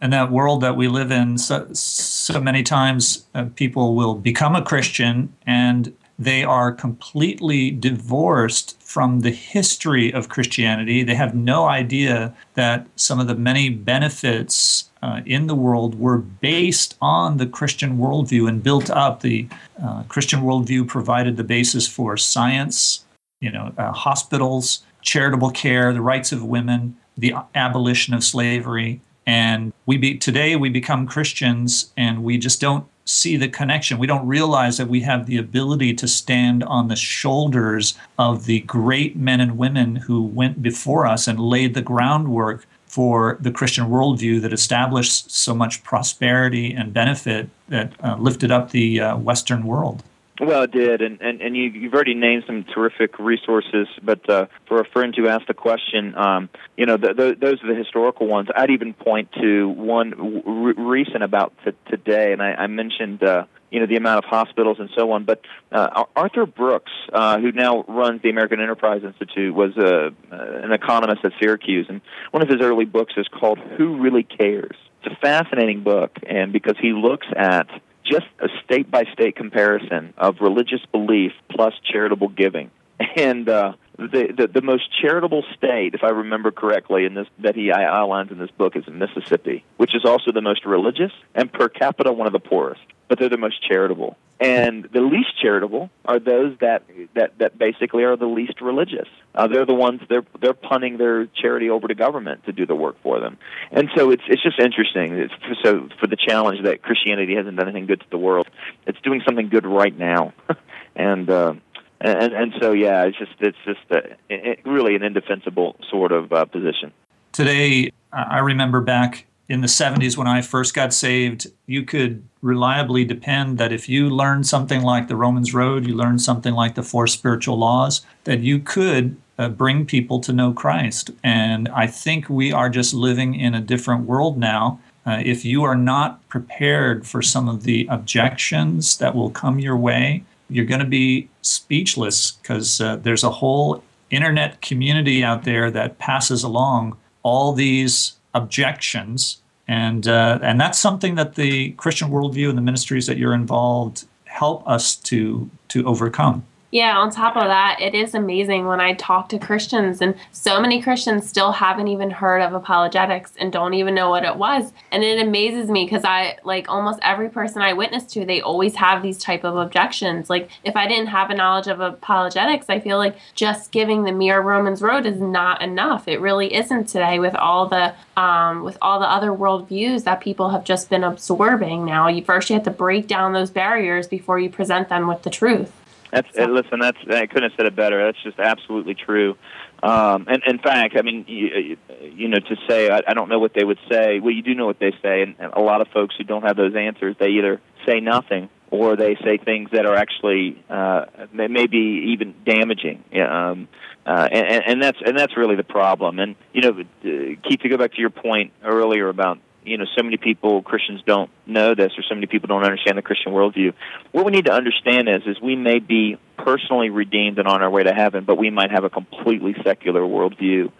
And 0.00 0.12
that 0.12 0.30
world 0.30 0.60
that 0.60 0.76
we 0.76 0.86
live 0.86 1.10
in, 1.10 1.38
so, 1.38 1.68
so 1.72 2.40
many 2.40 2.62
times 2.62 3.26
uh, 3.34 3.46
people 3.56 3.94
will 3.94 4.14
become 4.14 4.54
a 4.54 4.62
Christian 4.62 5.34
and 5.44 5.94
they 6.18 6.42
are 6.42 6.72
completely 6.72 7.70
divorced 7.70 8.80
from 8.82 9.20
the 9.20 9.30
history 9.30 10.12
of 10.12 10.28
Christianity. 10.28 11.04
They 11.04 11.14
have 11.14 11.34
no 11.34 11.66
idea 11.66 12.34
that 12.54 12.86
some 12.96 13.20
of 13.20 13.28
the 13.28 13.36
many 13.36 13.70
benefits 13.70 14.90
uh, 15.00 15.20
in 15.24 15.46
the 15.46 15.54
world 15.54 15.98
were 16.00 16.18
based 16.18 16.96
on 17.00 17.36
the 17.36 17.46
Christian 17.46 17.98
worldview 17.98 18.48
and 18.48 18.62
built 18.62 18.90
up. 18.90 19.20
The 19.20 19.46
uh, 19.80 20.02
Christian 20.08 20.40
worldview 20.40 20.88
provided 20.88 21.36
the 21.36 21.44
basis 21.44 21.86
for 21.86 22.16
science, 22.16 23.04
you 23.40 23.52
know, 23.52 23.72
uh, 23.78 23.92
hospitals, 23.92 24.82
charitable 25.02 25.50
care, 25.50 25.92
the 25.92 26.00
rights 26.00 26.32
of 26.32 26.42
women, 26.44 26.96
the 27.16 27.34
abolition 27.54 28.12
of 28.12 28.24
slavery. 28.24 29.00
And 29.24 29.72
we 29.86 29.98
be, 29.98 30.16
today 30.18 30.56
we 30.56 30.68
become 30.68 31.06
Christians 31.06 31.92
and 31.96 32.24
we 32.24 32.38
just 32.38 32.60
don't 32.60 32.86
see 33.08 33.36
the 33.36 33.48
connection. 33.48 33.98
We 33.98 34.06
don't 34.06 34.26
realize 34.26 34.76
that 34.76 34.88
we 34.88 35.00
have 35.00 35.26
the 35.26 35.38
ability 35.38 35.94
to 35.94 36.08
stand 36.08 36.62
on 36.64 36.88
the 36.88 36.96
shoulders 36.96 37.96
of 38.18 38.44
the 38.44 38.60
great 38.60 39.16
men 39.16 39.40
and 39.40 39.56
women 39.56 39.96
who 39.96 40.22
went 40.22 40.62
before 40.62 41.06
us 41.06 41.26
and 41.26 41.40
laid 41.40 41.74
the 41.74 41.82
groundwork 41.82 42.66
for 42.86 43.38
the 43.40 43.50
Christian 43.50 43.86
worldview 43.86 44.40
that 44.42 44.52
established 44.52 45.30
so 45.30 45.54
much 45.54 45.82
prosperity 45.84 46.72
and 46.72 46.92
benefit 46.92 47.48
that 47.68 47.92
uh, 48.02 48.16
lifted 48.16 48.50
up 48.50 48.70
the 48.70 49.00
uh, 49.00 49.16
Western 49.16 49.64
world. 49.64 50.02
Well, 50.40 50.62
it 50.62 50.70
did, 50.70 51.02
and 51.02 51.20
and, 51.20 51.40
and 51.40 51.56
you, 51.56 51.64
you've 51.64 51.94
already 51.94 52.14
named 52.14 52.44
some 52.46 52.64
terrific 52.64 53.18
resources. 53.18 53.88
But 54.02 54.28
uh, 54.30 54.46
for 54.68 54.80
a 54.80 54.84
friend 54.84 55.14
who 55.16 55.26
asked 55.26 55.48
the 55.48 55.54
question, 55.54 56.14
um, 56.16 56.48
you 56.76 56.86
know, 56.86 56.96
the, 56.96 57.12
the, 57.12 57.36
those 57.40 57.62
are 57.64 57.74
the 57.74 57.78
historical 57.78 58.28
ones. 58.28 58.48
I'd 58.54 58.70
even 58.70 58.94
point 58.94 59.30
to 59.40 59.68
one 59.68 60.14
r- 60.46 60.84
recent 60.84 61.24
about 61.24 61.52
t- 61.64 61.72
today, 61.90 62.32
and 62.32 62.42
I, 62.42 62.52
I 62.52 62.66
mentioned. 62.68 63.22
Uh, 63.22 63.44
you 63.70 63.80
know 63.80 63.86
the 63.86 63.96
amount 63.96 64.24
of 64.24 64.30
hospitals 64.30 64.78
and 64.80 64.88
so 64.96 65.12
on. 65.12 65.24
But 65.24 65.42
uh, 65.70 66.04
Arthur 66.16 66.46
Brooks, 66.46 66.90
uh, 67.12 67.38
who 67.38 67.52
now 67.52 67.84
runs 67.86 68.22
the 68.22 68.30
American 68.30 68.60
Enterprise 68.60 69.02
Institute, 69.04 69.54
was 69.54 69.76
uh, 69.76 70.08
uh, 70.32 70.64
an 70.64 70.72
economist 70.72 71.22
at 71.24 71.32
Syracuse, 71.38 71.84
and 71.90 72.00
one 72.30 72.42
of 72.42 72.48
his 72.48 72.62
early 72.62 72.86
books 72.86 73.12
is 73.18 73.26
called 73.28 73.58
"Who 73.76 74.00
Really 74.00 74.22
Cares." 74.22 74.76
It's 75.02 75.14
a 75.14 75.20
fascinating 75.20 75.82
book, 75.82 76.16
and 76.26 76.50
because 76.50 76.76
he 76.80 76.92
looks 76.92 77.26
at 77.36 77.68
just 78.10 78.26
a 78.40 78.48
state 78.64 78.90
by 78.90 79.04
state 79.12 79.36
comparison 79.36 80.14
of 80.16 80.36
religious 80.40 80.80
belief 80.92 81.32
plus 81.50 81.74
charitable 81.90 82.28
giving. 82.28 82.70
And 83.16 83.48
uh, 83.48 83.72
the, 83.96 84.32
the 84.36 84.48
the 84.54 84.62
most 84.62 84.88
charitable 85.00 85.44
state, 85.56 85.94
if 85.94 86.02
I 86.04 86.10
remember 86.10 86.50
correctly, 86.50 87.04
in 87.04 87.14
this 87.14 87.26
that 87.40 87.56
he 87.56 87.72
outlines 87.72 88.30
in 88.30 88.38
this 88.38 88.50
book 88.50 88.76
is 88.76 88.84
Mississippi, 88.86 89.64
which 89.76 89.94
is 89.94 90.04
also 90.04 90.32
the 90.32 90.40
most 90.40 90.64
religious 90.64 91.12
and 91.34 91.52
per 91.52 91.68
capita 91.68 92.12
one 92.12 92.26
of 92.26 92.32
the 92.32 92.40
poorest. 92.40 92.82
But 93.08 93.18
they're 93.18 93.28
the 93.28 93.38
most 93.38 93.66
charitable. 93.66 94.16
And 94.40 94.84
the 94.92 95.00
least 95.00 95.30
charitable 95.42 95.90
are 96.04 96.20
those 96.20 96.56
that 96.60 96.84
that 97.14 97.38
that 97.38 97.58
basically 97.58 98.04
are 98.04 98.16
the 98.16 98.26
least 98.26 98.60
religious. 98.60 99.08
Uh, 99.34 99.48
they're 99.48 99.66
the 99.66 99.74
ones 99.74 100.00
they're 100.08 100.24
they're 100.40 100.54
punting 100.54 100.96
their 100.96 101.26
charity 101.26 101.70
over 101.70 101.88
to 101.88 101.94
government 101.96 102.44
to 102.44 102.52
do 102.52 102.64
the 102.64 102.76
work 102.76 103.02
for 103.02 103.18
them. 103.18 103.36
And 103.72 103.88
so 103.96 104.12
it's 104.12 104.22
it's 104.28 104.42
just 104.42 104.60
interesting. 104.60 105.14
It's, 105.14 105.34
so 105.64 105.88
for 105.98 106.06
the 106.06 106.16
challenge 106.16 106.62
that 106.62 106.82
Christianity 106.82 107.34
hasn't 107.34 107.56
done 107.56 107.66
anything 107.66 107.86
good 107.86 108.00
to 108.00 108.10
the 108.10 108.18
world, 108.18 108.46
it's 108.86 109.00
doing 109.00 109.22
something 109.26 109.48
good 109.48 109.66
right 109.66 109.96
now. 109.96 110.32
and 110.94 111.28
uh, 111.28 111.54
and 112.00 112.32
and 112.32 112.54
so 112.60 112.72
yeah, 112.72 113.04
it's 113.04 113.18
just 113.18 113.32
it's 113.40 113.58
just 113.64 113.80
a, 113.90 114.16
it, 114.28 114.60
really 114.64 114.94
an 114.94 115.02
indefensible 115.02 115.76
sort 115.90 116.12
of 116.12 116.32
uh, 116.32 116.44
position. 116.44 116.92
Today, 117.32 117.90
I 118.12 118.38
remember 118.38 118.80
back 118.80 119.26
in 119.48 119.62
the 119.62 119.66
70s 119.66 120.16
when 120.16 120.26
I 120.26 120.42
first 120.42 120.74
got 120.74 120.92
saved, 120.92 121.46
you 121.66 121.82
could 121.82 122.22
reliably 122.42 123.04
depend 123.04 123.56
that 123.58 123.72
if 123.72 123.88
you 123.88 124.10
learned 124.10 124.46
something 124.46 124.82
like 124.82 125.08
the 125.08 125.16
Romans 125.16 125.54
Road, 125.54 125.86
you 125.86 125.94
learned 125.94 126.20
something 126.20 126.52
like 126.52 126.74
the 126.74 126.82
Four 126.82 127.06
Spiritual 127.06 127.58
Laws, 127.58 128.02
that 128.24 128.40
you 128.40 128.58
could 128.58 129.16
uh, 129.38 129.48
bring 129.48 129.86
people 129.86 130.20
to 130.20 130.32
know 130.32 130.52
Christ. 130.52 131.10
And 131.24 131.68
I 131.68 131.86
think 131.86 132.28
we 132.28 132.52
are 132.52 132.68
just 132.68 132.92
living 132.92 133.34
in 133.34 133.54
a 133.54 133.60
different 133.60 134.04
world 134.04 134.36
now. 134.36 134.80
Uh, 135.06 135.22
if 135.24 135.44
you 135.44 135.64
are 135.64 135.76
not 135.76 136.26
prepared 136.28 137.06
for 137.06 137.22
some 137.22 137.48
of 137.48 137.62
the 137.62 137.86
objections 137.90 138.98
that 138.98 139.14
will 139.14 139.30
come 139.30 139.58
your 139.58 139.76
way, 139.76 140.24
you're 140.50 140.64
going 140.64 140.80
to 140.80 140.86
be 140.86 141.28
speechless 141.42 142.32
because 142.32 142.80
uh, 142.80 142.96
there's 142.96 143.24
a 143.24 143.30
whole 143.30 143.82
internet 144.10 144.60
community 144.62 145.22
out 145.22 145.44
there 145.44 145.70
that 145.70 145.98
passes 145.98 146.42
along 146.42 146.96
all 147.22 147.52
these 147.52 148.14
objections. 148.34 149.38
And, 149.66 150.08
uh, 150.08 150.38
and 150.42 150.60
that's 150.60 150.78
something 150.78 151.14
that 151.16 151.34
the 151.34 151.72
Christian 151.72 152.08
worldview 152.08 152.48
and 152.48 152.56
the 152.56 152.62
ministries 152.62 153.06
that 153.06 153.18
you're 153.18 153.34
involved 153.34 154.06
help 154.24 154.66
us 154.66 154.96
to, 154.96 155.50
to 155.68 155.86
overcome. 155.86 156.46
Yeah, 156.70 156.98
on 156.98 157.10
top 157.10 157.34
of 157.34 157.44
that, 157.44 157.78
it 157.80 157.94
is 157.94 158.14
amazing 158.14 158.66
when 158.66 158.78
I 158.78 158.92
talk 158.92 159.30
to 159.30 159.38
Christians, 159.38 160.02
and 160.02 160.14
so 160.32 160.60
many 160.60 160.82
Christians 160.82 161.26
still 161.26 161.50
haven't 161.50 161.88
even 161.88 162.10
heard 162.10 162.42
of 162.42 162.52
apologetics 162.52 163.32
and 163.38 163.50
don't 163.50 163.72
even 163.72 163.94
know 163.94 164.10
what 164.10 164.22
it 164.22 164.36
was. 164.36 164.74
And 164.92 165.02
it 165.02 165.18
amazes 165.18 165.70
me 165.70 165.86
because 165.86 166.04
I, 166.04 166.36
like, 166.44 166.68
almost 166.68 166.98
every 167.00 167.30
person 167.30 167.62
I 167.62 167.72
witness 167.72 168.04
to, 168.12 168.26
they 168.26 168.42
always 168.42 168.76
have 168.76 169.02
these 169.02 169.16
type 169.16 169.44
of 169.44 169.56
objections. 169.56 170.28
Like, 170.28 170.50
if 170.62 170.76
I 170.76 170.86
didn't 170.86 171.06
have 171.06 171.30
a 171.30 171.34
knowledge 171.34 171.68
of 171.68 171.80
apologetics, 171.80 172.66
I 172.68 172.80
feel 172.80 172.98
like 172.98 173.16
just 173.34 173.72
giving 173.72 174.04
the 174.04 174.12
mere 174.12 174.42
Romans 174.42 174.82
road 174.82 175.06
is 175.06 175.22
not 175.22 175.62
enough. 175.62 176.06
It 176.06 176.20
really 176.20 176.54
isn't 176.54 176.86
today 176.90 177.18
with 177.18 177.34
all 177.34 177.66
the, 177.66 177.94
um, 178.20 178.62
with 178.62 178.76
all 178.82 179.00
the 179.00 179.10
other 179.10 179.30
worldviews 179.30 180.04
that 180.04 180.20
people 180.20 180.50
have 180.50 180.64
just 180.64 180.90
been 180.90 181.04
absorbing 181.04 181.86
now. 181.86 182.08
You 182.08 182.22
first 182.22 182.50
you 182.50 182.54
have 182.56 182.64
to 182.64 182.70
break 182.70 183.06
down 183.06 183.32
those 183.32 183.48
barriers 183.48 184.06
before 184.06 184.38
you 184.38 184.50
present 184.50 184.90
them 184.90 185.06
with 185.06 185.22
the 185.22 185.30
truth. 185.30 185.72
That's 186.10 186.34
so. 186.34 186.44
listen. 186.44 186.80
That's 186.80 186.98
I 187.08 187.26
couldn't 187.26 187.50
have 187.50 187.56
said 187.56 187.66
it 187.66 187.76
better. 187.76 188.04
That's 188.04 188.22
just 188.22 188.38
absolutely 188.38 188.94
true. 188.94 189.36
Um, 189.82 190.26
and 190.28 190.42
in 190.46 190.58
fact, 190.58 190.96
I 190.98 191.02
mean, 191.02 191.24
you, 191.28 191.76
you 192.02 192.28
know, 192.28 192.38
to 192.38 192.56
say 192.68 192.90
I, 192.90 193.00
I 193.06 193.14
don't 193.14 193.28
know 193.28 193.38
what 193.38 193.52
they 193.54 193.64
would 193.64 193.78
say. 193.90 194.18
Well, 194.18 194.32
you 194.32 194.42
do 194.42 194.54
know 194.54 194.66
what 194.66 194.78
they 194.78 194.92
say, 195.02 195.22
and, 195.22 195.36
and 195.38 195.52
a 195.52 195.60
lot 195.60 195.80
of 195.80 195.88
folks 195.88 196.16
who 196.16 196.24
don't 196.24 196.42
have 196.42 196.56
those 196.56 196.74
answers, 196.74 197.16
they 197.18 197.28
either 197.28 197.60
say 197.86 198.00
nothing 198.00 198.48
or 198.70 198.96
they 198.96 199.16
say 199.24 199.38
things 199.38 199.70
that 199.72 199.86
are 199.86 199.94
actually 199.94 200.62
uh, 200.68 201.06
maybe 201.32 202.12
even 202.12 202.34
damaging. 202.44 203.04
Um, 203.14 203.68
uh, 204.04 204.28
and, 204.30 204.64
and 204.66 204.82
that's 204.82 204.98
and 205.04 205.18
that's 205.18 205.36
really 205.36 205.56
the 205.56 205.64
problem. 205.64 206.18
And 206.18 206.34
you 206.52 206.62
know, 206.62 206.84
Keith, 207.02 207.60
to 207.60 207.68
go 207.68 207.76
back 207.76 207.92
to 207.92 208.00
your 208.00 208.10
point 208.10 208.52
earlier 208.64 209.08
about 209.08 209.38
you 209.68 209.78
know 209.78 209.86
so 209.96 210.02
many 210.02 210.16
people 210.16 210.62
Christians 210.62 211.02
don't 211.06 211.30
know 211.46 211.74
this 211.74 211.92
or 211.96 212.02
so 212.08 212.14
many 212.14 212.26
people 212.26 212.48
don't 212.48 212.64
understand 212.64 212.98
the 212.98 213.02
Christian 213.02 213.32
worldview. 213.32 213.74
What 214.12 214.24
we 214.24 214.32
need 214.32 214.46
to 214.46 214.52
understand 214.52 215.08
is 215.08 215.22
is 215.26 215.40
we 215.40 215.56
may 215.56 215.78
be 215.78 216.16
personally 216.36 216.90
redeemed 216.90 217.38
and 217.38 217.48
on 217.48 217.62
our 217.62 217.70
way 217.70 217.82
to 217.82 217.92
heaven, 217.92 218.24
but 218.24 218.36
we 218.36 218.50
might 218.50 218.70
have 218.70 218.84
a 218.84 218.90
completely 218.90 219.54
secular 219.64 220.00
worldview. 220.00 220.70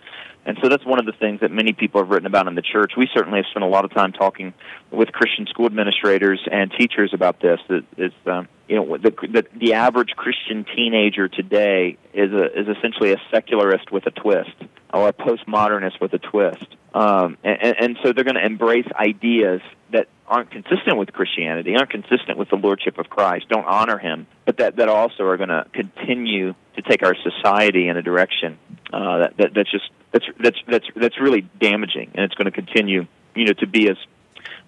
And 0.47 0.57
so 0.62 0.68
that's 0.70 0.84
one 0.86 0.99
of 0.99 1.05
the 1.05 1.12
things 1.12 1.41
that 1.41 1.51
many 1.51 1.74
people 1.74 2.01
have 2.01 2.09
written 2.09 2.26
about 2.26 2.47
in 2.47 2.55
the 2.55 2.62
church. 2.62 2.93
We 2.97 3.07
certainly 3.12 3.41
have 3.41 3.47
spent 3.51 3.64
a 3.64 3.68
lot 3.68 3.84
of 3.84 3.93
time 3.93 4.12
talking 4.12 4.55
with 4.91 5.12
Christian 5.12 5.47
school 5.47 5.66
administrators 5.66 6.41
and 6.51 6.72
teachers 6.72 7.12
about 7.12 7.41
this. 7.41 7.61
That 7.68 7.84
is, 7.99 8.12
um, 8.26 8.49
you 8.69 8.77
know, 8.77 8.99
the, 8.99 9.11
the 9.11 9.47
the 9.59 9.73
average 9.75 10.11
Christian 10.16 10.64
teenager 10.77 11.29
today 11.29 11.97
is 12.12 12.33
a, 12.33 12.61
is 12.61 12.69
essentially 12.77 13.12
a 13.12 13.16
secularist 13.31 13.91
with 13.91 14.07
a 14.07 14.11
twist, 14.11 14.55
or 14.93 15.09
a 15.09 15.12
postmodernist 15.12 16.01
with 16.01 16.12
a 16.12 16.19
twist. 16.19 16.66
Um, 16.95 17.37
and, 17.45 17.77
and 17.81 17.99
so 18.03 18.12
they're 18.12 18.25
going 18.25 18.37
to 18.37 18.45
embrace 18.45 18.87
ideas 18.95 19.61
that 19.93 20.09
aren't 20.27 20.51
consistent 20.51 20.99
with 20.99 21.12
Christianity, 21.12 21.75
aren't 21.77 21.91
consistent 21.91 22.37
with 22.37 22.51
the 22.51 22.57
lordship 22.57 22.99
of 22.99 23.09
Christ, 23.09 23.49
don't 23.49 23.66
honor 23.66 23.99
Him, 23.99 24.27
but 24.45 24.59
that 24.59 24.77
that 24.77 24.89
also 24.89 25.25
are 25.25 25.39
going 25.39 25.49
to 25.49 25.66
continue 25.73 26.55
to 26.77 26.83
take 26.83 27.03
our 27.03 27.14
society 27.14 27.89
in 27.89 27.97
a 27.97 28.03
direction 28.03 28.59
uh, 28.93 29.19
that, 29.19 29.37
that 29.39 29.55
that's 29.55 29.71
just 29.71 29.91
that's 30.12 30.27
that's 30.39 30.59
that's 30.66 30.87
that's 30.95 31.21
really 31.21 31.43
damaging, 31.59 32.11
and 32.14 32.25
it's 32.25 32.35
going 32.35 32.47
to 32.47 32.51
continue, 32.51 33.07
you 33.35 33.47
know, 33.47 33.53
to 33.55 33.66
be 33.66 33.89
as 33.89 33.97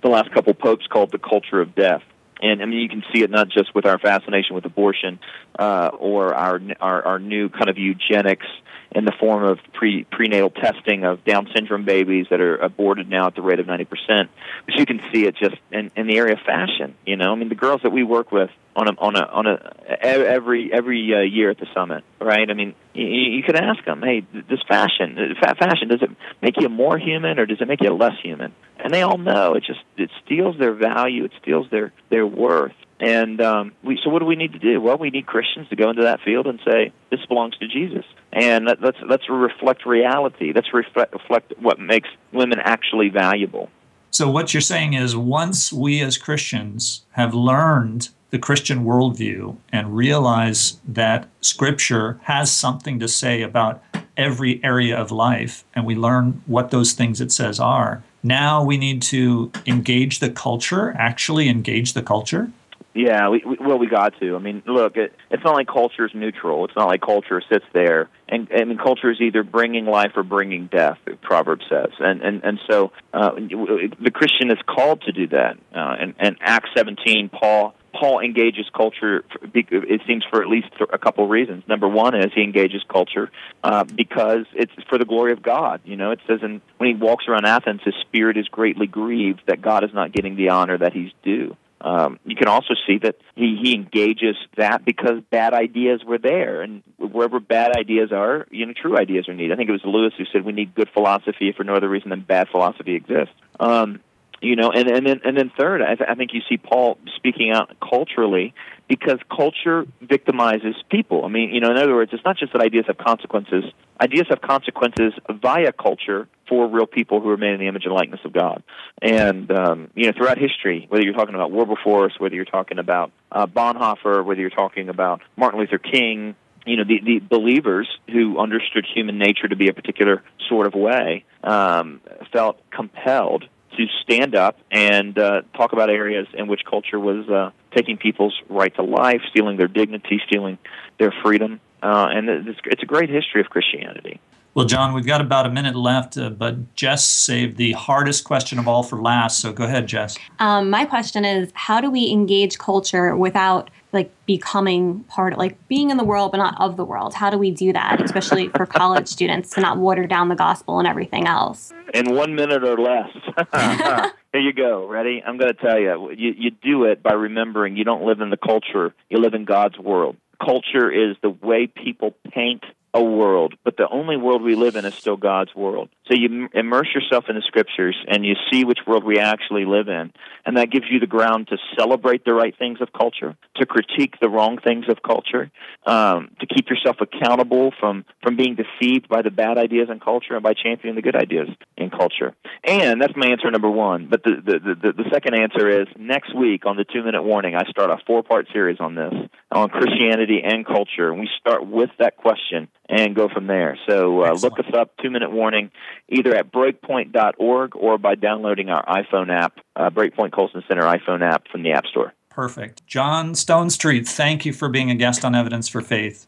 the 0.03 0.09
last 0.09 0.31
couple 0.33 0.55
popes 0.55 0.87
called 0.87 1.11
the 1.11 1.19
culture 1.19 1.61
of 1.61 1.75
death. 1.75 2.03
And 2.43 2.63
I 2.63 2.65
mean, 2.65 2.81
you 2.81 2.89
can 2.89 3.03
see 3.13 3.23
it 3.23 3.31
not 3.31 3.49
just 3.49 3.75
with 3.75 3.87
our 3.87 3.99
fascination 3.99 4.55
with 4.55 4.65
abortion 4.65 5.19
uh, 5.59 5.91
or 5.99 6.35
our, 6.35 6.61
our 6.81 7.03
our 7.07 7.19
new 7.19 7.49
kind 7.49 7.69
of 7.69 7.77
eugenics 7.77 8.47
in 8.93 9.05
the 9.05 9.13
form 9.21 9.45
of 9.45 9.59
pre 9.73 10.05
prenatal 10.05 10.51
testing 10.51 11.05
of 11.05 11.25
Down 11.25 11.49
syndrome 11.55 11.85
babies 11.85 12.27
that 12.31 12.41
are 12.41 12.57
aborted 12.57 13.09
now 13.09 13.27
at 13.27 13.35
the 13.35 13.43
rate 13.43 13.61
of 13.61 13.67
ninety 13.67 13.85
percent. 13.85 14.31
But 14.67 14.77
you 14.79 14.87
can 14.87 15.01
see 15.13 15.27
it 15.27 15.37
just 15.37 15.57
in, 15.71 15.91
in 15.97 16.07
the 16.07 16.17
area 16.17 16.35
of 16.35 16.41
fashion. 16.41 16.95
You 17.07 17.17
know, 17.17 17.33
I 17.33 17.35
mean, 17.35 17.49
the 17.49 17.55
girls 17.55 17.83
that 17.83 17.91
we 17.91 18.03
work 18.03 18.33
with 18.33 18.51
on 18.77 18.89
a 18.89 18.93
on 18.93 19.17
a 19.17 19.21
on 19.21 19.47
a 19.47 19.75
every 20.03 20.73
every 20.73 21.13
uh, 21.15 21.21
year 21.21 21.51
at 21.51 21.59
the 21.59 21.67
summit, 21.75 22.05
right? 22.21 22.49
I 22.49 22.55
mean, 22.55 22.75
you, 22.95 23.07
you 23.07 23.43
could 23.43 23.57
ask 23.57 23.85
them, 23.85 24.03
hey, 24.03 24.25
this 24.33 24.61
fashion, 24.69 25.17
fashion, 25.41 25.89
does 25.89 26.03
it 26.03 26.11
make 26.41 26.55
you 26.61 26.69
more 26.69 26.99
human 26.99 27.39
or 27.39 27.47
does 27.47 27.61
it 27.61 27.69
make 27.69 27.83
you 27.83 27.93
less 27.93 28.15
human? 28.23 28.55
And 28.79 28.93
they 28.95 29.03
all 29.03 29.19
know 29.19 29.55
it 29.55 29.65
just 29.65 29.81
it 29.97 30.11
steals 30.25 30.57
their 30.59 30.75
value, 30.75 31.25
it 31.25 31.33
steals 31.43 31.67
their 31.71 31.93
their 32.11 32.27
worth. 32.27 32.73
And 33.01 33.41
um, 33.41 33.73
we, 33.83 33.99
so, 34.05 34.11
what 34.11 34.19
do 34.19 34.27
we 34.27 34.37
need 34.37 34.53
to 34.53 34.59
do? 34.59 34.79
Well, 34.79 34.99
we 34.99 35.09
need 35.09 35.27
Christians 35.27 35.69
to 35.71 35.77
go 35.77 35.89
into 35.89 36.03
that 36.03 36.21
field 36.21 36.47
and 36.47 36.61
say, 36.67 36.93
"This 37.11 37.25
belongs 37.27 37.57
to 37.57 37.67
Jesus," 37.67 38.05
and 38.31 38.67
let, 38.67 38.83
let's 38.83 38.99
let's 39.09 39.29
reflect 39.31 39.87
reality. 39.87 40.53
Let's 40.55 40.73
reflect, 40.75 41.15
reflect 41.15 41.55
what 41.59 41.81
makes 41.81 42.11
women 42.31 42.59
actually 42.63 43.09
valuable. 43.09 43.71
So, 44.11 44.31
what 44.31 44.53
you're 44.53 44.61
saying 44.61 44.93
is, 44.93 45.17
once 45.17 45.73
we 45.73 46.03
as 46.03 46.19
Christians 46.19 47.07
have 47.13 47.33
learned 47.33 48.11
the 48.31 48.39
Christian 48.39 48.85
worldview 48.85 49.57
and 49.73 49.97
realize 49.97 50.79
that 50.87 51.29
Scripture 51.41 52.21
has 52.25 52.51
something 52.53 52.99
to 53.01 53.09
say 53.09 53.43
about 53.43 53.83
every 54.17 54.63
area 54.63 54.97
of 54.97 55.11
life, 55.11 55.65
and 55.75 55.87
we 55.87 55.95
learn 55.95 56.43
what 56.47 56.71
those 56.71 56.93
things 56.93 57.21
it 57.21 57.33
says 57.33 57.59
are, 57.59 58.03
now 58.23 58.63
we 58.63 58.77
need 58.77 59.01
to 59.01 59.51
engage 59.67 60.19
the 60.19 60.31
culture, 60.31 60.95
actually 60.99 61.49
engage 61.49 61.95
the 61.95 62.03
culture 62.03 62.53
Yeah, 62.93 63.29
we, 63.29 63.43
we, 63.47 63.57
well, 63.61 63.79
we 63.79 63.87
got 63.87 64.19
to. 64.21 64.35
I 64.35 64.41
mean, 64.41 64.63
look, 64.67 64.97
it, 64.97 65.15
it's 65.31 65.45
not 65.45 65.55
like 65.55 65.69
culture 65.69 66.05
is 66.05 66.11
neutral. 66.13 66.65
It's 66.65 66.75
not 66.75 66.89
like 66.89 67.01
culture 67.01 67.41
sits 67.51 67.65
there, 67.73 68.09
and 68.29 68.49
I 68.53 68.65
mean, 68.65 68.79
culture 68.79 69.11
is 69.13 69.21
either 69.21 69.45
bringing 69.45 69.87
life 69.87 70.13
or 70.17 70.25
bringing 70.25 70.67
death. 70.67 70.99
The 71.05 71.15
proverb 71.15 71.61
says, 71.69 71.91
and 72.01 72.21
and 72.21 72.43
and 72.43 72.59
so 72.69 72.91
uh, 73.15 73.31
the 73.37 74.11
Christian 74.13 74.51
is 74.51 74.59
called 74.67 75.03
to 75.03 75.13
do 75.13 75.29
that. 75.29 75.57
Uh, 75.73 75.97
and 76.01 76.15
and 76.19 76.37
Acts 76.41 76.71
17, 76.77 77.29
Paul 77.29 77.75
Paul 77.93 78.21
engages 78.21 78.67
culture. 78.75 79.25
It 79.55 80.01
seems 80.07 80.25
for 80.31 80.43
at 80.43 80.49
least 80.49 80.69
a 80.93 80.99
couple 80.99 81.27
reasons. 81.29 81.65
Number 81.69 81.89
one 81.89 82.15
is 82.15 82.33
he 82.35 82.43
engages 82.43 82.83
culture 82.89 83.31
uh, 83.63 83.85
because 83.85 84.47
it's 84.55 84.73
for 84.89 84.99
the 84.99 85.05
glory 85.05 85.33
of 85.33 85.43
God. 85.43 85.81
You 85.85 85.97
know, 85.97 86.11
it 86.11 86.21
says 86.27 86.41
in, 86.43 86.61
when 86.79 86.89
he 86.89 86.95
walks 86.95 87.27
around 87.29 87.47
Athens, 87.47 87.81
his 87.85 87.95
spirit 88.01 88.37
is 88.37 88.49
greatly 88.49 88.87
grieved 88.87 89.43
that 89.47 89.61
God 89.61 89.85
is 89.85 89.91
not 89.93 90.13
getting 90.13 90.37
the 90.37 90.51
honor 90.51 90.79
that 90.79 90.93
he's 90.93 91.11
due. 91.23 91.57
Um, 91.83 92.19
you 92.27 92.37
can 92.37 92.49
also 92.49 92.75
see 92.87 92.99
that 92.99 93.17
he, 93.35 93.59
he 93.63 93.75
engages 93.75 94.37
that 94.57 94.85
because 94.85 95.23
bad 95.31 95.55
ideas 95.55 96.05
were 96.05 96.19
there, 96.19 96.61
and 96.61 96.83
wherever 96.99 97.41
bad 97.41 97.75
ideas 97.75 98.13
are, 98.13 98.47
you 98.51 98.67
know, 98.67 98.75
true 98.75 98.99
ideas 98.99 99.29
are 99.29 99.35
needed. 99.35 99.53
I 99.53 99.57
think 99.57 99.71
it 99.71 99.73
was 99.73 99.81
Lewis 99.85 100.13
who 100.19 100.25
said 100.31 100.45
we 100.45 100.53
need 100.53 100.75
good 100.75 100.91
philosophy 100.93 101.55
for 101.57 101.65
no 101.65 101.75
other 101.75 101.89
reason 101.89 102.11
than 102.11 102.21
bad 102.21 102.49
philosophy 102.51 102.95
exists. 102.95 103.35
Um, 103.59 104.01
you 104.41 104.57
know, 104.57 104.71
and 104.71 104.89
and 104.89 105.07
then 105.07 105.21
and 105.25 105.37
then 105.37 105.51
third, 105.59 105.83
I, 105.83 105.95
th- 105.95 106.09
I 106.09 106.15
think 106.15 106.33
you 106.33 106.41
see 106.49 106.57
Paul 106.57 106.99
speaking 107.17 107.51
out 107.51 107.77
culturally 107.81 108.55
because 108.89 109.19
culture 109.35 109.85
victimizes 110.03 110.75
people. 110.91 111.25
I 111.25 111.29
mean, 111.29 111.51
you 111.51 111.61
know, 111.61 111.71
in 111.71 111.77
other 111.77 111.95
words, 111.95 112.11
it's 112.13 112.25
not 112.25 112.39
just 112.39 112.53
that 112.55 112.63
ideas 112.63 112.87
have 112.89 112.99
consequences. 112.99 113.65
Ideas 114.01 114.27
have 114.31 114.41
consequences 114.41 115.13
via 115.31 115.73
culture 115.73 116.27
for 116.49 116.67
real 116.67 116.87
people 116.87 117.21
who 117.21 117.29
are 117.29 117.37
made 117.37 117.53
in 117.53 117.61
the 117.61 117.69
image 117.69 117.85
and 117.85 117.95
likeness 117.95 118.21
of 118.25 118.33
God. 118.33 118.63
And 119.03 119.51
um, 119.53 119.91
you 119.95 120.07
know, 120.07 120.13
throughout 120.17 120.39
history, 120.39 120.87
whether 120.89 121.05
you're 121.05 121.15
talking 121.15 121.35
about 121.35 121.53
Wilberforce, 121.53 122.15
whether 122.19 122.35
you're 122.35 122.47
talking 122.47 122.79
about 122.79 123.13
uh, 123.31 123.47
Bonhoeffer, 123.47 124.25
whether 124.25 124.41
you're 124.41 124.51
talking 124.51 124.89
about 124.89 125.21
Martin 125.37 125.61
Luther 125.61 125.79
King, 125.79 126.35
you 126.65 126.77
know, 126.77 126.85
the, 126.85 127.01
the 127.05 127.19
believers 127.19 127.89
who 128.11 128.39
understood 128.39 128.87
human 128.93 129.19
nature 129.19 129.49
to 129.49 129.57
be 129.57 129.69
a 129.69 129.73
particular 129.75 130.23
sort 130.49 130.67
of 130.67 130.75
way 130.75 131.25
um, 131.45 132.01
felt 132.33 132.59
compelled 132.71 133.45
to 133.77 133.87
stand 134.03 134.35
up 134.35 134.59
and 134.71 135.19
uh, 135.19 135.43
talk 135.57 135.73
about 135.73 135.91
areas 135.91 136.27
in 136.35 136.49
which 136.49 136.63
culture 136.69 136.99
was 136.99 137.29
uh, 137.29 137.51
taking 137.75 137.97
people's 137.97 138.35
right 138.49 138.75
to 138.77 138.83
life, 138.83 139.23
stealing 139.31 139.57
their 139.57 139.69
dignity, 139.69 140.21
stealing 140.27 140.59
their 140.99 141.13
freedom. 141.23 141.61
Uh, 141.83 142.09
and 142.11 142.29
it's, 142.29 142.61
it's 142.67 142.83
a 142.83 142.87
great 142.87 143.09
history 143.09 143.41
of 143.41 143.49
Christianity. 143.49 144.21
Well, 144.53 144.67
John, 144.67 144.95
we've 144.95 145.07
got 145.07 145.21
about 145.21 145.47
a 145.47 145.51
minute 145.51 145.77
left, 145.77 146.19
uh, 146.19 146.29
but 146.29 146.75
Jess 146.75 147.05
saved 147.05 147.57
the 147.57 147.73
hardest 147.73 148.25
question 148.25 148.59
of 148.59 148.67
all 148.67 148.83
for 148.83 149.01
last. 149.01 149.39
So 149.39 149.53
go 149.53 149.65
ahead, 149.65 149.87
Jess. 149.87 150.19
Um, 150.41 150.71
my 150.71 150.85
question 150.85 151.25
is 151.25 151.51
how 151.55 151.81
do 151.81 151.89
we 151.89 152.11
engage 152.11 152.59
culture 152.59 153.17
without 153.17 153.71
like 153.93 154.11
becoming 154.27 155.05
part 155.05 155.33
of 155.33 155.39
like 155.39 155.57
being 155.69 155.91
in 155.91 155.97
the 155.97 156.05
world 156.05 156.33
but 156.33 156.39
not 156.39 156.61
of 156.61 156.77
the 156.77 156.85
world. 156.85 157.15
How 157.15 157.31
do 157.31 157.39
we 157.39 157.51
do 157.51 157.73
that 157.73 158.03
especially 158.03 158.49
for 158.49 158.67
college 158.67 159.09
students 159.17 159.51
to 159.51 159.61
not 159.61 159.79
water 159.79 160.07
down 160.07 160.29
the 160.29 160.37
gospel 160.37 160.79
and 160.79 160.87
everything 160.87 161.27
else? 161.27 161.73
In 161.93 162.15
one 162.15 162.35
minute 162.35 162.65
or 162.65 162.79
less. 162.79 163.11
Here 164.33 164.41
you 164.41 164.53
go. 164.53 164.87
Ready? 164.87 165.23
I'm 165.27 165.39
going 165.39 165.53
to 165.53 165.61
tell 165.61 165.79
you. 165.79 166.13
you 166.17 166.35
you 166.37 166.51
do 166.51 166.85
it 166.85 167.03
by 167.03 167.15
remembering 167.15 167.77
you 167.77 167.85
don't 167.85 168.05
live 168.05 168.21
in 168.21 168.31
the 168.31 168.37
culture. 168.37 168.95
You 169.09 169.19
live 169.19 169.35
in 169.35 169.45
god's 169.45 169.79
world. 169.79 170.17
Culture 170.43 170.91
is 170.91 171.17
the 171.23 171.31
way 171.31 171.67
people 171.67 172.15
paint 172.33 172.65
a 172.93 173.03
world, 173.03 173.55
but 173.65 173.77
the 173.77 173.89
only 173.89 174.17
world 174.17 174.43
we 174.43 174.55
live 174.55 174.75
in 174.75 174.85
is 174.85 174.95
still 174.95 175.17
God's 175.17 175.55
world. 175.55 175.89
So 176.09 176.17
you 176.17 176.49
immerse 176.53 176.89
yourself 176.93 177.27
in 177.29 177.37
the 177.37 177.43
scriptures 177.43 177.97
and 178.09 178.27
you 178.27 178.35
see 178.51 178.65
which 178.65 178.81
world 178.87 179.05
we 179.05 179.19
actually 179.19 179.65
live 179.65 179.89
in. 179.89 180.13
And 180.45 180.57
that 180.57 180.71
gives 180.71 180.87
you 180.91 180.99
the 180.99 181.07
ground 181.07 181.49
to 181.49 181.59
celebrate 181.79 182.25
the 182.25 182.35
right 182.35 182.57
things 182.57 182.81
of 182.81 182.89
culture, 182.93 183.37
to 183.57 183.67
critique 183.67 184.15
the 184.21 184.29
wrong 184.29 184.59
things 184.59 184.87
of 184.89 185.03
culture, 185.03 185.51
um, 185.87 186.31
to 186.41 186.47
keep 186.47 186.69
yourself 186.69 186.97
accountable 187.01 187.73
from, 187.79 188.05
from 188.23 188.37
being 188.37 188.57
deceived 188.57 189.09
by 189.09 189.23
the 189.23 189.31
bad 189.31 189.57
ideas 189.57 189.89
in 189.91 190.01
culture 190.01 190.35
and 190.35 190.43
by 190.43 190.55
championing 190.55 190.97
the 190.97 191.03
good 191.03 191.17
ideas 191.17 191.49
in 191.77 191.91
culture. 191.91 192.35
And 192.65 193.01
that's 193.01 193.15
my 193.15 193.29
answer 193.29 193.49
number 193.51 193.71
one. 193.71 194.09
But 194.11 194.25
the, 194.25 194.37
the, 194.45 194.75
the, 194.75 194.93
the 194.93 195.11
second 195.13 195.35
answer 195.35 195.83
is 195.83 195.87
next 195.97 196.35
week 196.35 196.67
on 196.67 196.77
the 196.77 196.85
two 196.85 197.05
minute 197.05 197.23
warning, 197.23 197.55
I 197.55 197.71
start 197.71 197.91
a 197.91 197.99
four 198.05 198.25
part 198.25 198.49
series 198.53 198.79
on 198.81 198.97
this, 198.97 199.13
on 199.53 199.69
Christianity 199.69 200.41
and 200.43 200.67
culture. 200.67 201.11
And 201.11 201.21
we 201.21 201.29
start 201.39 201.67
with 201.67 201.91
that 202.01 202.17
question 202.17 202.69
and 202.91 203.15
go 203.15 203.29
from 203.29 203.47
there. 203.47 203.79
So 203.89 204.25
uh, 204.25 204.33
look 204.33 204.59
us 204.59 204.67
up, 204.77 204.91
two 205.01 205.11
minute 205.11 205.31
warning, 205.31 205.71
either 206.09 206.35
at 206.35 206.53
breakpoint.org 206.53 207.77
or 207.77 207.99
by 207.99 208.17
downloading 208.17 208.69
our 208.69 208.85
iPhone 208.85 209.31
app, 209.31 209.61
uh, 209.77 209.91
Breakpoint 209.91 210.33
Colson 210.33 210.65
Center 210.69 210.83
iPhone 210.83 211.23
app 211.23 211.47
from 211.49 211.63
the 211.63 211.73
App 211.73 211.87
Store. 211.87 212.13
Perfect. 212.29 212.87
John 212.87 213.33
Stonestreet, 213.33 214.07
thank 214.09 214.45
you 214.45 214.53
for 214.53 214.69
being 214.69 214.91
a 214.91 214.95
guest 214.95 215.25
on 215.25 215.35
Evidence 215.35 215.69
for 215.69 215.81
Faith. 215.81 216.27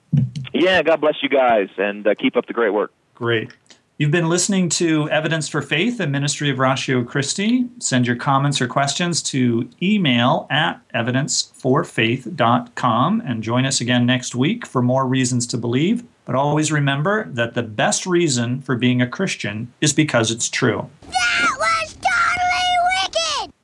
Yeah, 0.53 0.83
God 0.83 1.01
bless 1.01 1.17
you 1.23 1.29
guys 1.29 1.69
and 1.79 2.05
uh, 2.07 2.15
keep 2.15 2.37
up 2.37 2.47
the 2.47 2.53
great 2.53 2.71
work. 2.71 2.93
Great. 3.15 3.53
You've 3.99 4.11
been 4.11 4.29
listening 4.29 4.69
to 4.71 5.09
Evidence 5.11 5.49
for 5.49 5.63
Faith, 5.63 6.01
a 6.01 6.09
ministry 6.09 6.51
of 6.51 6.59
Ratio 6.59 7.05
Christi. 7.05 7.69
Send 7.79 8.05
your 8.07 8.17
comments 8.17 8.61
or 8.61 8.67
questions 8.67 9.23
to 9.25 9.69
email 9.81 10.49
at 10.51 10.81
evidenceforfaith.com 10.93 13.23
and 13.25 13.45
join 13.45 13.65
us 13.65 13.81
again 13.81 14.05
next 14.05 14.35
week 14.35 14.67
for 14.67 14.83
more 14.83 15.07
reasons 15.07 15.47
to 15.49 15.57
believe. 15.57 16.03
But 16.25 16.35
always 16.35 16.70
remember 16.70 17.25
that 17.31 17.55
the 17.55 17.62
best 17.62 18.07
reason 18.07 18.62
for 18.62 18.77
being 18.77 19.03
a 19.03 19.09
Christian 19.09 19.73
is 19.81 19.93
because 19.93 20.31
it's 20.31 20.49
true. 20.49 20.89
That 21.03 21.59